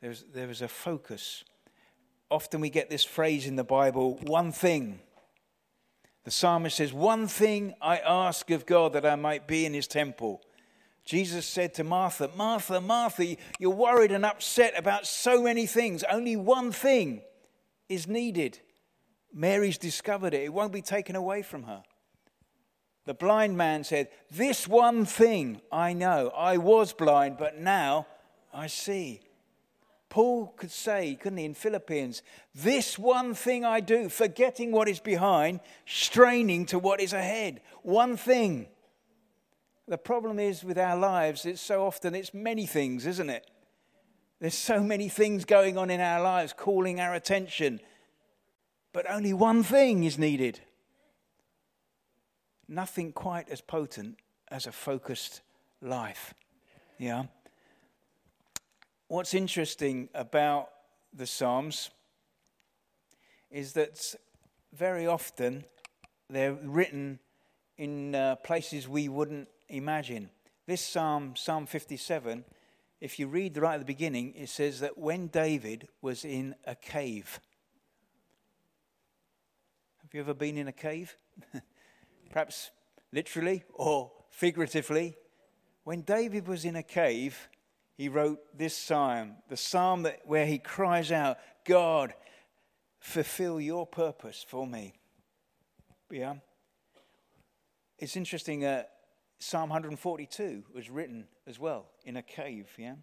there's, 0.00 0.24
there 0.32 0.50
is 0.50 0.62
a 0.62 0.68
focus. 0.68 1.44
Often 2.30 2.60
we 2.60 2.70
get 2.70 2.90
this 2.90 3.04
phrase 3.04 3.46
in 3.46 3.56
the 3.56 3.64
Bible 3.64 4.18
one 4.22 4.52
thing. 4.52 5.00
The 6.24 6.30
psalmist 6.30 6.76
says, 6.76 6.92
One 6.92 7.26
thing 7.26 7.74
I 7.80 7.98
ask 7.98 8.50
of 8.50 8.66
God 8.66 8.92
that 8.92 9.06
I 9.06 9.16
might 9.16 9.46
be 9.46 9.66
in 9.66 9.74
his 9.74 9.86
temple 9.86 10.42
Jesus 11.04 11.46
said 11.46 11.74
to 11.74 11.82
Martha, 11.82 12.30
Martha, 12.36 12.80
Martha, 12.80 13.36
you're 13.58 13.70
worried 13.70 14.12
and 14.12 14.24
upset 14.24 14.78
about 14.78 15.06
so 15.06 15.42
many 15.42 15.66
things. 15.66 16.04
Only 16.04 16.36
one 16.36 16.72
thing 16.72 17.22
is 17.88 18.06
needed. 18.06 18.60
Mary's 19.32 19.76
discovered 19.78 20.34
it, 20.34 20.42
it 20.42 20.52
won't 20.52 20.72
be 20.72 20.82
taken 20.82 21.16
away 21.16 21.42
from 21.42 21.64
her. 21.64 21.82
The 23.10 23.14
blind 23.14 23.56
man 23.56 23.82
said, 23.82 24.06
This 24.30 24.68
one 24.68 25.04
thing 25.04 25.60
I 25.72 25.94
know. 25.94 26.28
I 26.28 26.58
was 26.58 26.92
blind, 26.92 27.38
but 27.38 27.58
now 27.58 28.06
I 28.54 28.68
see. 28.68 29.20
Paul 30.08 30.54
could 30.56 30.70
say, 30.70 31.16
couldn't 31.20 31.38
he, 31.38 31.44
in 31.44 31.54
Philippians, 31.54 32.22
This 32.54 33.00
one 33.00 33.34
thing 33.34 33.64
I 33.64 33.80
do, 33.80 34.08
forgetting 34.08 34.70
what 34.70 34.88
is 34.88 35.00
behind, 35.00 35.58
straining 35.86 36.66
to 36.66 36.78
what 36.78 37.00
is 37.00 37.12
ahead. 37.12 37.62
One 37.82 38.16
thing. 38.16 38.68
The 39.88 39.98
problem 39.98 40.38
is 40.38 40.62
with 40.62 40.78
our 40.78 40.96
lives, 40.96 41.44
it's 41.46 41.60
so 41.60 41.84
often, 41.84 42.14
it's 42.14 42.32
many 42.32 42.64
things, 42.64 43.06
isn't 43.06 43.28
it? 43.28 43.44
There's 44.38 44.54
so 44.54 44.84
many 44.84 45.08
things 45.08 45.44
going 45.44 45.76
on 45.76 45.90
in 45.90 46.00
our 46.00 46.22
lives 46.22 46.54
calling 46.56 47.00
our 47.00 47.14
attention, 47.14 47.80
but 48.92 49.10
only 49.10 49.32
one 49.32 49.64
thing 49.64 50.04
is 50.04 50.16
needed. 50.16 50.60
Nothing 52.72 53.10
quite 53.10 53.48
as 53.48 53.60
potent 53.60 54.16
as 54.46 54.68
a 54.68 54.72
focused 54.72 55.40
life. 55.82 56.34
Yeah. 56.98 57.24
What's 59.08 59.34
interesting 59.34 60.08
about 60.14 60.68
the 61.12 61.26
Psalms 61.26 61.90
is 63.50 63.72
that 63.72 64.14
very 64.72 65.04
often 65.04 65.64
they're 66.28 66.52
written 66.52 67.18
in 67.76 68.14
uh, 68.14 68.36
places 68.36 68.86
we 68.86 69.08
wouldn't 69.08 69.48
imagine. 69.68 70.30
This 70.68 70.80
psalm, 70.80 71.34
Psalm 71.34 71.66
57, 71.66 72.44
if 73.00 73.18
you 73.18 73.26
read 73.26 73.58
right 73.58 73.74
at 73.74 73.80
the 73.80 73.84
beginning, 73.84 74.32
it 74.36 74.48
says 74.48 74.78
that 74.78 74.96
when 74.96 75.26
David 75.26 75.88
was 76.02 76.24
in 76.24 76.54
a 76.64 76.76
cave. 76.76 77.40
Have 80.02 80.14
you 80.14 80.20
ever 80.20 80.34
been 80.34 80.56
in 80.56 80.68
a 80.68 80.72
cave? 80.72 81.16
Perhaps 82.30 82.70
literally 83.12 83.64
or 83.74 84.12
figuratively. 84.30 85.16
When 85.84 86.02
David 86.02 86.46
was 86.48 86.64
in 86.64 86.76
a 86.76 86.82
cave, 86.82 87.48
he 87.96 88.08
wrote 88.08 88.40
this 88.56 88.76
psalm, 88.76 89.36
the 89.48 89.56
psalm 89.56 90.02
that, 90.04 90.20
where 90.24 90.46
he 90.46 90.58
cries 90.58 91.12
out, 91.12 91.38
God, 91.66 92.14
fulfill 92.98 93.60
your 93.60 93.86
purpose 93.86 94.44
for 94.46 94.66
me. 94.66 94.94
Yeah. 96.10 96.34
It's 97.98 98.16
interesting. 98.16 98.64
Uh, 98.64 98.84
Psalm 99.38 99.70
142 99.70 100.64
was 100.74 100.90
written 100.90 101.26
as 101.46 101.58
well 101.58 101.86
in 102.04 102.18
a 102.18 102.22
cave. 102.22 102.68
Yeah, 102.76 102.94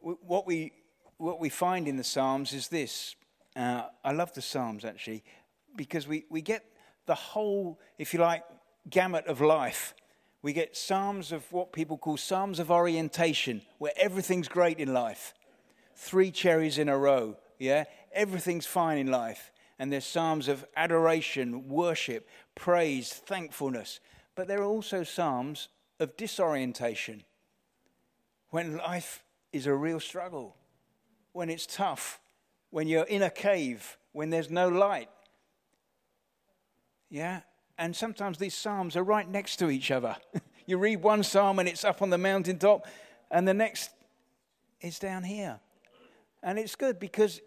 what 0.00 0.46
we 0.46 0.72
what 1.16 1.40
we 1.40 1.48
find 1.48 1.86
in 1.86 1.96
the 1.96 2.04
Psalms 2.04 2.52
is 2.52 2.68
this. 2.68 3.16
Uh, 3.54 3.84
I 4.04 4.12
love 4.12 4.32
the 4.32 4.42
Psalms 4.42 4.84
actually 4.84 5.22
because 5.76 6.06
we, 6.08 6.24
we 6.30 6.40
get 6.40 6.64
the 7.06 7.14
whole, 7.14 7.78
if 7.98 8.12
you 8.12 8.20
like, 8.20 8.44
gamut 8.88 9.26
of 9.26 9.40
life. 9.40 9.94
We 10.42 10.52
get 10.52 10.76
Psalms 10.76 11.30
of 11.30 11.50
what 11.52 11.72
people 11.72 11.96
call 11.96 12.16
Psalms 12.16 12.58
of 12.58 12.70
orientation, 12.70 13.62
where 13.78 13.92
everything's 13.96 14.48
great 14.48 14.78
in 14.78 14.92
life. 14.92 15.34
Three 15.94 16.30
cherries 16.30 16.78
in 16.78 16.88
a 16.88 16.98
row, 16.98 17.36
yeah? 17.58 17.84
Everything's 18.12 18.66
fine 18.66 18.98
in 18.98 19.06
life. 19.06 19.52
And 19.78 19.92
there's 19.92 20.04
Psalms 20.04 20.48
of 20.48 20.64
adoration, 20.76 21.68
worship, 21.68 22.28
praise, 22.54 23.12
thankfulness. 23.12 24.00
But 24.34 24.48
there 24.48 24.60
are 24.60 24.64
also 24.64 25.04
Psalms 25.04 25.68
of 26.00 26.16
disorientation 26.16 27.22
when 28.50 28.76
life 28.76 29.24
is 29.52 29.66
a 29.66 29.74
real 29.74 30.00
struggle, 30.00 30.56
when 31.32 31.48
it's 31.48 31.66
tough, 31.66 32.20
when 32.70 32.88
you're 32.88 33.04
in 33.04 33.22
a 33.22 33.30
cave, 33.30 33.96
when 34.12 34.30
there's 34.30 34.50
no 34.50 34.68
light. 34.68 35.08
Yeah? 37.08 37.40
And 37.78 37.96
sometimes 37.96 38.38
these 38.38 38.54
Psalms 38.54 38.96
are 38.96 39.02
right 39.02 39.28
next 39.28 39.56
to 39.56 39.70
each 39.70 39.90
other. 39.90 40.16
you 40.66 40.78
read 40.78 41.02
one 41.02 41.22
Psalm 41.22 41.58
and 41.58 41.68
it's 41.68 41.84
up 41.84 42.02
on 42.02 42.10
the 42.10 42.18
mountaintop, 42.18 42.86
and 43.30 43.46
the 43.46 43.54
next 43.54 43.90
is 44.80 44.98
down 44.98 45.24
here. 45.24 45.60
And 46.42 46.58
it's 46.58 46.74
good 46.74 46.98
because 46.98 47.40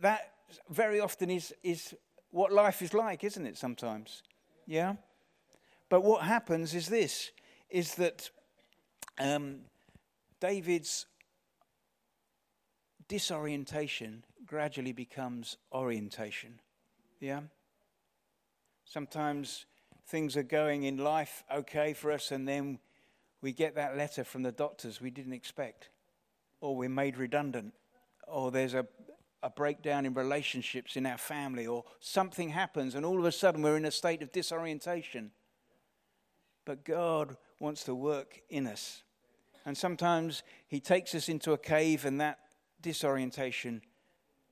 that 0.00 0.32
very 0.70 1.00
often 1.00 1.30
is, 1.30 1.54
is 1.62 1.94
what 2.30 2.52
life 2.52 2.82
is 2.82 2.94
like, 2.94 3.24
isn't 3.24 3.46
it, 3.46 3.56
sometimes? 3.56 4.22
Yeah? 4.66 4.94
But 5.88 6.02
what 6.02 6.22
happens 6.22 6.74
is 6.74 6.88
this 6.88 7.30
is 7.70 7.94
that 7.96 8.30
um, 9.18 9.60
David's 10.40 11.06
disorientation 13.08 14.24
gradually 14.46 14.92
becomes 14.92 15.56
orientation. 15.72 16.60
Yeah? 17.20 17.40
Sometimes 18.90 19.66
things 20.06 20.34
are 20.34 20.42
going 20.42 20.84
in 20.84 20.96
life 20.96 21.44
okay 21.54 21.92
for 21.92 22.10
us, 22.10 22.30
and 22.30 22.48
then 22.48 22.78
we 23.42 23.52
get 23.52 23.74
that 23.74 23.98
letter 23.98 24.24
from 24.24 24.42
the 24.42 24.52
doctors 24.52 24.98
we 24.98 25.10
didn't 25.10 25.34
expect, 25.34 25.90
or 26.62 26.74
we're 26.74 26.88
made 26.88 27.18
redundant, 27.18 27.74
or 28.26 28.50
there's 28.50 28.72
a, 28.72 28.86
a 29.42 29.50
breakdown 29.50 30.06
in 30.06 30.14
relationships 30.14 30.96
in 30.96 31.04
our 31.04 31.18
family, 31.18 31.66
or 31.66 31.84
something 32.00 32.48
happens, 32.48 32.94
and 32.94 33.04
all 33.04 33.18
of 33.18 33.26
a 33.26 33.32
sudden 33.32 33.60
we're 33.60 33.76
in 33.76 33.84
a 33.84 33.90
state 33.90 34.22
of 34.22 34.32
disorientation. 34.32 35.32
But 36.64 36.82
God 36.82 37.36
wants 37.60 37.84
to 37.84 37.94
work 37.94 38.40
in 38.48 38.66
us. 38.66 39.02
And 39.66 39.76
sometimes 39.76 40.42
He 40.66 40.80
takes 40.80 41.14
us 41.14 41.28
into 41.28 41.52
a 41.52 41.58
cave, 41.58 42.06
and 42.06 42.22
that 42.22 42.38
disorientation, 42.80 43.82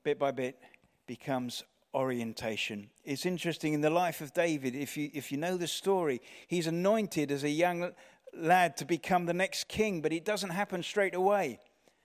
bit 0.04 0.18
by 0.18 0.30
bit, 0.30 0.58
becomes 1.06 1.64
orientation. 1.96 2.90
It's 3.04 3.24
interesting 3.24 3.72
in 3.72 3.80
the 3.80 3.90
life 3.90 4.20
of 4.20 4.34
David, 4.34 4.76
if 4.76 4.96
you, 4.98 5.10
if 5.14 5.32
you 5.32 5.38
know 5.38 5.56
the 5.56 5.66
story, 5.66 6.20
he's 6.46 6.66
anointed 6.66 7.32
as 7.32 7.42
a 7.42 7.48
young 7.48 7.92
lad 8.34 8.76
to 8.76 8.84
become 8.84 9.24
the 9.24 9.32
next 9.32 9.66
king, 9.66 10.02
but 10.02 10.12
it 10.12 10.24
doesn't 10.24 10.50
happen 10.50 10.82
straight 10.82 11.14
away. 11.14 11.58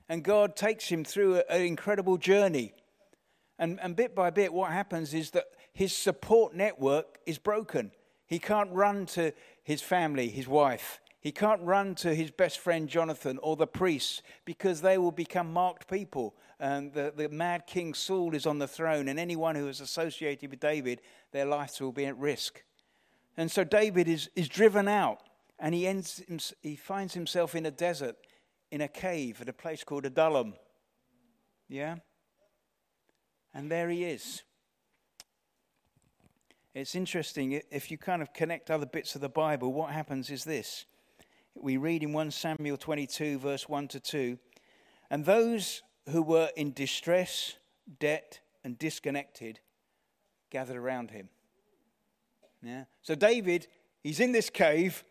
And 0.08 0.24
God 0.24 0.56
takes 0.56 0.88
him 0.88 1.04
through 1.04 1.42
an 1.50 1.62
incredible 1.62 2.18
journey. 2.18 2.74
And, 3.60 3.80
and 3.82 3.96
bit 3.96 4.16
by 4.16 4.30
bit, 4.30 4.54
what 4.54 4.72
happens 4.72 5.14
is 5.14 5.32
that 5.32 5.48
his 5.74 5.96
support 5.96 6.56
network 6.56 7.20
is 7.26 7.38
broken. 7.38 7.92
He 8.26 8.40
can't 8.40 8.72
run 8.72 9.06
to 9.08 9.34
his 9.64 9.82
family, 9.82 10.30
his 10.30 10.48
wife. 10.48 11.02
He 11.22 11.32
can't 11.32 11.62
run 11.62 11.94
to 11.96 12.16
his 12.16 12.32
best 12.32 12.58
friend 12.58 12.90
Jonathan 12.90 13.38
or 13.44 13.56
the 13.56 13.68
priests 13.68 14.24
because 14.44 14.82
they 14.82 14.98
will 14.98 15.12
become 15.12 15.54
marked 15.54 15.88
people. 15.88 16.36
And 16.60 16.92
the, 16.94 17.14
the 17.16 17.30
mad 17.30 17.68
King 17.68 17.94
Saul 17.94 18.34
is 18.34 18.48
on 18.48 18.58
the 18.58 18.68
throne, 18.68 19.08
and 19.08 19.20
anyone 19.20 19.56
who 19.56 19.68
is 19.68 19.82
associated 19.82 20.50
with 20.50 20.60
David, 20.60 21.02
their 21.32 21.46
lives 21.46 21.80
will 21.80 21.92
be 21.92 22.08
at 22.08 22.18
risk. 22.18 22.64
And 23.38 23.52
so 23.52 23.64
David 23.64 24.08
is, 24.08 24.30
is 24.36 24.50
driven 24.50 24.88
out 24.88 25.20
and 25.60 25.76
he, 25.76 25.86
ends, 25.86 26.54
he 26.62 26.76
finds 26.76 27.14
himself 27.14 27.54
in 27.54 27.68
a 27.68 27.72
desert, 27.72 28.16
in 28.72 28.82
a 28.82 28.88
cave 28.88 29.42
at 29.42 29.50
a 29.50 29.54
place 29.54 29.84
called 29.84 30.06
Adullam. 30.06 30.56
Yeah? 31.70 31.98
And 33.54 33.72
there 33.72 33.90
he 33.90 34.06
is. 34.06 34.42
It's 36.74 36.96
interesting, 36.96 37.62
if 37.70 37.92
you 37.92 37.98
kind 37.98 38.24
of 38.24 38.34
connect 38.34 38.72
other 38.72 38.86
bits 38.88 39.14
of 39.14 39.22
the 39.22 39.30
Bible, 39.30 39.72
what 39.72 39.92
happens 39.92 40.32
is 40.32 40.46
this. 40.46 40.86
We 41.56 41.78
read 41.78 42.04
in 42.04 42.14
1 42.14 42.32
Samuel 42.32 42.78
22, 42.78 43.40
verse 43.40 43.68
1 43.68 43.88
to 43.90 44.00
2 44.00 44.38
And 45.10 45.26
those 45.26 45.84
who 46.10 46.22
were 46.22 46.50
in 46.56 46.74
distress, 46.74 47.56
debt, 48.00 48.40
and 48.64 48.78
disconnected 48.80 49.60
gathered 50.50 50.78
around 50.78 51.12
him. 51.12 51.30
Yeah? 52.64 52.86
So 53.02 53.16
David, 53.16 53.68
he's 54.04 54.20
in 54.20 54.32
this 54.32 54.50
cave, 54.50 55.04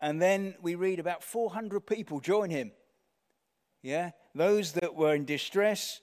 and 0.00 0.20
then 0.20 0.54
we 0.60 0.74
read 0.74 0.98
about 0.98 1.22
400 1.22 1.80
people 1.80 2.20
join 2.20 2.50
him. 2.50 2.72
Yeah? 3.82 4.10
Those 4.34 4.72
that 4.72 4.94
were 4.94 5.14
in 5.14 5.24
distress, 5.24 6.00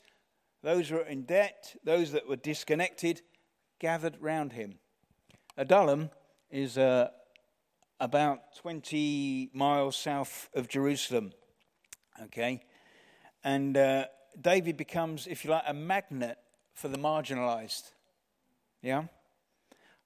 those 0.64 0.92
were 0.92 1.02
in 1.02 1.24
debt, 1.24 1.76
those 1.84 2.12
that 2.12 2.28
were 2.28 2.36
disconnected, 2.36 3.22
gathered 3.80 4.18
round 4.20 4.54
him. 4.54 4.76
Adullam 5.58 6.10
is 6.52 6.78
uh, 6.78 7.10
about 8.00 8.56
20 8.56 9.50
miles 9.54 9.96
south 9.96 10.50
of 10.54 10.68
Jerusalem. 10.68 11.34
Okay? 12.24 12.62
And 13.44 13.76
uh, 13.78 14.06
David 14.40 14.78
becomes, 14.78 15.28
if 15.28 15.44
you 15.44 15.52
like, 15.52 15.64
a 15.68 15.74
magnet 15.74 16.38
for 16.74 16.88
the 16.88 16.98
marginalized. 16.98 17.92
Yeah? 18.82 19.04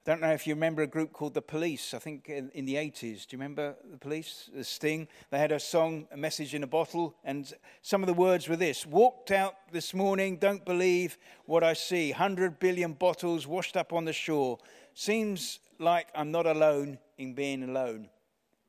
I 0.06 0.10
don't 0.10 0.20
know 0.20 0.32
if 0.32 0.46
you 0.46 0.54
remember 0.54 0.82
a 0.82 0.86
group 0.86 1.14
called 1.14 1.32
The 1.32 1.40
Police, 1.40 1.94
I 1.94 1.98
think 1.98 2.28
in, 2.28 2.50
in, 2.52 2.66
the 2.66 2.74
80s. 2.74 3.26
Do 3.26 3.36
you 3.36 3.38
remember 3.38 3.74
The 3.90 3.96
Police? 3.96 4.50
The 4.54 4.62
Sting? 4.62 5.08
They 5.30 5.38
had 5.38 5.50
a 5.50 5.58
song, 5.58 6.06
A 6.12 6.16
Message 6.16 6.54
in 6.54 6.62
a 6.62 6.66
Bottle, 6.66 7.14
and 7.24 7.50
some 7.80 8.02
of 8.02 8.06
the 8.06 8.12
words 8.12 8.46
were 8.46 8.56
this 8.56 8.84
Walked 8.84 9.30
out 9.30 9.54
this 9.72 9.94
morning, 9.94 10.36
don't 10.36 10.62
believe 10.64 11.16
what 11.46 11.64
I 11.64 11.72
see. 11.72 12.10
100 12.10 12.58
billion 12.58 12.92
bottles 12.92 13.46
washed 13.46 13.78
up 13.78 13.94
on 13.94 14.04
the 14.04 14.12
shore. 14.12 14.58
Seems 14.92 15.60
like 15.78 16.08
I'm 16.14 16.30
not 16.30 16.46
alone 16.46 16.98
in 17.18 17.34
being 17.34 17.62
alone. 17.62 18.08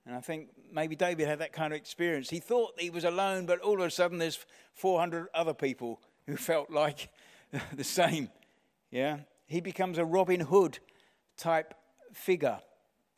And 0.05 0.15
I 0.15 0.21
think 0.21 0.49
maybe 0.71 0.95
David 0.95 1.27
had 1.27 1.39
that 1.39 1.53
kind 1.53 1.73
of 1.73 1.77
experience. 1.77 2.29
He 2.29 2.39
thought 2.39 2.79
he 2.79 2.89
was 2.89 3.03
alone, 3.03 3.45
but 3.45 3.59
all 3.61 3.81
of 3.81 3.87
a 3.87 3.91
sudden 3.91 4.19
there's 4.19 4.45
400 4.73 5.27
other 5.33 5.53
people 5.53 5.99
who 6.27 6.35
felt 6.37 6.69
like 6.69 7.09
the 7.73 7.83
same. 7.83 8.29
Yeah? 8.91 9.19
He 9.47 9.61
becomes 9.61 9.97
a 9.97 10.05
Robin 10.05 10.41
Hood 10.41 10.79
type 11.37 11.73
figure, 12.13 12.59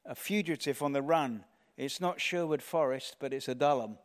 a 0.06 0.16
fugitive 0.16 0.82
on 0.82 0.94
the 0.94 1.02
run. 1.02 1.44
It's 1.78 2.02
not 2.02 2.20
Sherwood 2.20 2.62
Forest, 2.62 3.18
but 3.20 3.34
it's 3.34 3.48
a 3.48 3.52
Adullam. 3.52 3.98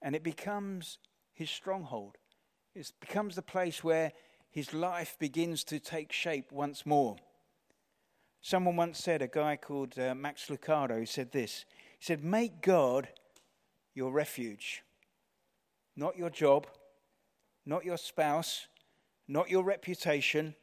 And 0.00 0.16
it 0.16 0.22
becomes 0.22 0.98
his 1.32 1.50
stronghold. 1.50 2.16
It 2.74 2.90
becomes 3.00 3.36
the 3.36 3.42
place 3.42 3.84
where 3.84 4.12
his 4.50 4.72
life 4.72 5.16
begins 5.18 5.64
to 5.64 5.78
take 5.78 6.12
shape 6.12 6.50
once 6.52 6.86
more. 6.86 7.16
Someone 8.42 8.76
once 8.76 8.98
said, 8.98 9.22
a 9.22 9.28
guy 9.28 9.56
called 9.56 9.98
uh, 9.98 10.14
Max 10.14 10.46
Lucado, 10.48 11.06
said 11.08 11.32
this. 11.32 11.64
He 11.98 12.04
said, 12.04 12.22
Make 12.22 12.60
God 12.60 13.08
your 13.94 14.12
refuge, 14.12 14.82
not 15.96 16.18
your 16.18 16.30
job, 16.30 16.66
not 17.64 17.84
your 17.84 17.96
spouse, 17.96 18.66
not 19.28 19.48
your 19.48 19.62
reputation, 19.62 20.54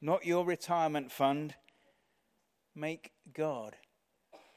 not 0.00 0.24
your 0.24 0.44
retirement 0.44 1.12
fund, 1.12 1.54
Make 2.76 3.12
God 3.32 3.74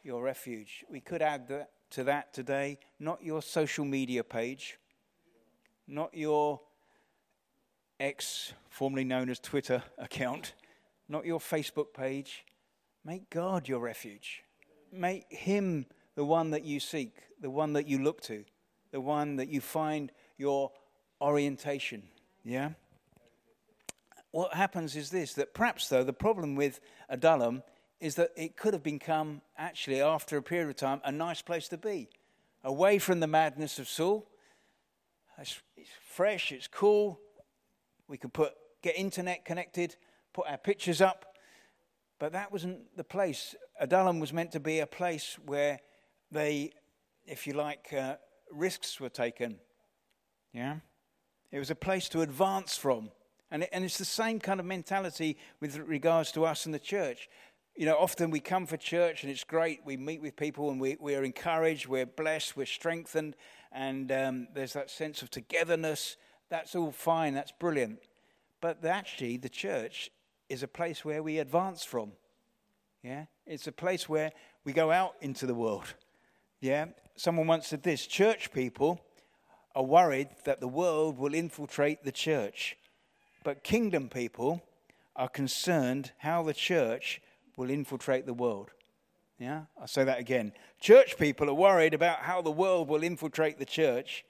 your 0.03 0.21
refuge. 0.21 0.83
We 0.89 0.99
could 0.99 1.21
add 1.21 1.47
that, 1.47 1.71
to 1.91 2.03
that 2.03 2.33
today 2.33 2.77
not 2.99 3.23
your 3.23 3.41
social 3.41 3.85
media 3.85 4.25
page, 4.25 4.77
not 5.87 6.13
your 6.13 6.59
ex, 7.97 8.51
formerly 8.69 9.05
known 9.05 9.29
as 9.29 9.39
Twitter 9.39 9.81
account, 9.97 10.53
not 11.07 11.25
your 11.25 11.39
Facebook 11.39 11.93
page. 11.93 12.43
Make 13.09 13.31
God 13.31 13.67
your 13.67 13.79
refuge. 13.79 14.43
Make 14.93 15.25
Him 15.31 15.87
the 16.13 16.23
one 16.23 16.51
that 16.51 16.63
you 16.63 16.79
seek, 16.79 17.15
the 17.41 17.49
one 17.49 17.73
that 17.73 17.87
you 17.87 17.97
look 17.97 18.21
to, 18.25 18.45
the 18.91 19.01
one 19.01 19.37
that 19.37 19.49
you 19.49 19.61
find 19.61 20.11
your 20.37 20.69
orientation. 21.19 22.03
Yeah? 22.45 22.73
What 24.29 24.53
happens 24.53 24.95
is 24.95 25.09
this 25.09 25.33
that 25.33 25.55
perhaps, 25.55 25.89
though, 25.89 26.03
the 26.03 26.13
problem 26.13 26.55
with 26.55 26.81
Adullam 27.09 27.63
is 27.99 28.13
that 28.13 28.29
it 28.37 28.55
could 28.55 28.73
have 28.73 28.83
become, 28.83 29.41
actually, 29.57 30.03
after 30.03 30.37
a 30.37 30.43
period 30.43 30.69
of 30.69 30.75
time, 30.75 31.01
a 31.03 31.11
nice 31.11 31.41
place 31.41 31.67
to 31.69 31.79
be. 31.79 32.09
Away 32.63 32.99
from 32.99 33.21
the 33.21 33.27
madness 33.27 33.79
of 33.79 33.89
Saul. 33.89 34.29
It's, 35.39 35.59
it's 35.75 35.89
fresh, 35.99 36.51
it's 36.51 36.67
cool. 36.67 37.19
We 38.07 38.19
could 38.19 38.33
put, 38.33 38.53
get 38.83 38.95
internet 38.95 39.45
connected, 39.45 39.95
put 40.31 40.45
our 40.47 40.59
pictures 40.59 41.01
up. 41.01 41.25
But 42.19 42.33
that 42.33 42.51
wasn't 42.51 42.95
the 42.97 43.03
place. 43.03 43.55
Adullam 43.79 44.19
was 44.19 44.33
meant 44.33 44.51
to 44.51 44.59
be 44.59 44.79
a 44.79 44.87
place 44.87 45.37
where 45.45 45.79
they, 46.31 46.71
if 47.25 47.47
you 47.47 47.53
like, 47.53 47.93
uh, 47.93 48.15
risks 48.51 48.99
were 48.99 49.09
taken. 49.09 49.57
Yeah? 50.53 50.77
It 51.51 51.59
was 51.59 51.71
a 51.71 51.75
place 51.75 52.09
to 52.09 52.21
advance 52.21 52.75
from. 52.75 53.11
And, 53.51 53.63
it, 53.63 53.69
and 53.71 53.83
it's 53.83 53.97
the 53.97 54.05
same 54.05 54.39
kind 54.39 54.59
of 54.59 54.65
mentality 54.65 55.37
with 55.59 55.77
regards 55.77 56.31
to 56.33 56.45
us 56.45 56.65
and 56.65 56.75
the 56.75 56.79
church 56.79 57.29
you 57.79 57.85
know, 57.85 57.95
often 57.95 58.29
we 58.29 58.41
come 58.41 58.65
for 58.65 58.75
church 58.75 59.23
and 59.23 59.31
it's 59.31 59.45
great. 59.45 59.79
We 59.85 59.95
meet 59.95 60.21
with 60.21 60.35
people 60.35 60.69
and 60.69 60.81
we, 60.81 60.97
we're 60.99 61.23
encouraged, 61.23 61.87
we're 61.87 62.05
blessed, 62.05 62.57
we're 62.57 62.65
strengthened, 62.65 63.37
and 63.71 64.11
um, 64.11 64.47
there's 64.53 64.73
that 64.73 64.89
sense 64.89 65.21
of 65.21 65.31
togetherness. 65.31 66.17
That's 66.49 66.75
all 66.75 66.91
fine, 66.91 67.35
that's 67.35 67.53
brilliant. 67.53 67.99
But 68.59 68.83
actually, 68.83 69.37
the 69.37 69.47
church 69.47 70.11
is 70.49 70.63
a 70.63 70.67
place 70.67 71.05
where 71.05 71.23
we 71.23 71.37
advance 71.37 71.83
from. 71.83 72.11
Yeah? 73.03 73.25
It's 73.45 73.67
a 73.67 73.71
place 73.71 74.09
where 74.09 74.31
we 74.65 74.73
go 74.73 74.91
out 74.91 75.13
into 75.21 75.45
the 75.45 75.55
world. 75.55 75.93
Yeah? 76.59 76.87
Someone 77.15 77.47
once 77.47 77.67
said 77.67 77.83
this 77.83 78.05
church 78.05 78.51
people 78.51 78.99
are 79.75 79.83
worried 79.83 80.29
that 80.45 80.59
the 80.59 80.67
world 80.67 81.17
will 81.17 81.33
infiltrate 81.33 82.03
the 82.03 82.11
church, 82.11 82.75
but 83.43 83.63
kingdom 83.63 84.09
people 84.09 84.63
are 85.15 85.29
concerned 85.29 86.11
how 86.17 86.43
the 86.43 86.53
church 86.53 87.21
will 87.55 87.69
infiltrate 87.69 88.25
the 88.25 88.33
world. 88.33 88.71
Yeah? 89.37 89.63
I'll 89.79 89.87
say 89.87 90.03
that 90.03 90.19
again. 90.19 90.51
Church 90.81 91.17
people 91.17 91.49
are 91.49 91.53
worried 91.53 91.93
about 91.93 92.19
how 92.19 92.41
the 92.41 92.51
world 92.51 92.89
will 92.89 93.03
infiltrate 93.03 93.59
the 93.59 93.65
church, 93.65 94.25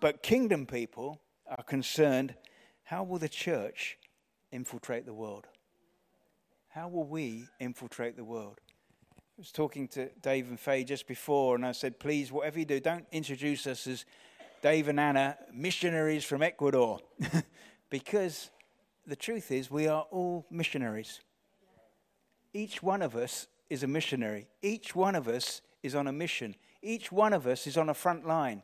but 0.00 0.22
kingdom 0.22 0.66
people 0.66 1.20
are 1.46 1.62
concerned 1.62 2.34
how 2.84 3.02
will 3.04 3.18
the 3.18 3.28
church 3.28 3.98
infiltrate 4.50 5.06
the 5.06 5.14
world? 5.14 5.46
How 6.70 6.88
will 6.88 7.04
we 7.04 7.44
infiltrate 7.58 8.16
the 8.16 8.24
world? 8.24 8.60
I 9.16 9.20
was 9.38 9.52
talking 9.52 9.88
to 9.88 10.08
Dave 10.22 10.48
and 10.48 10.58
Faye 10.58 10.84
just 10.84 11.06
before, 11.06 11.54
and 11.54 11.64
I 11.64 11.72
said, 11.72 11.98
please, 11.98 12.30
whatever 12.32 12.58
you 12.58 12.64
do, 12.64 12.80
don't 12.80 13.06
introduce 13.12 13.66
us 13.66 13.86
as 13.86 14.04
Dave 14.62 14.88
and 14.88 14.98
Anna, 14.98 15.36
missionaries 15.52 16.24
from 16.24 16.42
Ecuador. 16.42 17.00
because 17.90 18.50
the 19.06 19.16
truth 19.16 19.50
is, 19.50 19.70
we 19.70 19.88
are 19.88 20.06
all 20.10 20.46
missionaries 20.50 21.20
each 22.52 22.82
one 22.82 23.02
of 23.02 23.14
us 23.14 23.46
is 23.68 23.82
a 23.82 23.86
missionary. 23.86 24.48
Each 24.62 24.94
one 24.94 25.14
of 25.14 25.28
us 25.28 25.62
is 25.82 25.94
on 25.94 26.06
a 26.06 26.12
mission. 26.12 26.56
Each 26.82 27.12
one 27.12 27.32
of 27.32 27.46
us 27.46 27.66
is 27.66 27.76
on 27.76 27.88
a 27.88 27.94
front 27.94 28.26
line. 28.26 28.62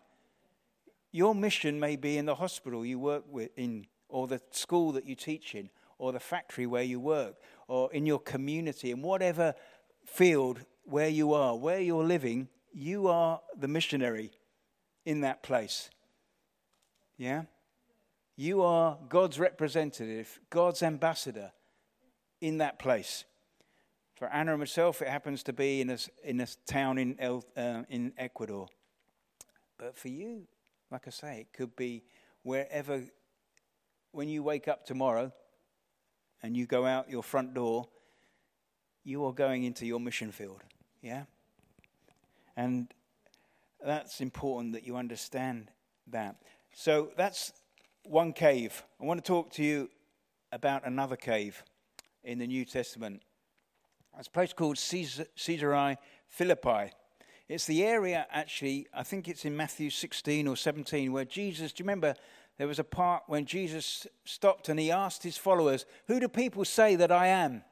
Your 1.12 1.34
mission 1.34 1.78
may 1.78 1.96
be 1.96 2.18
in 2.18 2.26
the 2.26 2.34
hospital 2.34 2.84
you 2.84 2.98
work 2.98 3.24
with 3.30 3.50
in, 3.56 3.86
or 4.08 4.26
the 4.26 4.40
school 4.50 4.92
that 4.92 5.06
you 5.06 5.14
teach 5.14 5.54
in, 5.54 5.70
or 5.98 6.12
the 6.12 6.20
factory 6.20 6.66
where 6.66 6.82
you 6.82 7.00
work, 7.00 7.36
or 7.68 7.92
in 7.92 8.06
your 8.06 8.18
community, 8.18 8.90
in 8.90 9.02
whatever 9.02 9.54
field 10.04 10.60
where 10.84 11.08
you 11.08 11.32
are, 11.32 11.56
where 11.56 11.80
you're 11.80 12.04
living, 12.04 12.48
you 12.72 13.08
are 13.08 13.40
the 13.58 13.68
missionary 13.68 14.30
in 15.04 15.22
that 15.22 15.42
place. 15.42 15.90
Yeah? 17.16 17.44
You 18.36 18.62
are 18.62 18.98
God's 19.08 19.38
representative, 19.38 20.38
God's 20.50 20.82
ambassador 20.82 21.52
in 22.40 22.58
that 22.58 22.78
place. 22.78 23.24
For 24.14 24.28
Anna 24.28 24.52
and 24.52 24.60
myself, 24.60 25.02
it 25.02 25.08
happens 25.08 25.42
to 25.44 25.52
be 25.52 25.80
in 25.80 25.90
a, 25.90 25.98
in 26.24 26.40
a 26.40 26.46
town 26.66 26.98
in, 26.98 27.16
El, 27.18 27.44
uh, 27.56 27.82
in 27.88 28.12
Ecuador. 28.16 28.68
But 29.78 29.96
for 29.96 30.08
you, 30.08 30.46
like 30.90 31.06
I 31.06 31.10
say, 31.10 31.40
it 31.40 31.52
could 31.52 31.76
be 31.76 32.04
wherever, 32.42 33.02
when 34.12 34.28
you 34.28 34.42
wake 34.42 34.68
up 34.68 34.86
tomorrow 34.86 35.32
and 36.42 36.56
you 36.56 36.66
go 36.66 36.86
out 36.86 37.10
your 37.10 37.22
front 37.22 37.54
door, 37.54 37.88
you 39.04 39.24
are 39.24 39.32
going 39.32 39.64
into 39.64 39.86
your 39.86 40.00
mission 40.00 40.32
field. 40.32 40.62
Yeah? 41.02 41.24
And 42.56 42.92
that's 43.84 44.20
important 44.20 44.72
that 44.72 44.86
you 44.86 44.96
understand 44.96 45.70
that. 46.08 46.36
So 46.72 47.10
that's 47.16 47.52
one 48.04 48.32
cave. 48.32 48.82
I 49.00 49.04
want 49.04 49.24
to 49.24 49.26
talk 49.26 49.50
to 49.52 49.62
you 49.62 49.90
about 50.52 50.86
another 50.86 51.16
cave 51.16 51.62
in 52.24 52.38
the 52.38 52.46
New 52.46 52.64
Testament. 52.64 53.22
It's 54.18 54.28
a 54.28 54.30
place 54.30 54.52
called 54.52 54.78
Caesarea 54.78 55.98
Philippi. 56.28 56.92
It's 57.48 57.66
the 57.66 57.84
area, 57.84 58.26
actually, 58.30 58.88
I 58.92 59.04
think 59.04 59.28
it's 59.28 59.44
in 59.44 59.56
Matthew 59.56 59.90
16 59.90 60.48
or 60.48 60.56
17, 60.56 61.12
where 61.12 61.24
Jesus, 61.24 61.72
do 61.72 61.82
you 61.82 61.84
remember 61.84 62.14
there 62.58 62.66
was 62.66 62.78
a 62.78 62.84
part 62.84 63.24
when 63.26 63.44
Jesus 63.44 64.06
stopped 64.24 64.68
and 64.68 64.80
he 64.80 64.90
asked 64.90 65.22
his 65.22 65.36
followers, 65.36 65.84
Who 66.06 66.20
do 66.20 66.28
people 66.28 66.64
say 66.64 66.96
that 66.96 67.12
I 67.12 67.28
am? 67.28 67.62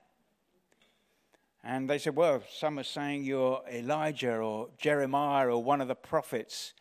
And 1.63 1.89
they 1.89 1.99
said, 1.99 2.15
Well, 2.15 2.43
some 2.53 2.79
are 2.79 2.85
saying 2.85 3.25
you're 3.25 3.63
Elijah 3.73 4.37
or 4.37 4.69
Jeremiah 4.77 5.49
or 5.49 5.63
one 5.63 5.81
of 5.81 5.89
the 5.89 5.95
prophets. 5.95 6.75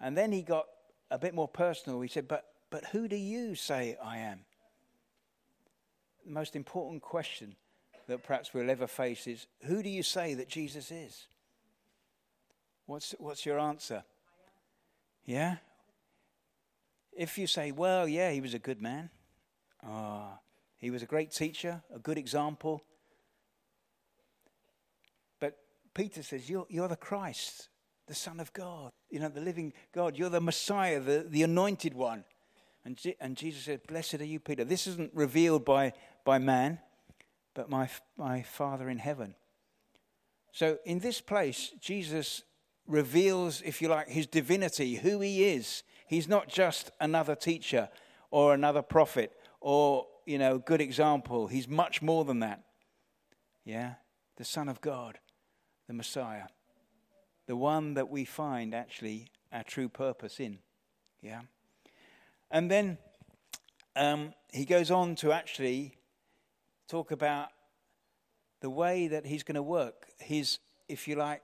And 0.00 0.16
then 0.16 0.32
he 0.32 0.42
got 0.42 0.66
a 1.10 1.18
bit 1.18 1.34
more 1.34 1.48
personal. 1.48 2.00
He 2.02 2.08
said, 2.08 2.28
But, 2.28 2.44
but 2.68 2.84
who 2.86 3.08
do 3.08 3.16
you 3.16 3.54
say 3.54 3.96
I 4.04 4.18
am? 4.18 4.40
The 6.26 6.32
most 6.32 6.54
important 6.54 7.00
question 7.00 7.56
that 8.06 8.22
perhaps 8.22 8.52
we'll 8.52 8.70
ever 8.70 8.86
face 8.86 9.26
is 9.26 9.46
Who 9.62 9.82
do 9.82 9.88
you 9.88 10.02
say 10.02 10.34
that 10.34 10.48
Jesus 10.48 10.90
is? 10.90 11.26
What's, 12.84 13.14
what's 13.18 13.46
your 13.46 13.58
answer? 13.58 14.04
Yeah? 15.24 15.56
If 17.16 17.38
you 17.38 17.46
say, 17.46 17.72
Well, 17.72 18.06
yeah, 18.06 18.30
he 18.30 18.40
was 18.40 18.54
a 18.54 18.58
good 18.58 18.80
man, 18.80 19.10
uh, 19.86 20.36
he 20.76 20.90
was 20.90 21.02
a 21.02 21.06
great 21.06 21.30
teacher, 21.30 21.82
a 21.94 21.98
good 21.98 22.18
example 22.18 22.82
But 25.40 25.58
Peter 25.94 26.22
says, 26.22 26.48
You're, 26.48 26.66
you're 26.68 26.88
the 26.88 26.96
Christ, 26.96 27.68
the 28.06 28.14
Son 28.14 28.40
of 28.40 28.52
God, 28.52 28.92
you 29.10 29.20
know, 29.20 29.28
the 29.28 29.40
living 29.40 29.72
God. 29.92 30.16
You're 30.16 30.30
the 30.30 30.40
Messiah, 30.40 31.00
the, 31.00 31.26
the 31.28 31.42
anointed 31.42 31.94
one. 31.94 32.24
And, 32.84 32.98
and 33.20 33.36
Jesus 33.36 33.64
said, 33.64 33.86
Blessed 33.86 34.14
are 34.14 34.24
you, 34.24 34.40
Peter. 34.40 34.64
This 34.64 34.86
isn't 34.86 35.12
revealed 35.14 35.64
by, 35.64 35.92
by 36.24 36.38
man, 36.38 36.78
but 37.54 37.68
my, 37.68 37.88
my 38.16 38.42
Father 38.42 38.88
in 38.88 38.98
heaven. 38.98 39.34
So 40.52 40.78
in 40.84 41.00
this 41.00 41.20
place, 41.20 41.72
Jesus 41.80 42.42
reveals, 42.86 43.60
if 43.62 43.82
you 43.82 43.88
like, 43.88 44.08
his 44.08 44.26
divinity, 44.26 44.94
who 44.94 45.20
he 45.20 45.44
is. 45.44 45.82
He's 46.06 46.28
not 46.28 46.48
just 46.48 46.90
another 47.00 47.34
teacher 47.34 47.88
or 48.30 48.54
another 48.54 48.82
prophet 48.82 49.32
or, 49.60 50.06
you 50.24 50.38
know, 50.38 50.58
good 50.58 50.80
example. 50.80 51.48
He's 51.48 51.68
much 51.68 52.02
more 52.02 52.24
than 52.24 52.40
that. 52.40 52.62
Yeah? 53.64 53.94
The 54.36 54.44
Son 54.44 54.68
of 54.68 54.80
God 54.80 55.18
the 55.86 55.94
Messiah, 55.94 56.46
the 57.46 57.56
one 57.56 57.94
that 57.94 58.08
we 58.08 58.24
find 58.24 58.74
actually 58.74 59.28
our 59.52 59.62
true 59.62 59.88
purpose 59.88 60.40
in. 60.40 60.58
Yeah? 61.22 61.42
And 62.50 62.70
then 62.70 62.98
um, 63.94 64.34
he 64.52 64.64
goes 64.64 64.90
on 64.90 65.14
to 65.16 65.32
actually 65.32 65.96
talk 66.88 67.10
about 67.10 67.48
the 68.60 68.70
way 68.70 69.08
that 69.08 69.26
he's 69.26 69.42
going 69.42 69.54
to 69.56 69.62
work, 69.62 70.06
his, 70.18 70.58
if 70.88 71.06
you 71.06 71.14
like, 71.14 71.42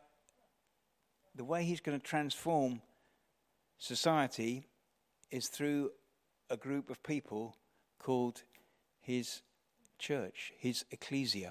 the 1.34 1.44
way 1.44 1.64
he's 1.64 1.80
going 1.80 1.98
to 1.98 2.04
transform 2.04 2.80
society 3.82 4.68
is 5.30 5.48
through 5.48 5.90
a 6.48 6.56
group 6.56 6.88
of 6.88 7.02
people 7.02 7.56
called 7.98 8.42
his 9.00 9.42
church, 9.98 10.52
his 10.56 10.84
ecclesia. 10.90 11.50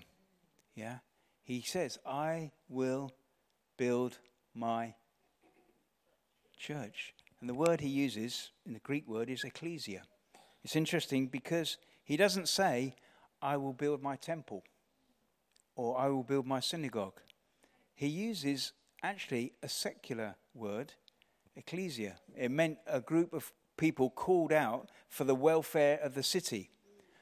Yeah? 0.76 1.00
he 1.44 1.62
says, 1.62 1.98
I 2.06 2.52
will 2.70 3.12
build 3.76 4.20
my 4.56 4.96
church. 6.58 7.13
And 7.41 7.50
the 7.50 7.54
word 7.54 7.82
he 7.82 7.89
uses 7.89 8.52
in 8.65 8.74
the 8.74 8.80
Greek 8.80 9.06
word 9.06 9.30
is 9.30 9.44
ecclesia. 9.44 10.04
It's 10.63 10.78
interesting 10.78 11.28
because 11.28 11.78
he 12.04 12.15
doesn't 12.15 12.48
say, 12.48 12.96
I 13.41 13.58
will 13.58 13.74
build 13.74 14.02
my 14.02 14.15
temple 14.15 14.63
or 15.76 16.00
I 16.00 16.08
will 16.08 16.24
build 16.24 16.46
my 16.46 16.62
synagogue. 16.62 17.20
He 17.96 18.08
uses 18.08 18.72
actually 19.04 19.52
a 19.62 19.67
secular 19.67 20.36
word, 20.54 20.94
ecclesia. 21.56 22.16
It 22.36 22.52
meant 22.52 22.78
a 22.88 23.02
group 23.02 23.34
of 23.34 23.52
people 23.78 24.10
called 24.10 24.54
out 24.54 24.90
for 25.10 25.24
the 25.24 25.36
welfare 25.36 26.00
of 26.02 26.14
the 26.14 26.24
city. 26.24 26.70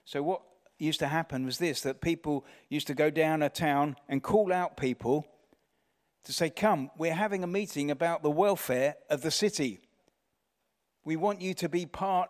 So, 0.05 0.23
what 0.23 0.41
used 0.77 0.99
to 0.99 1.07
happen 1.07 1.45
was 1.45 1.57
this 1.57 1.81
that 1.81 2.01
people 2.01 2.45
used 2.69 2.87
to 2.87 2.93
go 2.93 3.09
down 3.09 3.43
a 3.43 3.49
town 3.49 3.95
and 4.07 4.23
call 4.23 4.51
out 4.51 4.77
people 4.77 5.25
to 6.23 6.33
say, 6.33 6.49
Come, 6.49 6.89
we're 6.97 7.13
having 7.13 7.43
a 7.43 7.47
meeting 7.47 7.91
about 7.91 8.23
the 8.23 8.31
welfare 8.31 8.95
of 9.09 9.21
the 9.21 9.31
city. 9.31 9.79
We 11.03 11.15
want 11.15 11.41
you 11.41 11.53
to 11.55 11.69
be 11.69 11.85
part 11.85 12.29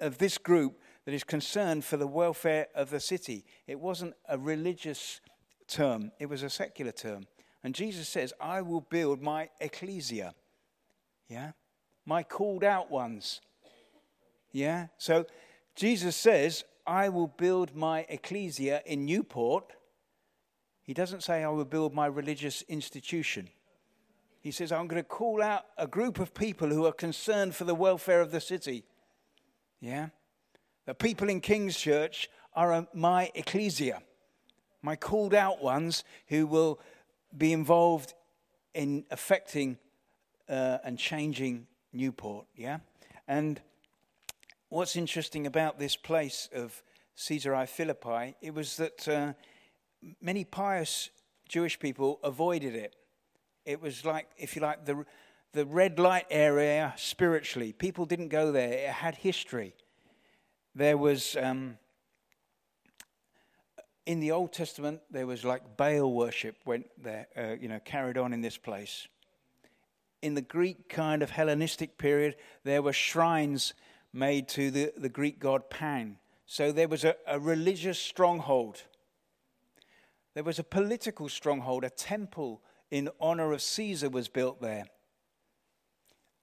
of 0.00 0.18
this 0.18 0.38
group 0.38 0.80
that 1.04 1.14
is 1.14 1.24
concerned 1.24 1.84
for 1.84 1.96
the 1.96 2.06
welfare 2.06 2.66
of 2.74 2.90
the 2.90 3.00
city. 3.00 3.44
It 3.66 3.78
wasn't 3.78 4.14
a 4.28 4.38
religious 4.38 5.20
term, 5.68 6.12
it 6.18 6.26
was 6.26 6.42
a 6.42 6.50
secular 6.50 6.92
term. 6.92 7.26
And 7.62 7.74
Jesus 7.74 8.08
says, 8.08 8.32
I 8.40 8.62
will 8.62 8.80
build 8.80 9.22
my 9.22 9.48
ecclesia. 9.60 10.34
Yeah? 11.28 11.52
My 12.04 12.22
called 12.22 12.64
out 12.64 12.90
ones. 12.90 13.40
Yeah? 14.52 14.88
So 14.98 15.26
Jesus 15.74 16.16
says, 16.16 16.64
I 16.86 17.08
will 17.08 17.26
build 17.26 17.74
my 17.74 18.06
ecclesia 18.08 18.82
in 18.86 19.04
Newport, 19.04 19.72
he 20.82 20.94
doesn't 20.94 21.24
say, 21.24 21.42
I 21.42 21.48
will 21.48 21.64
build 21.64 21.94
my 21.94 22.06
religious 22.06 22.62
institution. 22.68 23.48
He 24.40 24.52
says, 24.52 24.70
I'm 24.70 24.86
going 24.86 25.02
to 25.02 25.08
call 25.08 25.42
out 25.42 25.64
a 25.76 25.88
group 25.88 26.20
of 26.20 26.32
people 26.32 26.68
who 26.68 26.86
are 26.86 26.92
concerned 26.92 27.56
for 27.56 27.64
the 27.64 27.74
welfare 27.74 28.20
of 28.20 28.30
the 28.30 28.40
city. 28.40 28.84
Yeah? 29.80 30.10
The 30.86 30.94
people 30.94 31.28
in 31.28 31.40
King's 31.40 31.76
Church 31.76 32.30
are 32.54 32.72
a, 32.72 32.88
my 32.94 33.32
ecclesia, 33.34 34.00
my 34.80 34.94
called 34.94 35.34
out 35.34 35.60
ones 35.60 36.04
who 36.28 36.46
will 36.46 36.78
be 37.36 37.52
involved 37.52 38.14
in 38.72 39.04
affecting 39.10 39.78
uh, 40.48 40.78
and 40.84 40.98
changing 40.98 41.66
Newport. 41.92 42.46
Yeah? 42.56 42.78
And 43.28 43.60
what's 44.68 44.96
interesting 44.96 45.46
about 45.46 45.78
this 45.78 45.96
place 45.96 46.48
of 46.54 46.82
Caesarea 47.26 47.66
Philippi, 47.66 48.36
it 48.40 48.54
was 48.54 48.76
that 48.76 49.08
uh, 49.08 49.32
many 50.20 50.44
pious 50.44 51.10
Jewish 51.48 51.78
people 51.78 52.20
avoided 52.22 52.74
it. 52.74 52.94
It 53.64 53.80
was 53.80 54.04
like, 54.04 54.28
if 54.36 54.54
you 54.54 54.62
like, 54.62 54.84
the, 54.84 55.04
the 55.52 55.64
red 55.64 55.98
light 55.98 56.26
area 56.30 56.94
spiritually. 56.96 57.72
People 57.72 58.04
didn't 58.04 58.28
go 58.28 58.52
there, 58.52 58.72
it 58.72 58.90
had 58.90 59.16
history. 59.16 59.74
There 60.74 60.98
was, 60.98 61.36
um, 61.40 61.78
in 64.04 64.20
the 64.20 64.32
Old 64.32 64.52
Testament, 64.52 65.00
there 65.10 65.26
was 65.26 65.44
like 65.44 65.76
Baal 65.76 66.12
worship 66.12 66.56
went 66.64 66.86
there, 67.02 67.26
uh, 67.36 67.56
you 67.60 67.68
know, 67.68 67.80
carried 67.84 68.18
on 68.18 68.32
in 68.32 68.40
this 68.42 68.58
place. 68.58 69.08
In 70.26 70.34
the 70.34 70.42
Greek 70.42 70.88
kind 70.88 71.22
of 71.22 71.30
Hellenistic 71.30 71.98
period, 71.98 72.34
there 72.64 72.82
were 72.82 72.92
shrines 72.92 73.74
made 74.12 74.48
to 74.48 74.72
the, 74.72 74.92
the 74.96 75.08
Greek 75.08 75.38
god 75.38 75.70
Pan. 75.70 76.18
So 76.46 76.72
there 76.72 76.88
was 76.88 77.04
a, 77.04 77.14
a 77.28 77.38
religious 77.38 77.96
stronghold. 77.96 78.82
There 80.34 80.42
was 80.42 80.58
a 80.58 80.64
political 80.64 81.28
stronghold. 81.28 81.84
A 81.84 81.90
temple 81.90 82.60
in 82.90 83.08
honor 83.20 83.52
of 83.52 83.62
Caesar 83.62 84.10
was 84.10 84.26
built 84.26 84.60
there. 84.60 84.86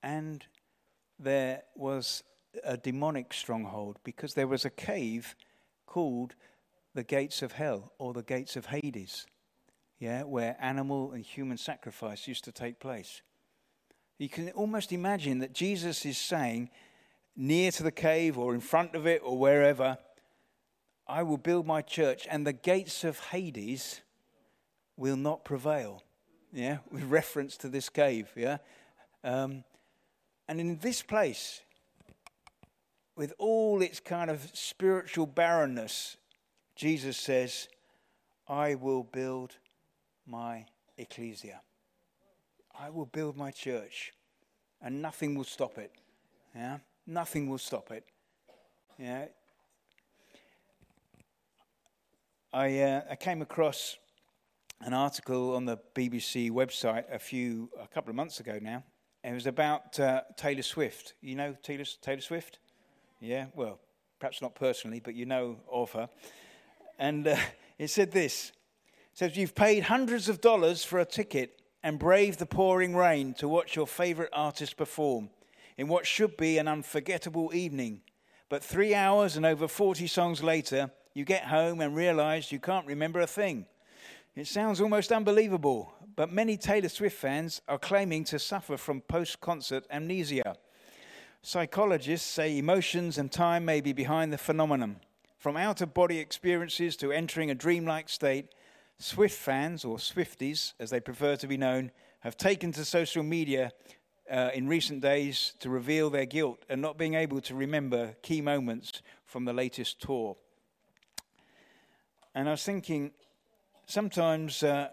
And 0.02 0.46
there 1.20 1.64
was 1.76 2.24
a 2.64 2.78
demonic 2.78 3.34
stronghold 3.34 4.00
because 4.06 4.34
there 4.34 4.48
was 4.48 4.64
a 4.64 4.70
cave 4.70 5.36
called 5.86 6.36
the 6.94 7.04
gates 7.04 7.42
of 7.42 7.52
hell 7.52 7.92
or 7.98 8.14
the 8.14 8.24
gates 8.24 8.56
of 8.56 8.68
Hades. 8.68 9.28
yeah, 10.00 10.24
where 10.24 10.56
animal 10.62 11.12
and 11.12 11.26
human 11.26 11.58
sacrifice 11.58 12.30
used 12.30 12.46
to 12.46 12.54
take 12.54 12.80
place. 12.80 13.22
You 14.24 14.30
can 14.30 14.52
almost 14.52 14.94
imagine 14.94 15.40
that 15.40 15.52
Jesus 15.52 16.06
is 16.06 16.18
saying, 16.18 16.70
near 17.36 17.72
to 17.72 17.84
the 17.84 17.92
cave 17.92 18.38
or 18.38 18.54
in 18.54 18.62
front 18.62 18.96
of 18.96 19.06
it 19.06 19.22
or 19.22 19.38
wherever, 19.38 19.98
I 21.06 21.24
will 21.24 21.36
build 21.36 21.68
my 21.68 21.82
church 21.82 22.26
and 22.32 22.48
the 22.48 22.54
gates 22.54 23.04
of 23.04 23.20
Hades 23.20 24.00
will 24.96 25.18
not 25.18 25.44
prevail. 25.44 26.04
Yeah, 26.54 26.78
with 26.90 27.04
reference 27.04 27.58
to 27.58 27.68
this 27.68 27.90
cave. 27.90 28.30
Yeah. 28.34 28.60
Um, 29.26 29.66
and 30.48 30.58
in 30.58 30.78
this 30.78 31.02
place, 31.02 31.60
with 33.18 33.34
all 33.38 33.82
its 33.82 34.00
kind 34.00 34.32
of 34.32 34.50
spiritual 34.54 35.26
barrenness, 35.26 36.16
Jesus 36.78 37.18
says, 37.18 37.68
I 38.48 38.76
will 38.76 39.04
build 39.04 39.58
my 40.26 40.68
ecclesia. 40.98 41.60
I 42.80 42.90
will 42.90 43.06
build 43.06 43.38
my 43.38 43.52
church, 43.52 44.14
and 44.82 45.02
nothing 45.02 45.36
will 45.36 45.44
stop 45.44 45.78
it. 45.78 45.92
Yeah? 46.56 46.80
Nothing 47.06 47.50
will 47.50 47.58
stop 47.58 47.92
it. 47.92 48.06
Yeah? 48.98 49.26
I, 52.52 52.80
uh, 52.80 53.02
I 53.10 53.16
came 53.16 53.42
across 53.42 53.98
an 54.82 54.94
article 54.94 55.56
on 55.56 55.66
the 55.66 55.78
BBC 55.96 56.52
website 56.52 57.06
a 57.12 57.20
few, 57.20 57.70
a 57.82 57.88
couple 57.88 58.10
of 58.10 58.16
months 58.16 58.40
ago 58.40 58.60
now. 58.62 58.84
It 59.24 59.34
was 59.34 59.48
about 59.48 60.00
uh, 60.00 60.22
Taylor 60.36 60.62
Swift. 60.62 61.14
You 61.22 61.36
know 61.36 61.56
Taylor, 61.64 61.86
Taylor 62.02 62.22
Swift? 62.22 62.60
Yeah, 63.22 63.46
well, 63.56 63.80
perhaps 64.20 64.42
not 64.42 64.54
personally, 64.54 65.00
but 65.00 65.16
you 65.16 65.26
know 65.26 65.58
of 65.72 65.92
her. 65.94 66.10
And 67.00 67.28
uh, 67.28 67.38
it 67.80 67.90
said 67.90 68.12
this 68.12 68.52
it 69.14 69.18
says, 69.18 69.38
You've 69.38 69.56
paid 69.56 69.84
hundreds 69.84 70.28
of 70.28 70.42
dollars 70.42 70.84
for 70.84 71.00
a 71.00 71.06
ticket 71.06 71.62
and 71.84 72.00
brave 72.00 72.38
the 72.38 72.46
pouring 72.46 72.96
rain 72.96 73.34
to 73.36 73.48
watch 73.48 73.76
your 73.76 73.86
favorite 73.86 74.30
artist 74.32 74.78
perform 74.78 75.30
in 75.78 75.88
what 75.88 76.08
should 76.08 76.38
be 76.38 76.58
an 76.58 76.68
unforgettable 76.68 77.54
evening. 77.54 78.02
But 78.50 78.64
three 78.64 78.96
hours 78.96 79.36
and 79.36 79.46
over 79.46 79.68
40 79.68 80.08
songs 80.08 80.42
later, 80.42 80.92
you 81.14 81.26
get 81.26 81.46
home 81.46 81.82
and 81.82 81.96
realize 81.96 82.52
you 82.52 82.60
can't 82.60 82.88
remember 82.88 83.20
a 83.20 83.28
thing. 83.28 83.66
It 84.36 84.48
sounds 84.48 84.82
almost 84.82 85.12
unbelievable, 85.12 85.94
but 86.16 86.32
many 86.32 86.58
Taylor 86.58 86.90
Swift 86.90 87.18
fans 87.18 87.62
are 87.68 87.78
claiming 87.78 88.24
to 88.26 88.40
suffer 88.40 88.78
from 88.78 89.02
post 89.02 89.42
concert 89.42 89.86
amnesia. 89.92 90.56
Psychologists 91.42 92.28
say 92.28 92.58
emotions 92.58 93.18
and 93.18 93.32
time 93.32 93.66
may 93.66 93.82
be 93.82 93.94
behind 93.94 94.32
the 94.32 94.38
phenomenon. 94.38 94.96
From 95.38 95.58
out 95.58 95.82
of 95.82 95.94
body 95.94 96.20
experiences 96.20 96.96
to 96.98 97.12
entering 97.12 97.52
a 97.52 97.56
dreamlike 97.56 98.08
state, 98.08 98.48
Swift 99.00 99.36
fans, 99.36 99.84
or 99.84 99.98
Swifties 99.98 100.74
as 100.80 100.90
they 100.90 101.00
prefer 101.00 101.36
to 101.36 101.48
be 101.48 101.58
known, 101.58 101.92
have 102.22 102.38
taken 102.38 102.72
to 102.72 102.86
social 102.86 103.24
media 103.24 103.72
uh, 104.32 104.50
in 104.54 104.68
recent 104.68 105.02
days 105.02 105.54
to 105.60 105.70
reveal 105.70 106.10
their 106.10 106.26
guilt 106.26 106.64
and 106.70 106.82
not 106.82 106.98
being 106.98 107.14
able 107.16 107.42
to 107.42 107.56
remember 107.56 108.16
key 108.22 108.42
moments 108.42 109.02
from 109.26 109.46
the 109.46 109.54
latest 109.54 110.02
tour. 110.02 110.38
And 112.34 112.48
I 112.48 112.52
was 112.52 112.64
thinking, 112.64 113.12
sometimes 113.86 114.64
uh, 114.64 114.90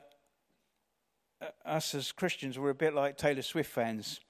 uh 1.41 1.47
us 1.65 1.95
as 1.95 2.13
Christians, 2.13 2.59
we're 2.59 2.71
a 2.71 2.75
bit 2.75 2.95
like 2.95 3.17
Taylor 3.17 3.43
Swift 3.43 3.71
fans. 3.71 4.21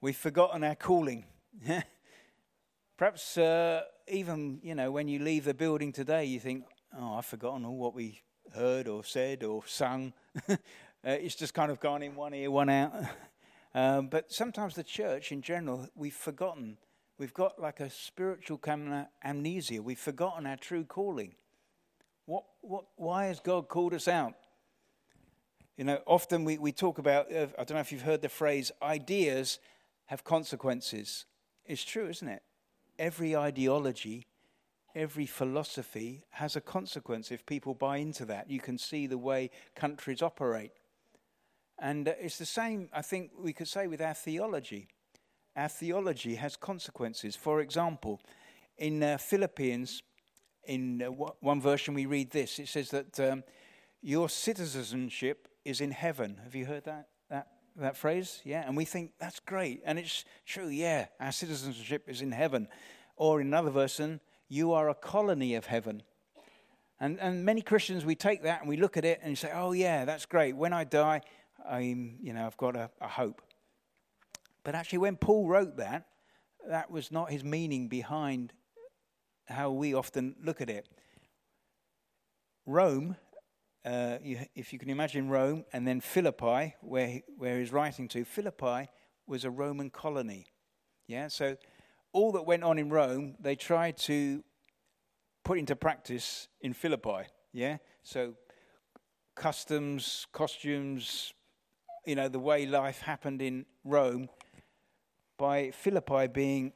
We've 0.00 0.16
forgotten 0.16 0.64
our 0.64 0.74
calling. 0.74 1.26
Perhaps 2.96 3.38
uh, 3.38 3.82
even, 4.08 4.60
you 4.62 4.74
know, 4.74 4.90
when 4.90 5.08
you 5.08 5.18
leave 5.18 5.44
the 5.44 5.54
building 5.54 5.92
today, 5.92 6.24
you 6.24 6.40
think, 6.40 6.64
oh, 6.98 7.14
I've 7.14 7.26
forgotten 7.26 7.64
all 7.64 7.76
what 7.76 7.94
we 7.94 8.20
heard 8.54 8.88
or 8.88 9.04
said 9.04 9.42
or 9.42 9.62
sung. 9.66 10.12
uh, 10.48 10.56
it's 11.02 11.34
just 11.34 11.54
kind 11.54 11.70
of 11.70 11.80
gone 11.80 12.02
in 12.02 12.14
one 12.14 12.34
ear, 12.34 12.50
one 12.50 12.68
out. 12.68 12.92
Um, 13.72 14.08
but 14.08 14.32
sometimes 14.32 14.74
the 14.74 14.82
church 14.82 15.30
in 15.30 15.42
general, 15.42 15.88
we've 15.94 16.12
forgotten. 16.12 16.76
We've 17.18 17.32
got 17.32 17.60
like 17.60 17.78
a 17.78 17.88
spiritual 17.88 18.60
amnesia. 19.24 19.80
We've 19.80 19.96
forgotten 19.96 20.44
our 20.44 20.56
true 20.56 20.82
calling. 20.82 21.36
What, 22.26 22.44
what, 22.62 22.86
why 22.96 23.26
has 23.26 23.38
God 23.38 23.68
called 23.68 23.94
us 23.94 24.08
out? 24.08 24.34
You 25.76 25.84
know, 25.84 26.00
often 26.06 26.44
we, 26.44 26.58
we 26.58 26.72
talk 26.72 26.98
about, 26.98 27.32
uh, 27.32 27.46
I 27.58 27.64
don't 27.64 27.76
know 27.76 27.80
if 27.80 27.92
you've 27.92 28.02
heard 28.02 28.22
the 28.22 28.28
phrase, 28.28 28.72
ideas 28.82 29.58
have 30.06 30.24
consequences. 30.24 31.26
It's 31.64 31.84
true, 31.84 32.08
isn't 32.08 32.28
it? 32.28 32.42
Every 32.98 33.36
ideology, 33.36 34.26
every 34.94 35.26
philosophy 35.26 36.24
has 36.30 36.56
a 36.56 36.60
consequence 36.60 37.30
if 37.30 37.46
people 37.46 37.74
buy 37.74 37.98
into 37.98 38.24
that. 38.26 38.50
You 38.50 38.60
can 38.60 38.78
see 38.78 39.06
the 39.06 39.18
way 39.18 39.50
countries 39.74 40.22
operate. 40.22 40.72
And 41.78 42.08
uh, 42.08 42.12
it's 42.20 42.38
the 42.38 42.46
same, 42.46 42.88
I 42.92 43.02
think 43.02 43.30
we 43.38 43.52
could 43.52 43.68
say, 43.68 43.86
with 43.86 44.00
our 44.00 44.14
theology. 44.14 44.88
Our 45.56 45.68
theology 45.68 46.34
has 46.36 46.56
consequences. 46.56 47.36
For 47.36 47.60
example, 47.60 48.20
in 48.76 49.02
uh, 49.02 49.18
Philippians, 49.18 50.02
in 50.66 51.02
uh, 51.02 51.06
one 51.06 51.60
version, 51.60 51.94
we 51.94 52.06
read 52.06 52.30
this 52.30 52.58
it 52.58 52.68
says 52.68 52.90
that 52.90 53.18
um, 53.20 53.42
your 54.02 54.28
citizenship 54.28 55.48
is 55.64 55.80
in 55.80 55.90
heaven. 55.90 56.40
Have 56.44 56.54
you 56.54 56.66
heard 56.66 56.84
that, 56.84 57.08
that, 57.28 57.48
that 57.76 57.96
phrase? 57.96 58.40
Yeah, 58.44 58.64
and 58.66 58.76
we 58.76 58.84
think 58.84 59.12
that's 59.18 59.40
great. 59.40 59.82
And 59.84 59.98
it's 59.98 60.24
true, 60.46 60.68
yeah, 60.68 61.06
our 61.18 61.32
citizenship 61.32 62.08
is 62.08 62.22
in 62.22 62.32
heaven. 62.32 62.68
Or 63.16 63.40
in 63.40 63.48
another 63.48 63.70
version, 63.70 64.20
you 64.50 64.72
are 64.72 64.90
a 64.90 64.94
colony 64.94 65.54
of 65.54 65.64
heaven. 65.64 66.02
And, 66.98 67.18
and 67.20 67.44
many 67.46 67.62
Christians, 67.62 68.04
we 68.04 68.14
take 68.14 68.42
that 68.42 68.60
and 68.60 68.68
we 68.68 68.76
look 68.76 68.98
at 68.98 69.06
it 69.06 69.20
and 69.22 69.38
say, 69.38 69.50
oh, 69.54 69.72
yeah, 69.72 70.04
that's 70.04 70.26
great. 70.26 70.54
When 70.54 70.74
I 70.74 70.84
die, 70.84 71.22
I'm, 71.66 72.16
you 72.20 72.34
know, 72.34 72.44
I've 72.44 72.56
got 72.58 72.76
a, 72.76 72.90
a 73.00 73.08
hope. 73.08 73.40
But 74.64 74.74
actually, 74.74 74.98
when 74.98 75.16
Paul 75.16 75.46
wrote 75.46 75.78
that, 75.78 76.06
that 76.68 76.90
was 76.90 77.10
not 77.10 77.30
his 77.30 77.42
meaning 77.42 77.88
behind 77.88 78.52
how 79.46 79.70
we 79.70 79.94
often 79.94 80.34
look 80.44 80.60
at 80.60 80.68
it. 80.68 80.86
Rome, 82.66 83.16
uh, 83.84 84.18
you, 84.22 84.40
if 84.54 84.72
you 84.72 84.78
can 84.78 84.90
imagine 84.90 85.30
Rome, 85.30 85.64
and 85.72 85.86
then 85.86 86.00
Philippi, 86.00 86.74
where, 86.82 87.22
where 87.38 87.58
he's 87.58 87.72
writing 87.72 88.08
to, 88.08 88.24
Philippi 88.24 88.88
was 89.26 89.44
a 89.44 89.50
Roman 89.50 89.90
colony. 89.90 90.46
Yeah, 91.06 91.28
so 91.28 91.56
all 92.12 92.32
that 92.32 92.42
went 92.42 92.64
on 92.64 92.78
in 92.78 92.90
Rome, 92.90 93.36
they 93.40 93.56
tried 93.56 93.96
to 93.98 94.42
put 95.44 95.58
into 95.58 95.76
practice 95.76 96.48
in 96.60 96.72
Philippi. 96.72 97.28
Yeah, 97.52 97.78
so 98.02 98.34
customs, 99.34 100.26
costumes, 100.32 101.32
you 102.04 102.14
know, 102.14 102.28
the 102.28 102.38
way 102.38 102.66
life 102.66 103.00
happened 103.00 103.42
in 103.42 103.66
Rome, 103.84 104.28
by 105.36 105.70
Philippi 105.70 106.26
being 106.26 106.72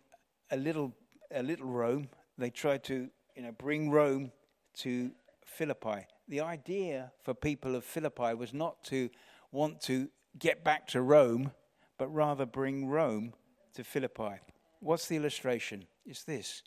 a 0.50 0.56
little, 0.56 0.94
a 1.30 1.42
little 1.42 1.66
Rome, 1.66 2.08
they 2.38 2.50
tried 2.50 2.82
to, 2.84 3.08
you 3.36 3.42
know, 3.42 3.52
bring 3.52 3.90
Rome 3.90 4.32
to 4.78 5.10
Philippi. 5.44 6.06
The 6.28 6.40
idea 6.40 7.12
for 7.22 7.34
people 7.34 7.76
of 7.76 7.84
Philippi 7.84 8.34
was 8.34 8.54
not 8.54 8.82
to 8.84 9.10
want 9.52 9.80
to 9.82 10.08
get 10.38 10.64
back 10.64 10.86
to 10.88 11.02
Rome, 11.02 11.52
but 11.98 12.08
rather 12.08 12.46
bring 12.46 12.88
Rome 12.88 13.34
to 13.74 13.84
Philippi. 13.84 14.40
What's 14.80 15.08
the 15.08 15.16
illustration? 15.16 15.86
It's 16.04 16.24
this. 16.24 16.62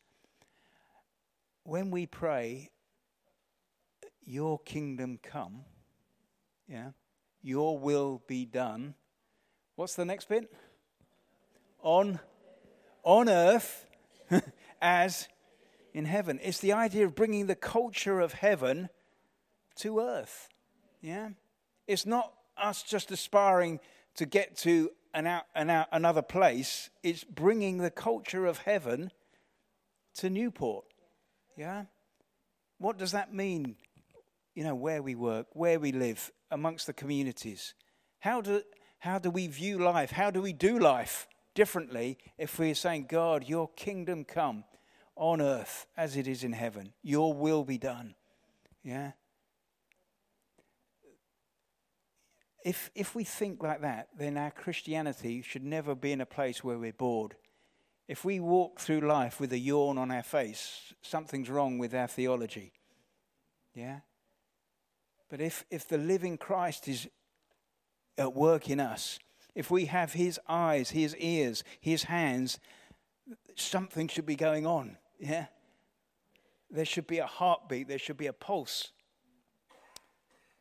When 1.64 1.92
we 1.92 2.06
pray, 2.06 2.72
Your 4.26 4.60
kingdom 4.60 5.20
come, 5.24 5.64
yeah, 6.68 6.92
your 7.42 7.80
will 7.80 8.22
be 8.28 8.46
done. 8.46 8.94
What's 9.78 9.96
the 9.96 10.04
next 10.04 10.28
bit? 10.28 10.52
On, 11.82 12.20
on 13.04 13.30
earth 13.30 13.86
as 14.82 15.30
in 15.94 16.06
heaven. 16.06 16.40
It's 16.44 16.60
the 16.60 16.74
idea 16.74 17.06
of 17.06 17.16
bringing 17.16 17.48
the 17.48 17.56
culture 17.56 18.20
of 18.20 18.34
heaven 18.34 18.90
to 19.78 20.00
earth. 20.00 20.50
Yeah? 21.02 21.30
It's 21.88 22.06
not 22.06 22.34
us 22.58 22.84
just 22.84 23.12
aspiring 23.12 23.80
to 24.16 24.26
get 24.26 24.58
to 24.58 24.92
an 25.18 25.26
out, 25.26 25.46
an 25.56 25.72
out, 25.72 25.88
another 25.92 26.22
place, 26.22 26.92
it's 27.02 27.24
bringing 27.24 27.80
the 27.80 27.90
culture 27.90 28.46
of 28.46 28.60
heaven 28.60 29.12
to 30.14 30.30
Newport. 30.30 30.86
Yeah? 31.58 31.86
What 32.78 33.00
does 33.00 33.14
that 33.14 33.34
mean? 33.34 33.78
You 34.54 34.64
know, 34.64 34.76
where 34.76 35.02
we 35.02 35.16
work, 35.16 35.48
where 35.54 35.80
we 35.80 35.92
live, 35.92 36.32
amongst 36.52 36.86
the 36.86 36.94
communities? 36.94 37.74
How 38.20 38.42
do, 38.42 38.62
how 39.00 39.18
do 39.18 39.32
we 39.32 39.48
view 39.48 39.80
life? 39.80 40.12
How 40.12 40.30
do 40.30 40.40
we 40.40 40.54
do 40.54 40.78
life 40.78 41.28
differently 41.56 42.20
if 42.38 42.60
we're 42.60 42.76
saying, 42.76 43.08
God, 43.10 43.44
your 43.44 43.70
kingdom 43.70 44.24
come 44.24 44.66
on 45.16 45.42
earth 45.42 45.88
as 45.98 46.16
it 46.16 46.28
is 46.28 46.44
in 46.44 46.54
heaven? 46.54 46.94
Your 47.02 47.34
will 47.34 47.64
be 47.64 47.80
done. 47.80 48.14
Yeah? 48.84 49.14
If, 52.66 52.90
if 52.96 53.16
we 53.16 53.24
think 53.24 53.62
like 53.64 53.82
that, 53.82 54.10
then 54.18 54.38
our 54.38 54.52
Christianity 54.52 55.42
should 55.42 55.64
never 55.64 55.96
be 55.96 56.12
in 56.12 56.22
a 56.22 56.26
place 56.26 56.64
where 56.64 56.78
we're 56.78 56.94
bored. 56.94 57.36
If 58.08 58.24
we 58.24 58.40
walk 58.40 58.80
through 58.80 59.02
life 59.02 59.40
with 59.40 59.52
a 59.52 59.60
yawn 59.60 59.98
on 59.98 60.12
our 60.12 60.24
face, 60.24 60.94
something's 61.02 61.50
wrong 61.50 61.78
with 61.78 61.94
our 61.94 62.08
theology. 62.08 62.72
Yeah? 63.74 64.00
But 65.30 65.42
if, 65.42 65.66
if 65.70 65.88
the 65.88 65.98
living 65.98 66.38
Christ 66.38 66.88
is 66.88 67.08
at 68.18 68.34
work 68.34 68.70
in 68.70 68.80
us, 68.80 69.20
if 69.56 69.70
we 69.70 69.86
have 69.86 70.14
his 70.14 70.40
eyes, 70.48 70.92
his 70.92 71.16
ears, 71.18 71.64
his 71.82 72.04
hands, 72.04 72.60
something 73.56 74.08
should 74.08 74.26
be 74.26 74.36
going 74.36 74.66
on. 74.66 74.98
Yeah? 75.20 75.48
There 76.70 76.86
should 76.86 77.08
be 77.08 77.18
a 77.20 77.26
heartbeat, 77.26 77.88
there 77.88 78.00
should 78.00 78.18
be 78.18 78.28
a 78.28 78.34
pulse. 78.34 78.92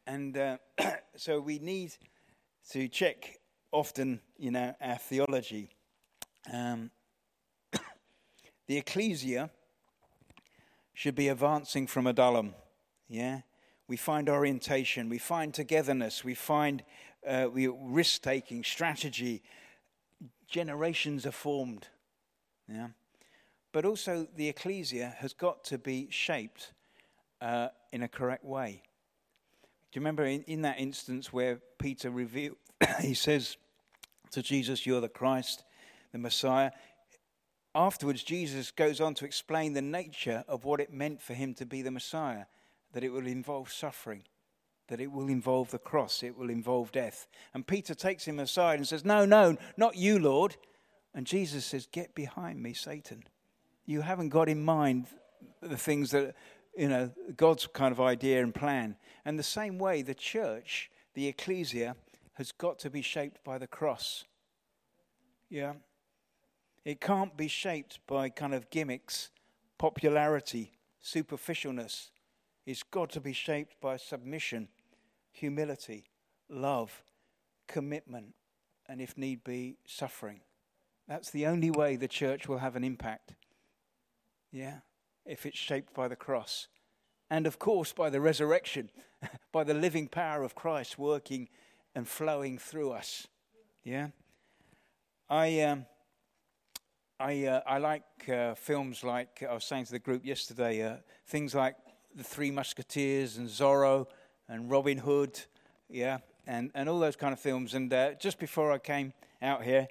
And 0.07 0.37
uh, 0.37 0.59
so 1.17 1.41
we 1.41 1.59
need 1.59 1.95
to 2.71 2.89
check 2.89 3.41
often, 3.73 4.21
you 4.39 4.51
know, 4.51 4.75
our 4.81 4.97
theology. 4.97 5.71
Um, 6.53 6.91
the 8.67 8.79
ecclesia 8.79 9.51
should 10.95 11.15
be 11.15 11.29
advancing 11.29 11.87
from 11.87 12.07
adullam. 12.07 12.55
Yeah? 13.09 13.41
We 13.89 13.97
find 13.97 14.29
orientation, 14.29 15.09
we 15.09 15.19
find 15.19 15.53
togetherness, 15.53 16.25
we 16.25 16.35
find 16.35 16.83
uh, 17.29 17.51
risk 17.51 18.23
taking, 18.23 18.65
strategy. 18.65 19.43
Generations 20.49 21.27
are 21.27 21.33
formed. 21.33 21.89
Yeah? 22.69 22.89
But 23.73 23.85
also, 23.85 24.27
the 24.35 24.49
ecclesia 24.49 25.15
has 25.19 25.35
got 25.35 25.65
to 25.65 25.79
be 25.79 26.09
shaped 26.11 26.73
uh, 27.41 27.69
in 27.93 28.03
a 28.03 28.09
correct 28.09 28.45
way. 28.45 28.83
You 29.97 30.01
remember 30.01 30.27
in, 30.27 30.43
in 30.43 30.61
that 30.61 30.79
instance 30.79 31.33
where 31.33 31.59
Peter 31.79 32.11
revealed, 32.11 32.59
he 33.01 33.15
says 33.15 33.57
to 34.31 34.43
Jesus, 34.43 34.85
You're 34.85 35.01
the 35.01 35.09
Christ, 35.09 35.65
the 36.13 36.19
Messiah? 36.19 36.73
Afterwards, 37.75 38.23
Jesus 38.23 38.71
goes 38.71 39.01
on 39.01 39.15
to 39.15 39.25
explain 39.25 39.73
the 39.73 39.81
nature 39.81 40.45
of 40.49 40.67
what 40.67 40.81
it 40.81 40.93
meant 40.93 41.23
for 41.23 41.33
him 41.33 41.55
to 41.55 41.65
be 41.65 41.81
the 41.81 41.91
Messiah, 41.91 42.45
that 42.93 43.05
it 43.05 43.09
will 43.09 43.27
involve 43.27 43.73
suffering, 43.73 44.25
that 44.89 45.01
it 45.01 45.11
will 45.11 45.29
involve 45.29 45.71
the 45.71 45.79
cross, 45.79 46.23
it 46.23 46.37
will 46.37 46.51
involve 46.51 46.93
death. 46.93 47.27
And 47.55 47.67
Peter 47.67 47.95
takes 47.95 48.27
him 48.27 48.39
aside 48.39 48.79
and 48.79 48.87
says, 48.87 49.03
No, 49.03 49.25
no, 49.25 49.57
not 49.79 49.97
you, 49.97 50.19
Lord. 50.19 50.57
And 51.15 51.27
Jesus 51.27 51.65
says, 51.65 51.89
Get 51.91 52.15
behind 52.15 52.63
me, 52.63 52.75
Satan. 52.75 53.25
You 53.87 54.03
haven't 54.03 54.29
got 54.29 54.51
in 54.51 54.63
mind 54.63 55.07
the 55.63 55.79
things 55.79 56.11
that, 56.11 56.35
you 56.77 56.89
know, 56.89 57.11
God's 57.37 57.67
kind 57.67 57.93
of 57.93 58.01
idea 58.01 58.43
and 58.43 58.55
plan. 58.55 58.97
And 59.25 59.39
the 59.39 59.43
same 59.43 59.79
way, 59.79 60.03
the 60.03 60.15
church, 60.15 60.91
the 61.15 61.27
ecclesia, 61.29 61.97
has 62.35 62.53
got 62.53 62.79
to 62.81 62.91
be 62.91 63.03
shaped 63.03 63.43
by 63.45 63.59
the 63.59 63.67
cross. 63.67 64.25
Yeah. 65.49 65.75
It 66.85 67.01
can't 67.01 67.37
be 67.37 67.49
shaped 67.49 67.99
by 68.07 68.29
kind 68.29 68.55
of 68.55 68.71
gimmicks, 68.71 69.31
popularity, 69.79 70.73
superficialness. 71.03 72.11
It's 72.67 72.83
got 72.83 73.11
to 73.11 73.21
be 73.21 73.33
shaped 73.33 73.81
by 73.81 73.97
submission, 73.97 74.69
humility, 75.33 76.05
love, 76.49 77.03
commitment, 77.67 78.35
and 78.89 79.01
if 79.01 79.17
need 79.17 79.43
be, 79.45 79.79
suffering. 79.87 80.41
That's 81.09 81.31
the 81.31 81.47
only 81.47 81.71
way 81.71 81.97
the 81.97 82.09
church 82.09 82.49
will 82.49 82.59
have 82.59 82.77
an 82.77 82.85
impact. 82.85 83.35
Yeah, 84.53 84.79
if 85.27 85.47
it's 85.47 85.59
shaped 85.59 85.95
by 85.95 86.09
the 86.09 86.17
cross. 86.17 86.69
And 87.31 87.47
of 87.47 87.59
course, 87.59 87.93
by 87.93 88.11
the 88.11 88.21
resurrection, 88.21 88.91
by 89.53 89.65
the 89.65 89.75
living 89.75 90.09
power 90.09 90.43
of 90.43 90.55
Christ 90.55 90.99
working 90.99 91.49
and 91.95 92.07
flowing 92.07 92.59
through 92.59 92.93
us. 92.93 93.27
Yeah? 93.85 94.09
I. 95.29 95.61
Um, 95.61 95.87
I, 97.19 97.47
uh, 97.47 97.61
I 97.67 97.79
like 97.79 98.03
uh, 98.29 98.55
films 98.55 99.03
like 99.03 99.43
I 99.49 99.55
was 99.55 99.65
saying 99.65 99.87
to 99.87 99.93
the 99.93 99.99
group 99.99 100.27
yesterday, 100.27 100.83
uh, 100.83 100.97
things 101.27 101.55
like 101.55 101.75
The 102.15 102.23
Three 102.23 102.51
Musketeers 102.51 103.39
and 103.39 103.49
Zorro 103.49 104.07
and 104.51 104.71
Robin 104.71 104.99
Hood, 104.99 105.41
yeah, 105.89 106.19
and, 106.47 106.71
and 106.75 106.91
all 106.91 107.01
those 107.01 107.17
kind 107.17 107.33
of 107.33 107.41
films. 107.41 107.73
And 107.73 107.91
uh, 107.91 108.15
just 108.15 108.39
before 108.39 108.71
I 108.71 108.77
came 108.77 109.15
out 109.41 109.65
here, 109.65 109.89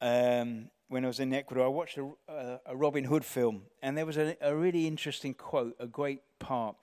um, 0.00 0.70
when 0.90 1.04
I 1.04 1.06
was 1.06 1.20
in 1.20 1.32
Ecuador, 1.32 1.64
I 1.64 1.68
watched 1.68 1.98
a, 1.98 2.60
a 2.66 2.74
Robin 2.74 3.04
Hood 3.04 3.24
film, 3.24 3.62
and 3.80 3.96
there 3.96 4.04
was 4.04 4.16
a, 4.16 4.36
a, 4.40 4.56
really 4.56 4.88
interesting 4.88 5.34
quote, 5.34 5.76
a 5.78 5.86
great 5.86 6.20
part. 6.40 6.74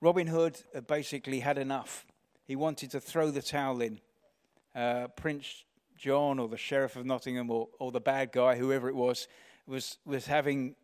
Robin 0.00 0.28
Hood 0.28 0.62
basically 0.86 1.40
had 1.40 1.58
enough. 1.58 2.06
He 2.44 2.54
wanted 2.54 2.92
to 2.92 3.00
throw 3.00 3.32
the 3.32 3.42
towel 3.42 3.80
in. 3.80 4.00
Uh, 4.76 5.08
Prince 5.08 5.64
John 5.96 6.38
or 6.38 6.46
the 6.46 6.56
sheriff 6.56 6.94
of 6.94 7.04
Nottingham 7.04 7.50
or, 7.50 7.68
or 7.80 7.90
the 7.90 8.00
bad 8.00 8.30
guy, 8.30 8.56
whoever 8.56 8.88
it 8.88 8.94
was, 8.94 9.26
was, 9.66 9.98
was 10.06 10.26
having, 10.26 10.76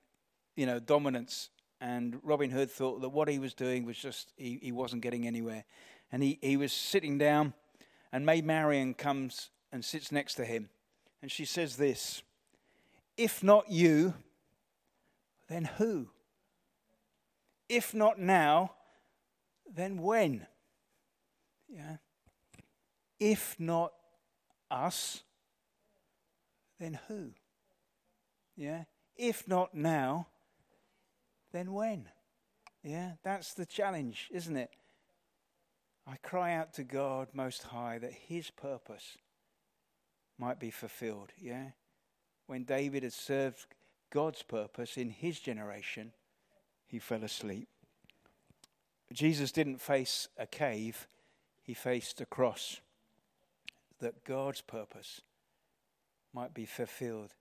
you 0.57 0.67
know, 0.67 0.81
dominance. 0.81 1.51
And 1.81 2.19
Robin 2.25 2.51
Hood 2.51 2.73
thought 2.73 3.03
that 3.03 3.11
what 3.11 3.29
he 3.29 3.39
was 3.39 3.55
doing 3.55 3.87
was 3.87 3.97
just, 3.97 4.33
he, 4.37 4.59
he 4.61 4.73
wasn't 4.73 5.03
getting 5.03 5.29
anywhere. 5.29 5.65
And 6.11 6.25
he, 6.25 6.41
he 6.43 6.57
was 6.57 6.73
sitting 6.73 7.19
down, 7.19 7.55
and 8.13 8.27
Maid 8.27 8.45
Marian 8.45 8.95
comes 8.95 9.51
and 9.71 9.85
sits 9.85 10.11
next 10.11 10.35
to 10.35 10.45
him. 10.45 10.71
And 11.23 11.31
she 11.31 11.45
says 11.45 11.77
this 11.77 12.25
If 13.17 13.43
not 13.43 13.71
you, 13.71 14.15
then 15.49 15.65
who? 15.65 16.09
If 17.69 17.95
not 17.95 18.19
now, 18.19 18.73
then 19.73 19.99
when? 19.99 20.47
Yeah. 21.69 21.97
If 23.21 23.57
not 23.59 23.93
us, 24.71 25.23
then 26.79 26.99
who? 27.09 27.31
Yeah? 28.57 28.85
If 29.17 29.47
not 29.47 29.75
now, 29.75 30.27
then 31.53 31.73
when? 31.73 32.09
Yeah? 32.83 33.13
That's 33.23 33.55
the 33.55 33.67
challenge, 33.67 34.29
isn't 34.33 34.57
it? 34.57 34.71
I 36.07 36.17
cry 36.17 36.55
out 36.55 36.75
to 36.75 36.85
God 36.85 37.29
Most 37.33 37.63
High 37.63 37.99
that 37.99 38.13
His 38.13 38.51
purpose 38.51 39.17
might 40.39 40.61
be 40.61 40.71
fulfilled. 40.71 41.33
Yeah? 41.39 41.71
When 42.47 42.65
David 42.65 43.03
had 43.03 43.13
served 43.13 43.67
God's 44.11 44.43
purpose 44.43 44.97
in 44.97 45.11
his 45.11 45.41
generation, 45.41 46.13
he 46.87 46.99
fell 46.99 47.25
asleep. 47.25 47.69
Jesus 49.13 49.53
didn't 49.53 49.81
face 49.81 50.29
a 50.37 50.47
cave, 50.47 51.07
he 51.63 51.75
faced 51.75 52.21
a 52.21 52.27
cross 52.27 52.81
that 54.01 54.25
God's 54.25 54.61
purpose 54.61 55.23
might 56.33 56.53
be 56.53 56.67
fulfilled 56.67 57.35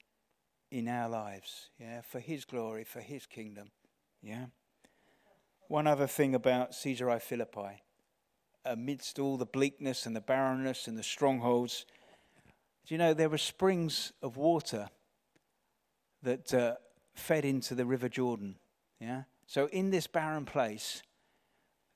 in 0.72 0.88
our 0.88 1.10
lives, 1.10 1.70
yeah, 1.80 2.01
for 2.01 2.20
His 2.20 2.45
glory, 2.45 2.84
for 2.84 3.01
His 3.01 3.26
kingdom, 3.26 3.70
yeah. 4.22 4.45
One 5.68 5.88
other 5.88 6.08
thing 6.08 6.34
about 6.34 6.76
Caesarea 6.82 7.20
Philippi, 7.20 7.84
amidst 8.66 9.20
all 9.20 9.38
the 9.38 9.45
bleakness 9.45 10.06
and 10.06 10.16
the 10.16 10.22
barrenness 10.22 10.88
and 10.88 10.97
the 10.97 11.04
strongholds, 11.04 11.86
do 12.86 12.94
you 12.94 12.98
know 12.98 13.14
there 13.14 13.30
were 13.30 13.38
springs 13.38 14.12
of 14.22 14.38
water 14.38 14.90
that 16.22 16.54
uh, 16.54 16.76
fed 17.14 17.46
into 17.46 17.76
the 17.76 17.86
River 17.86 18.10
Jordan, 18.10 18.56
yeah. 19.00 19.24
So 19.46 19.68
in 19.68 19.92
this 19.92 20.08
barren 20.08 20.46
place, 20.46 21.04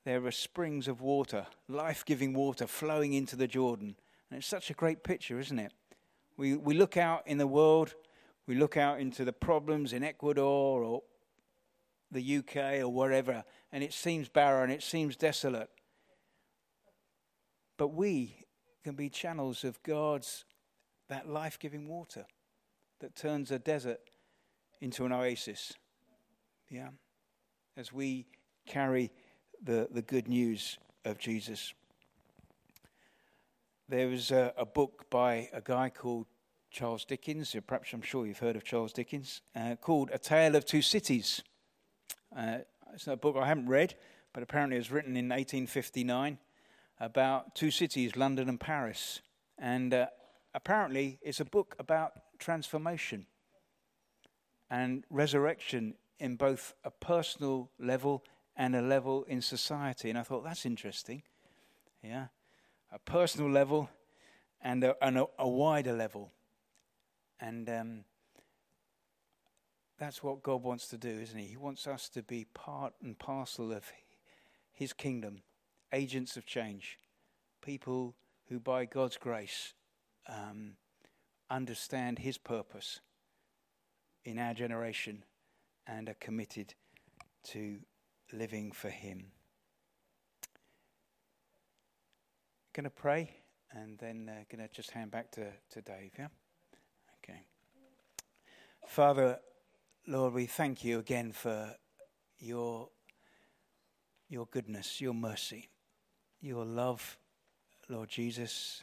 there 0.06 0.26
are 0.26 0.32
springs 0.32 0.88
of 0.88 1.02
water, 1.02 1.48
life 1.68 2.06
giving 2.06 2.34
water 2.34 2.68
flowing 2.68 3.14
into 3.14 3.36
the 3.36 3.48
Jordan. 3.48 3.96
And 4.30 4.38
it's 4.38 4.48
such 4.48 4.70
a 4.70 4.74
great 4.74 5.04
picture, 5.04 5.40
isn't 5.40 5.60
it? 5.60 5.74
We, 6.38 6.56
we 6.56 6.76
look 6.76 6.98
out 6.98 7.24
in 7.26 7.38
the 7.38 7.48
world, 7.48 7.96
we 8.46 8.56
look 8.56 8.78
out 8.78 9.00
into 9.00 9.26
the 9.26 9.34
problems 9.34 9.94
in 9.94 10.04
Ecuador 10.04 10.84
or 10.84 11.04
the 12.12 12.38
UK 12.38 12.82
or 12.82 12.90
wherever, 12.90 13.44
and 13.72 13.84
it 13.84 13.92
seems 13.92 14.30
barren, 14.30 14.70
it 14.70 14.84
seems 14.84 15.16
desolate. 15.16 15.70
But 17.78 17.90
we 17.90 18.46
can 18.84 18.96
be 18.96 19.10
channels 19.10 19.64
of 19.64 19.82
God's, 19.84 20.46
that 21.10 21.30
life 21.30 21.58
giving 21.60 21.88
water 21.88 22.26
that 22.99 23.16
turns 23.16 23.51
a 23.51 23.60
desert 23.60 23.99
into 24.82 25.05
an 25.05 25.12
oasis. 25.12 25.74
Yeah? 26.70 26.89
As 27.76 27.93
we 27.93 28.26
carry 28.66 29.12
the, 29.64 29.88
the 29.91 30.01
good 30.01 30.28
news 30.28 30.78
of 31.05 31.18
Jesus. 31.18 31.74
There 33.89 34.08
was 34.08 34.32
a, 34.32 34.53
a, 34.58 34.66
book 34.66 35.10
by 35.10 35.49
a 35.53 35.62
guy 35.62 35.89
called 35.89 36.26
Charles 36.70 37.05
Dickens, 37.05 37.55
perhaps 37.66 37.93
I'm 37.93 38.01
sure 38.01 38.26
you've 38.26 38.39
heard 38.39 38.58
of 38.58 38.64
Charles 38.64 38.91
Dickens, 38.91 39.41
uh, 39.55 39.76
called 39.80 40.10
A 40.14 40.18
Tale 40.18 40.55
of 40.55 40.66
Two 40.66 40.82
Cities. 40.82 41.41
Uh, 42.36 42.60
it's 42.93 43.08
a 43.08 43.16
book 43.16 43.38
I 43.39 43.47
haven't 43.47 43.68
read, 43.68 43.95
but 44.34 44.43
apparently 44.43 44.76
it 44.76 44.80
was 44.80 44.91
written 44.91 45.16
in 45.16 45.30
1859 45.30 46.38
about 46.99 47.55
two 47.55 47.72
cities, 47.72 48.16
London 48.16 48.49
and 48.49 48.60
Paris. 48.60 49.22
And 49.58 49.93
uh, 49.93 50.08
apparently 50.58 51.20
it's 51.22 51.39
a 51.39 51.45
book 51.45 51.76
about 51.80 52.12
transformation 52.38 53.26
and 54.70 55.05
resurrection 55.10 55.93
in 56.20 56.36
both 56.36 56.74
a 56.84 56.91
personal 56.91 57.70
level 57.80 58.26
and 58.58 58.76
a 58.76 58.82
level 58.82 59.24
in 59.30 59.41
society. 59.41 60.10
And 60.10 60.20
I 60.20 60.24
thought, 60.24 60.43
that's 60.43 60.66
interesting. 60.66 61.24
Yeah 62.03 62.26
a 62.91 62.99
personal 62.99 63.49
level 63.49 63.89
and 64.62 64.84
a, 64.84 64.95
and 65.03 65.18
a, 65.18 65.26
a 65.39 65.47
wider 65.47 65.93
level. 65.93 66.32
And 67.39 67.70
um, 67.70 68.03
that's 69.99 70.24
what 70.24 70.43
God 70.43 70.64
wants 70.64 70.88
to 70.89 70.97
do, 70.97 71.10
isn't 71.10 71.38
He? 71.38 71.47
He 71.47 71.58
wants 71.58 71.88
us 71.88 72.10
to 72.10 72.24
be 72.24 72.45
part 72.53 72.93
and 73.03 73.18
parcel 73.18 73.72
of 73.72 73.86
His 74.74 74.93
kingdom 74.93 75.41
agents 75.93 76.36
of 76.36 76.45
change, 76.45 76.97
people 77.62 78.14
who, 78.49 78.60
by 78.60 78.84
God's 78.84 79.16
grace, 79.16 79.74
um, 80.28 80.73
understand 81.49 82.19
His 82.19 82.38
purpose 82.38 82.99
in 84.25 84.39
our 84.39 84.53
generation 84.53 85.23
and 85.86 86.09
are 86.09 86.17
committed 86.19 86.73
to 87.43 87.78
living 88.34 88.71
for 88.71 88.89
Him. 88.89 89.28
Going 92.73 92.84
to 92.84 92.89
pray 92.89 93.32
and 93.71 93.97
then 93.97 94.30
uh, 94.30 94.43
going 94.55 94.67
to 94.67 94.73
just 94.73 94.91
hand 94.91 95.11
back 95.11 95.32
to, 95.32 95.47
to 95.71 95.82
Dave, 95.82 96.11
yeah? 96.17 96.28
Okay. 97.23 97.41
Father, 98.88 99.39
Lord, 100.07 100.34
we 100.34 100.45
thank 100.45 100.84
you 100.84 100.99
again 100.99 101.32
for 101.32 101.75
your, 102.39 102.89
your 104.30 104.45
goodness, 104.45 105.01
your 105.01 105.13
mercy, 105.13 105.69
your 106.41 106.65
love, 106.65 107.17
Lord 107.89 108.09
Jesus, 108.09 108.82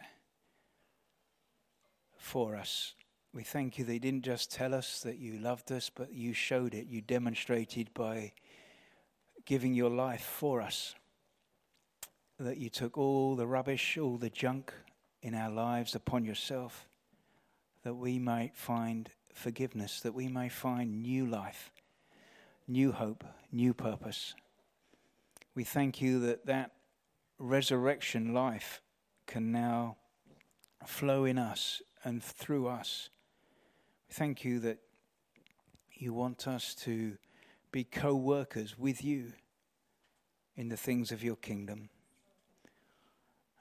for 2.24 2.56
us. 2.56 2.94
We 3.32 3.42
thank 3.42 3.78
you 3.78 3.84
that 3.84 3.92
you 3.92 4.00
didn't 4.00 4.24
just 4.24 4.50
tell 4.50 4.74
us 4.74 5.00
that 5.00 5.18
you 5.18 5.38
loved 5.38 5.70
us, 5.70 5.90
but 5.94 6.12
you 6.12 6.32
showed 6.32 6.74
it. 6.74 6.86
You 6.86 7.00
demonstrated 7.00 7.92
by 7.94 8.32
giving 9.44 9.74
your 9.74 9.90
life 9.90 10.24
for 10.24 10.60
us. 10.60 10.94
That 12.38 12.56
you 12.56 12.70
took 12.70 12.96
all 12.96 13.36
the 13.36 13.46
rubbish, 13.46 13.98
all 13.98 14.16
the 14.16 14.30
junk 14.30 14.72
in 15.22 15.34
our 15.34 15.50
lives 15.50 15.94
upon 15.94 16.24
yourself, 16.24 16.86
that 17.82 17.94
we 17.94 18.18
might 18.18 18.56
find 18.56 19.10
forgiveness, 19.32 20.00
that 20.00 20.14
we 20.14 20.28
may 20.28 20.48
find 20.48 21.02
new 21.02 21.26
life, 21.26 21.70
new 22.66 22.92
hope, 22.92 23.24
new 23.52 23.74
purpose. 23.74 24.34
We 25.54 25.64
thank 25.64 26.00
you 26.00 26.20
that 26.20 26.46
that 26.46 26.72
resurrection 27.38 28.32
life 28.32 28.80
can 29.26 29.52
now 29.52 29.96
flow 30.86 31.24
in 31.24 31.38
us 31.38 31.82
and 32.04 32.22
through 32.22 32.68
us 32.68 33.08
Thank 34.14 34.44
you 34.44 34.60
that 34.60 34.78
you 35.92 36.12
want 36.12 36.46
us 36.46 36.76
to 36.76 37.16
be 37.72 37.82
co 37.82 38.14
workers 38.14 38.78
with 38.78 39.02
you 39.02 39.32
in 40.54 40.68
the 40.68 40.76
things 40.76 41.10
of 41.10 41.24
your 41.24 41.34
kingdom. 41.34 41.88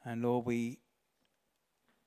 And 0.06 0.22
Lord, 0.22 0.46
we 0.46 0.78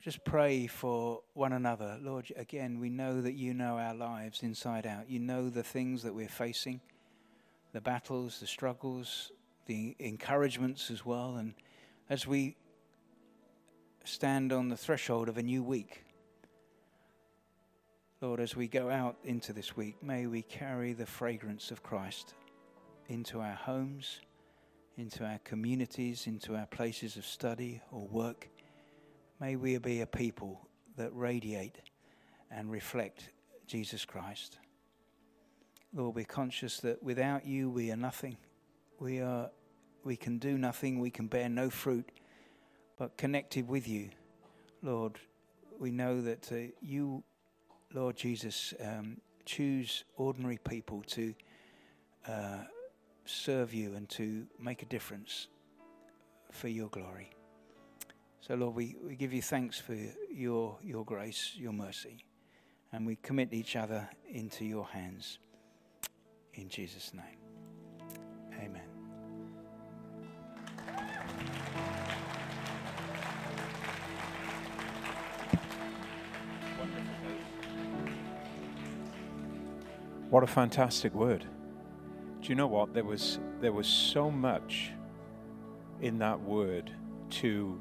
just 0.01 0.25
pray 0.25 0.69
for 0.69 1.23
one 1.33 1.55
another. 1.55 1.99
Lord, 2.01 2.33
again, 2.37 2.79
we 2.79 2.89
know 2.89 3.21
that 3.21 3.35
you 3.35 3.53
know 3.53 3.79
our 3.79 3.95
lives 3.95 4.45
inside 4.45 4.87
out. 4.87 5.11
You 5.11 5.19
know 5.19 5.51
the 5.51 5.65
things 5.65 6.05
that 6.05 6.15
we're 6.15 6.29
facing, 6.29 6.81
the 7.73 7.81
battles, 7.81 8.39
the 8.39 8.47
struggles, 8.47 9.33
the 9.67 9.97
encouragements 9.99 10.89
as 10.89 11.05
well. 11.05 11.35
And 11.35 11.55
as 12.09 12.29
we 12.29 12.57
stand 14.05 14.53
on 14.53 14.69
the 14.69 14.77
threshold 14.77 15.29
of 15.29 15.37
a 15.37 15.43
new 15.43 15.65
week, 15.65 16.06
Lord, 18.23 18.41
as 18.41 18.57
we 18.57 18.67
go 18.67 18.89
out 18.89 19.17
into 19.25 19.53
this 19.53 19.77
week, 19.77 20.03
may 20.03 20.27
we 20.27 20.41
carry 20.41 20.95
the 20.95 21.05
fragrance 21.05 21.71
of 21.71 21.83
Christ 21.83 22.33
into 23.09 23.41
our 23.41 23.55
homes, 23.55 24.21
into 24.97 25.23
our 25.23 25.39
communities, 25.45 26.27
into 26.27 26.57
our 26.57 26.65
places 26.65 27.19
of 27.19 27.27
study 27.27 27.83
or 27.93 28.07
work. 28.09 28.49
May 29.39 29.57
we 29.57 29.77
be 29.77 30.01
a 30.01 30.07
people 30.07 30.67
that 30.97 31.11
radiate 31.13 31.77
and 32.51 32.71
reflect 32.71 33.29
Jesus 33.67 34.07
Christ. 34.07 34.61
Lord, 35.93 36.15
we're 36.15 36.25
conscious 36.25 36.79
that 36.79 37.03
without 37.03 37.45
you 37.45 37.69
we 37.69 37.91
are 37.91 37.97
nothing. 37.97 38.39
We 38.99 39.21
are 39.21 39.51
we 40.05 40.17
can 40.17 40.39
do 40.39 40.57
nothing, 40.57 41.01
we 41.01 41.11
can 41.11 41.27
bear 41.27 41.51
no 41.51 41.69
fruit, 41.69 42.11
but 42.97 43.19
connected 43.19 43.69
with 43.69 43.87
you, 43.87 44.09
Lord, 44.81 45.19
we 45.79 45.91
know 45.91 46.23
that 46.23 46.51
uh, 46.51 46.73
you 46.81 47.25
Lord 47.95 48.17
Jesus, 48.17 48.75
um, 48.81 49.19
choose 49.45 50.05
ordinary 50.17 50.59
people 50.59 51.03
to 51.09 51.35
uh, 52.29 52.59
serve 53.25 53.73
you 53.73 53.95
and 53.95 54.09
to 54.11 54.47
make 54.61 54.83
a 54.83 54.87
difference 54.87 55.49
for 56.51 56.69
your 56.69 56.89
glory. 56.89 57.31
So, 58.41 58.55
Lord, 58.55 58.75
we, 58.77 58.97
we 59.05 59.17
give 59.17 59.33
you 59.33 59.43
thanks 59.43 59.79
for 59.79 59.97
your, 60.31 60.79
your 60.83 61.05
grace, 61.05 61.53
your 61.57 61.73
mercy, 61.73 62.25
and 62.93 63.07
we 63.07 63.17
commit 63.17 63.53
each 63.53 63.77
other 63.77 64.09
into 64.31 64.65
your 64.65 64.87
hands. 64.87 65.39
In 66.55 66.69
Jesus' 66.69 67.13
name, 67.13 67.39
amen. 68.61 68.96
What 80.37 80.45
a 80.45 80.49
fantastic 80.49 81.15
word. 81.15 81.47
Do 82.43 82.49
you 82.51 82.57
know 82.57 82.67
what? 82.67 82.93
There 82.93 83.05
was 83.05 83.39
there 83.63 83.73
was 83.73 83.87
so 83.87 84.31
much 84.31 84.91
in 86.03 86.19
that 86.19 86.39
word 86.39 86.93
to 87.41 87.81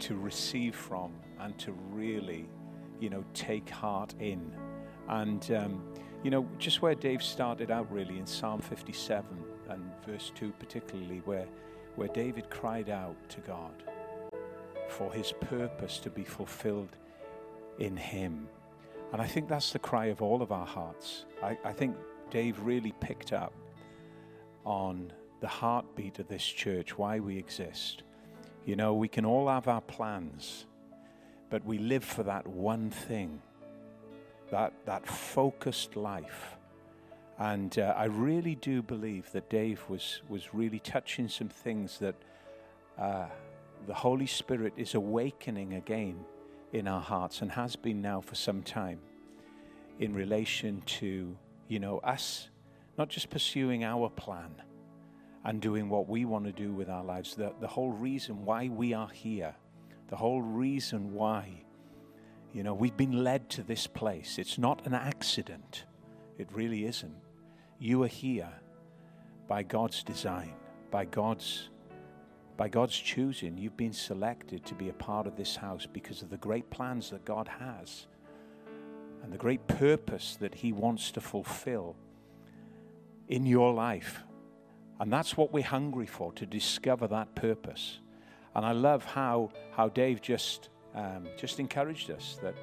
to 0.00 0.14
receive 0.14 0.76
from 0.76 1.14
and 1.40 1.58
to 1.60 1.72
really, 1.90 2.50
you 3.00 3.08
know, 3.08 3.24
take 3.32 3.70
heart 3.70 4.14
in. 4.20 4.52
And 5.08 5.50
um, 5.52 5.82
you 6.22 6.30
know, 6.30 6.46
just 6.58 6.82
where 6.82 6.94
Dave 6.94 7.22
started 7.22 7.70
out 7.70 7.90
really 7.90 8.18
in 8.18 8.26
Psalm 8.26 8.60
57 8.60 9.24
and 9.70 9.90
verse 10.06 10.32
2 10.34 10.52
particularly 10.58 11.22
where 11.24 11.46
where 11.96 12.08
David 12.08 12.50
cried 12.50 12.90
out 12.90 13.16
to 13.30 13.40
God 13.40 13.84
for 14.90 15.10
his 15.10 15.32
purpose 15.40 15.96
to 16.00 16.10
be 16.10 16.24
fulfilled 16.24 16.94
in 17.78 17.96
him. 17.96 18.48
And 19.12 19.22
I 19.22 19.26
think 19.26 19.48
that's 19.48 19.72
the 19.72 19.78
cry 19.78 20.06
of 20.06 20.22
all 20.22 20.42
of 20.42 20.50
our 20.50 20.66
hearts. 20.66 21.24
I, 21.42 21.56
I 21.64 21.72
think 21.72 21.96
Dave 22.30 22.58
really 22.60 22.92
picked 23.00 23.32
up 23.32 23.52
on 24.64 25.12
the 25.40 25.46
heartbeat 25.48 26.18
of 26.18 26.28
this 26.28 26.44
church, 26.44 26.98
why 26.98 27.20
we 27.20 27.38
exist. 27.38 28.02
You 28.64 28.76
know, 28.76 28.94
we 28.94 29.08
can 29.08 29.24
all 29.24 29.48
have 29.48 29.68
our 29.68 29.82
plans, 29.82 30.66
but 31.50 31.64
we 31.64 31.78
live 31.78 32.02
for 32.02 32.22
that 32.24 32.46
one 32.46 32.90
thing, 32.90 33.42
that, 34.50 34.72
that 34.86 35.06
focused 35.06 35.96
life. 35.96 36.56
And 37.38 37.78
uh, 37.78 37.94
I 37.96 38.04
really 38.04 38.54
do 38.54 38.80
believe 38.82 39.30
that 39.32 39.50
Dave 39.50 39.82
was, 39.88 40.22
was 40.28 40.54
really 40.54 40.78
touching 40.78 41.28
some 41.28 41.48
things 41.48 41.98
that 41.98 42.14
uh, 42.98 43.26
the 43.86 43.94
Holy 43.94 44.26
Spirit 44.26 44.72
is 44.76 44.94
awakening 44.94 45.74
again 45.74 46.24
in 46.74 46.88
our 46.88 47.00
hearts 47.00 47.40
and 47.40 47.52
has 47.52 47.76
been 47.76 48.02
now 48.02 48.20
for 48.20 48.34
some 48.34 48.60
time 48.60 48.98
in 50.00 50.12
relation 50.12 50.82
to, 50.84 51.36
you 51.68 51.78
know, 51.78 51.98
us 51.98 52.48
not 52.98 53.08
just 53.08 53.30
pursuing 53.30 53.84
our 53.84 54.10
plan 54.10 54.50
and 55.44 55.60
doing 55.60 55.88
what 55.88 56.08
we 56.08 56.24
want 56.24 56.44
to 56.44 56.52
do 56.52 56.72
with 56.72 56.88
our 56.88 57.04
lives. 57.04 57.36
The, 57.36 57.52
the 57.60 57.68
whole 57.68 57.92
reason 57.92 58.44
why 58.44 58.68
we 58.68 58.92
are 58.92 59.08
here, 59.08 59.54
the 60.08 60.16
whole 60.16 60.42
reason 60.42 61.14
why, 61.14 61.64
you 62.52 62.64
know, 62.64 62.74
we've 62.74 62.96
been 62.96 63.22
led 63.22 63.48
to 63.50 63.62
this 63.62 63.86
place. 63.86 64.36
It's 64.36 64.58
not 64.58 64.84
an 64.84 64.94
accident, 64.94 65.84
it 66.38 66.48
really 66.52 66.86
isn't. 66.86 67.14
You 67.78 68.02
are 68.02 68.08
here 68.08 68.52
by 69.46 69.62
God's 69.62 70.02
design, 70.02 70.54
by 70.90 71.04
God's 71.04 71.68
by 72.56 72.68
God's 72.68 72.96
choosing, 72.96 73.58
you've 73.58 73.76
been 73.76 73.92
selected 73.92 74.64
to 74.66 74.74
be 74.74 74.88
a 74.88 74.92
part 74.92 75.26
of 75.26 75.36
this 75.36 75.56
house 75.56 75.86
because 75.92 76.22
of 76.22 76.30
the 76.30 76.36
great 76.36 76.70
plans 76.70 77.10
that 77.10 77.24
God 77.24 77.48
has 77.48 78.06
and 79.22 79.32
the 79.32 79.38
great 79.38 79.66
purpose 79.66 80.36
that 80.40 80.54
He 80.54 80.72
wants 80.72 81.10
to 81.12 81.20
fulfill 81.20 81.96
in 83.28 83.46
your 83.46 83.72
life. 83.72 84.20
And 85.00 85.12
that's 85.12 85.36
what 85.36 85.52
we're 85.52 85.64
hungry 85.64 86.06
for, 86.06 86.32
to 86.34 86.46
discover 86.46 87.08
that 87.08 87.34
purpose. 87.34 87.98
And 88.54 88.64
I 88.64 88.72
love 88.72 89.04
how, 89.04 89.50
how 89.72 89.88
Dave 89.88 90.20
just, 90.20 90.68
um, 90.94 91.26
just 91.36 91.58
encouraged 91.58 92.10
us 92.10 92.38
that 92.42 92.54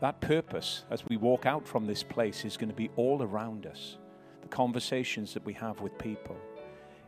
that 0.00 0.20
purpose, 0.20 0.84
as 0.90 1.06
we 1.06 1.16
walk 1.16 1.46
out 1.46 1.66
from 1.66 1.86
this 1.86 2.02
place, 2.02 2.44
is 2.44 2.58
going 2.58 2.68
to 2.68 2.74
be 2.74 2.90
all 2.96 3.22
around 3.22 3.64
us. 3.64 3.96
The 4.42 4.48
conversations 4.48 5.32
that 5.32 5.44
we 5.46 5.54
have 5.54 5.80
with 5.80 5.96
people 5.96 6.36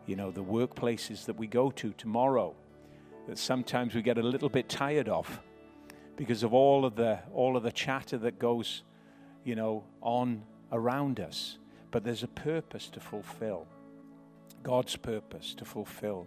you 0.06 0.16
know, 0.16 0.30
the 0.30 0.42
workplaces 0.42 1.24
that 1.26 1.36
we 1.36 1.46
go 1.46 1.70
to 1.72 1.92
tomorrow 1.92 2.54
that 3.26 3.38
sometimes 3.38 3.94
we 3.94 4.02
get 4.02 4.18
a 4.18 4.22
little 4.22 4.48
bit 4.48 4.68
tired 4.68 5.08
of 5.08 5.40
because 6.16 6.42
of 6.42 6.54
all 6.54 6.84
of 6.84 6.94
the 6.94 7.18
all 7.34 7.56
of 7.56 7.62
the 7.62 7.72
chatter 7.72 8.16
that 8.18 8.38
goes, 8.38 8.82
you 9.44 9.54
know, 9.54 9.84
on 10.00 10.42
around 10.72 11.20
us. 11.20 11.58
But 11.90 12.04
there's 12.04 12.22
a 12.22 12.28
purpose 12.28 12.88
to 12.90 13.00
fulfill. 13.00 13.66
God's 14.62 14.96
purpose 14.96 15.54
to 15.54 15.64
fulfill 15.64 16.26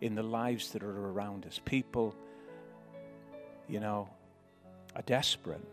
in 0.00 0.14
the 0.14 0.22
lives 0.22 0.70
that 0.72 0.82
are 0.82 1.08
around 1.08 1.46
us. 1.46 1.60
People, 1.64 2.14
you 3.68 3.80
know, 3.80 4.08
are 4.96 5.02
desperate. 5.02 5.64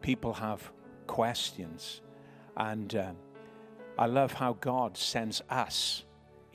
People 0.00 0.34
have 0.34 0.70
questions. 1.06 2.00
And 2.56 2.94
um, 2.94 3.16
I 3.98 4.06
love 4.06 4.32
how 4.32 4.54
God 4.54 4.96
sends 4.96 5.42
us 5.50 6.04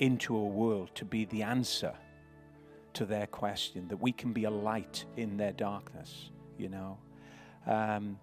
into 0.01 0.35
a 0.35 0.43
world 0.43 0.89
to 0.95 1.05
be 1.05 1.25
the 1.25 1.43
answer 1.43 1.93
to 2.93 3.05
their 3.05 3.27
question, 3.27 3.87
that 3.87 4.01
we 4.01 4.11
can 4.11 4.33
be 4.33 4.43
a 4.43 4.49
light 4.49 5.05
in 5.15 5.37
their 5.37 5.53
darkness, 5.53 6.31
you 6.57 6.67
know. 6.67 6.97
Um, 7.65 8.19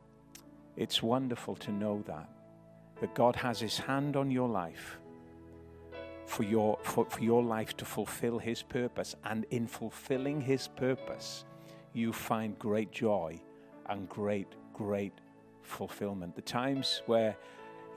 it's 0.77 1.03
wonderful 1.03 1.55
to 1.57 1.73
know 1.73 2.03
that, 2.07 2.29
that 3.01 3.15
God 3.15 3.37
has 3.37 3.61
His 3.61 3.79
hand 3.79 4.17
on 4.17 4.31
your 4.31 4.49
life 4.49 4.99
for 6.27 6.43
your, 6.43 6.79
for, 6.83 7.07
for 7.07 7.21
your 7.21 7.43
life 7.43 7.77
to 7.79 7.85
fulfill 7.85 8.39
His 8.39 8.61
purpose. 8.63 9.15
And 9.25 9.47
in 9.51 9.67
fulfilling 9.67 10.41
His 10.41 10.69
purpose, 10.69 11.45
you 11.95 12.13
find 12.13 12.59
great 12.59 12.91
joy 12.91 13.41
and 13.89 14.09
great, 14.09 14.49
great 14.75 15.15
fulfillment. 15.63 16.35
The 16.35 16.43
times 16.43 17.03
where, 17.07 17.37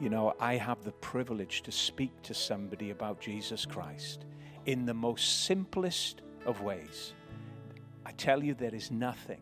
you 0.01 0.09
know, 0.09 0.33
I 0.39 0.55
have 0.55 0.83
the 0.83 0.93
privilege 0.93 1.61
to 1.61 1.71
speak 1.71 2.23
to 2.23 2.33
somebody 2.33 2.89
about 2.89 3.21
Jesus 3.21 3.67
Christ 3.67 4.25
in 4.65 4.83
the 4.83 4.95
most 4.95 5.45
simplest 5.45 6.23
of 6.47 6.61
ways. 6.61 7.13
I 8.03 8.11
tell 8.13 8.43
you, 8.43 8.55
there 8.55 8.73
is 8.73 8.89
nothing, 8.89 9.41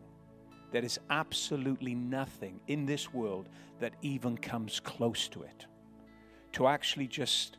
there 0.70 0.84
is 0.84 1.00
absolutely 1.08 1.94
nothing 1.94 2.60
in 2.66 2.84
this 2.84 3.10
world 3.10 3.48
that 3.78 3.94
even 4.02 4.36
comes 4.36 4.80
close 4.80 5.28
to 5.28 5.42
it. 5.44 5.64
To 6.52 6.66
actually 6.66 7.06
just 7.06 7.56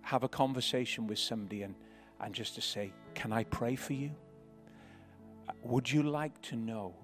have 0.00 0.24
a 0.24 0.28
conversation 0.28 1.06
with 1.06 1.18
somebody 1.18 1.62
and, 1.62 1.74
and 2.20 2.34
just 2.34 2.54
to 2.54 2.62
say, 2.62 2.94
Can 3.14 3.34
I 3.34 3.44
pray 3.44 3.76
for 3.76 3.92
you? 3.92 4.12
Uh, 5.46 5.52
would 5.62 5.92
you 5.92 6.02
like 6.02 6.40
to 6.42 6.56
know 6.56 6.94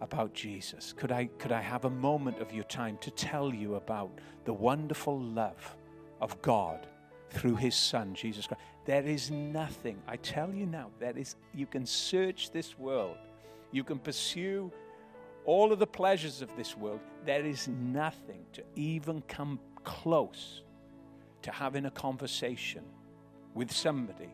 about 0.00 0.32
Jesus? 0.34 0.94
Could 0.96 1.12
I, 1.12 1.26
could 1.38 1.52
I 1.52 1.60
have 1.60 1.84
a 1.84 1.90
moment 1.90 2.38
of 2.40 2.52
your 2.52 2.64
time 2.64 2.98
to 3.02 3.10
tell 3.10 3.52
you 3.52 3.74
about 3.74 4.10
the 4.44 4.52
wonderful 4.52 5.20
love 5.20 5.76
of 6.20 6.40
God 6.42 6.86
through 7.30 7.56
his 7.56 7.74
Son, 7.74 8.14
Jesus 8.14 8.46
Christ? 8.46 8.62
There 8.86 9.04
is 9.04 9.30
nothing, 9.30 9.98
I 10.08 10.16
tell 10.16 10.52
you 10.52 10.66
now, 10.66 10.90
there 10.98 11.16
is, 11.16 11.36
you 11.54 11.66
can 11.66 11.86
search 11.86 12.50
this 12.50 12.78
world, 12.78 13.16
you 13.72 13.84
can 13.84 13.98
pursue 13.98 14.72
all 15.44 15.72
of 15.72 15.78
the 15.78 15.86
pleasures 15.86 16.42
of 16.42 16.54
this 16.56 16.76
world. 16.76 17.00
There 17.24 17.44
is 17.44 17.68
nothing 17.68 18.44
to 18.52 18.62
even 18.76 19.22
come 19.22 19.58
close 19.84 20.62
to 21.42 21.50
having 21.50 21.86
a 21.86 21.90
conversation 21.90 22.84
with 23.54 23.70
somebody 23.70 24.28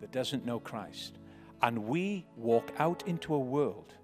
that 0.00 0.10
doesn't 0.12 0.46
know 0.46 0.60
Christ. 0.60 1.18
And 1.62 1.86
we 1.86 2.26
walk 2.36 2.72
out 2.78 3.02
into 3.06 3.34
a 3.34 3.38
world 3.38 3.94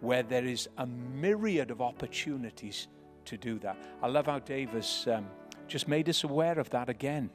where 0.00 0.22
there 0.22 0.44
is 0.44 0.68
a 0.78 0.86
myriad 0.86 1.70
of 1.70 1.80
opportunities 1.80 2.88
to 3.24 3.36
do 3.36 3.58
that. 3.58 3.76
I 4.02 4.08
love 4.08 4.26
how 4.26 4.38
Dave 4.38 4.70
has 4.70 5.06
um, 5.10 5.26
just 5.66 5.88
made 5.88 6.08
us 6.08 6.24
aware 6.24 6.58
of 6.58 6.70
that 6.70 6.88
again 6.88 7.30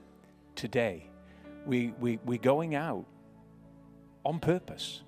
today. 0.55 1.09
We, 1.65 1.93
we, 1.99 2.19
we're 2.25 2.37
going 2.37 2.75
out 2.75 3.05
on 4.25 4.39
purpose, 4.39 5.01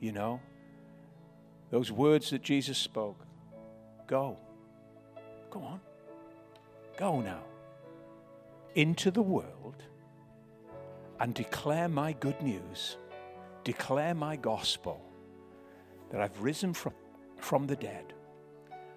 you 0.00 0.12
know. 0.12 0.40
Those 1.70 1.90
words 1.90 2.30
that 2.30 2.42
Jesus 2.42 2.78
spoke 2.78 3.20
go. 4.06 4.38
Go 5.50 5.60
on. 5.60 5.80
Go 6.96 7.20
now 7.20 7.42
into 8.76 9.10
the 9.10 9.22
world 9.22 9.82
and 11.18 11.34
declare 11.34 11.88
my 11.88 12.12
good 12.12 12.40
news, 12.42 12.98
declare 13.64 14.14
my 14.14 14.36
gospel 14.36 15.02
that 16.10 16.20
I've 16.20 16.40
risen 16.40 16.72
from, 16.72 16.94
from 17.38 17.66
the 17.66 17.76
dead 17.76 18.12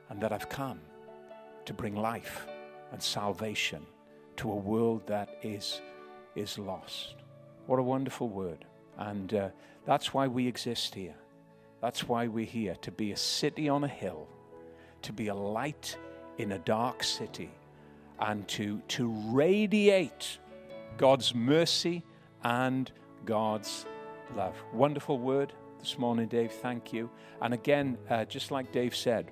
and 0.10 0.22
that 0.22 0.32
I've 0.32 0.50
come 0.50 0.80
to 1.66 1.74
bring 1.74 1.96
life 1.96 2.48
and 2.92 3.02
salvation 3.02 3.86
to 4.38 4.52
a 4.52 4.56
world 4.56 5.06
that 5.08 5.38
is, 5.44 5.82
is 6.36 6.58
lost. 6.58 7.16
What 7.68 7.80
a 7.80 7.84
wonderful 7.84 8.30
word. 8.30 8.66
And 8.98 9.34
uh, 9.34 9.50
that's 9.86 10.14
why 10.14 10.28
we 10.28 10.48
exist 10.48 10.96
here. 10.96 11.16
That's 11.82 12.08
why 12.08 12.28
we're 12.28 12.46
here 12.46 12.76
to 12.82 12.92
be 12.92 13.12
a 13.12 13.18
city 13.18 13.70
on 13.70 13.84
a 13.84 13.88
hill, 13.88 14.28
to 15.04 15.14
be 15.14 15.28
a 15.28 15.36
light 15.36 15.98
in 16.38 16.54
a 16.54 16.60
dark 16.60 17.04
city, 17.04 17.52
and 18.20 18.48
to, 18.50 18.82
to 18.90 19.10
radiate 19.28 20.40
God's 20.98 21.34
mercy 21.34 22.04
and 22.44 22.92
God's 23.26 23.86
love. 24.36 24.56
Wonderful 24.74 25.20
word 25.20 25.54
this 25.80 25.98
morning, 25.98 26.28
Dave. 26.28 26.52
Thank 26.52 26.92
you. 26.92 27.10
And 27.42 27.54
again, 27.54 27.98
uh, 28.10 28.26
just 28.26 28.52
like 28.52 28.72
Dave 28.72 28.96
said, 28.96 29.32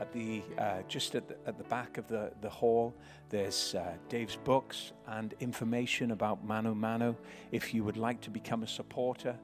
at 0.00 0.12
the 0.14 0.42
uh, 0.58 0.78
just 0.88 1.14
at 1.14 1.28
the, 1.28 1.36
at 1.46 1.58
the 1.58 1.64
back 1.64 1.98
of 1.98 2.08
the, 2.08 2.32
the 2.40 2.48
hall, 2.48 2.94
there's 3.28 3.74
uh, 3.74 3.92
Dave's 4.08 4.36
books 4.36 4.92
and 5.06 5.34
information 5.40 6.12
about 6.12 6.42
Mano 6.42 6.74
Mano. 6.74 7.16
If 7.52 7.74
you 7.74 7.84
would 7.84 7.98
like 7.98 8.22
to 8.22 8.30
become 8.30 8.62
a 8.62 8.66
supporter, 8.66 9.36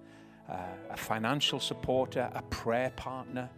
uh, 0.49 0.57
a 0.91 0.97
financial 0.97 1.61
supporter, 1.61 2.31
a 2.35 2.43
prayer 2.43 2.91
partner, 2.97 3.51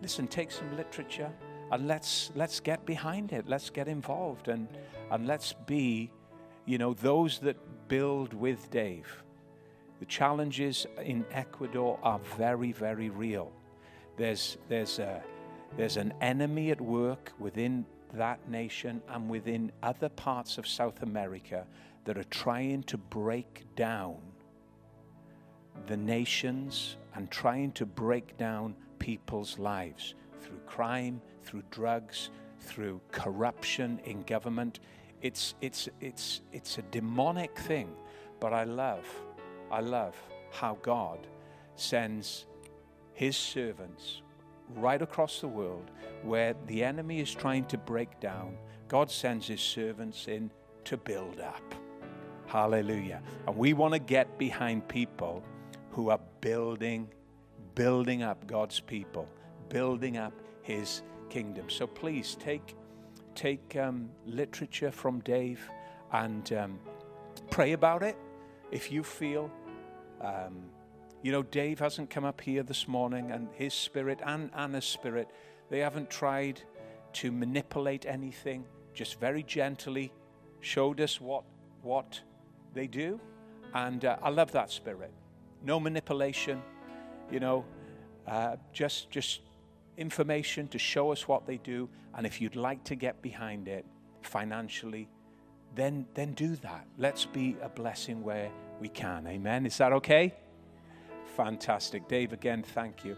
listen, 0.00 0.28
take 0.28 0.52
some 0.52 0.76
literature 0.76 1.32
and 1.72 1.88
let's 1.88 2.30
let's 2.36 2.60
get 2.60 2.86
behind 2.86 3.32
it. 3.32 3.48
Let's 3.48 3.68
get 3.68 3.88
involved 3.88 4.46
and 4.46 4.68
and 5.10 5.26
let's 5.26 5.52
be, 5.66 6.12
you 6.66 6.78
know, 6.78 6.94
those 6.94 7.40
that 7.40 7.56
build 7.88 8.32
with 8.32 8.70
Dave 8.70 9.23
the 10.00 10.06
challenges 10.06 10.86
in 11.02 11.24
Ecuador 11.30 11.98
are 12.02 12.18
very, 12.36 12.72
very 12.72 13.10
real. 13.10 13.52
There's, 14.16 14.58
there's, 14.68 14.98
a, 14.98 15.22
there's 15.76 15.96
an 15.96 16.12
enemy 16.20 16.70
at 16.70 16.80
work 16.80 17.32
within 17.38 17.86
that 18.12 18.48
nation 18.48 19.02
and 19.08 19.28
within 19.28 19.72
other 19.82 20.08
parts 20.08 20.58
of 20.58 20.66
South 20.66 21.02
America 21.02 21.66
that 22.04 22.18
are 22.18 22.24
trying 22.24 22.82
to 22.84 22.96
break 22.98 23.64
down 23.76 24.16
the 25.86 25.96
nations 25.96 26.96
and 27.14 27.30
trying 27.30 27.72
to 27.72 27.86
break 27.86 28.36
down 28.36 28.74
people's 28.98 29.58
lives 29.58 30.14
through 30.40 30.58
crime, 30.66 31.20
through 31.42 31.62
drugs, 31.70 32.30
through 32.60 33.00
corruption 33.10 34.00
in 34.04 34.22
government. 34.22 34.80
It's, 35.22 35.54
it's, 35.60 35.88
it's, 36.00 36.42
it's 36.52 36.78
a 36.78 36.82
demonic 36.82 37.58
thing, 37.58 37.88
but 38.40 38.52
I 38.52 38.64
love 38.64 39.06
I 39.74 39.80
love 39.80 40.14
how 40.52 40.78
God 40.82 41.18
sends 41.74 42.46
his 43.12 43.36
servants 43.36 44.22
right 44.76 45.02
across 45.02 45.40
the 45.40 45.48
world 45.48 45.90
where 46.22 46.54
the 46.68 46.84
enemy 46.84 47.18
is 47.18 47.34
trying 47.34 47.64
to 47.64 47.76
break 47.76 48.20
down. 48.20 48.56
God 48.86 49.10
sends 49.10 49.48
his 49.48 49.60
servants 49.60 50.28
in 50.28 50.52
to 50.84 50.96
build 50.96 51.40
up. 51.40 51.74
Hallelujah. 52.46 53.20
And 53.48 53.56
we 53.56 53.72
want 53.72 53.94
to 53.94 53.98
get 53.98 54.38
behind 54.38 54.86
people 54.86 55.42
who 55.90 56.08
are 56.08 56.20
building, 56.40 57.08
building 57.74 58.22
up 58.22 58.46
God's 58.46 58.78
people, 58.78 59.28
building 59.70 60.16
up 60.18 60.34
his 60.62 61.02
kingdom. 61.30 61.68
So 61.68 61.88
please 61.88 62.36
take, 62.38 62.76
take 63.34 63.74
um, 63.74 64.08
literature 64.24 64.92
from 64.92 65.18
Dave 65.18 65.68
and 66.12 66.52
um, 66.52 66.78
pray 67.50 67.72
about 67.72 68.04
it. 68.04 68.16
If 68.70 68.92
you 68.92 69.02
feel 69.02 69.50
um, 70.24 70.70
you 71.22 71.32
know, 71.32 71.42
Dave 71.42 71.78
hasn't 71.78 72.10
come 72.10 72.24
up 72.24 72.40
here 72.40 72.62
this 72.62 72.88
morning, 72.88 73.30
and 73.30 73.48
his 73.54 73.74
spirit 73.74 74.20
and 74.24 74.50
Anna's 74.54 74.84
spirit, 74.84 75.28
they 75.70 75.78
haven't 75.78 76.10
tried 76.10 76.60
to 77.14 77.32
manipulate 77.32 78.04
anything, 78.06 78.64
just 78.92 79.18
very 79.20 79.42
gently 79.42 80.12
showed 80.60 81.00
us 81.00 81.20
what, 81.20 81.44
what 81.82 82.20
they 82.74 82.86
do. 82.86 83.20
And 83.74 84.04
uh, 84.04 84.16
I 84.22 84.30
love 84.30 84.52
that 84.52 84.70
spirit. 84.70 85.12
No 85.62 85.80
manipulation, 85.80 86.62
you 87.30 87.40
know, 87.40 87.64
uh, 88.26 88.56
just, 88.72 89.10
just 89.10 89.40
information 89.96 90.68
to 90.68 90.78
show 90.78 91.12
us 91.12 91.26
what 91.26 91.46
they 91.46 91.56
do. 91.58 91.88
And 92.14 92.26
if 92.26 92.40
you'd 92.40 92.56
like 92.56 92.84
to 92.84 92.94
get 92.94 93.22
behind 93.22 93.68
it 93.68 93.84
financially, 94.22 95.08
then, 95.74 96.06
then 96.14 96.34
do 96.34 96.56
that. 96.56 96.86
Let's 96.98 97.24
be 97.24 97.56
a 97.62 97.68
blessing 97.68 98.22
where 98.22 98.50
we 98.80 98.88
can. 98.88 99.26
Amen. 99.26 99.66
Is 99.66 99.76
that 99.78 99.92
okay? 99.92 100.34
Fantastic. 101.36 102.08
Dave, 102.08 102.32
again, 102.32 102.62
thank 102.62 103.04
you. 103.04 103.16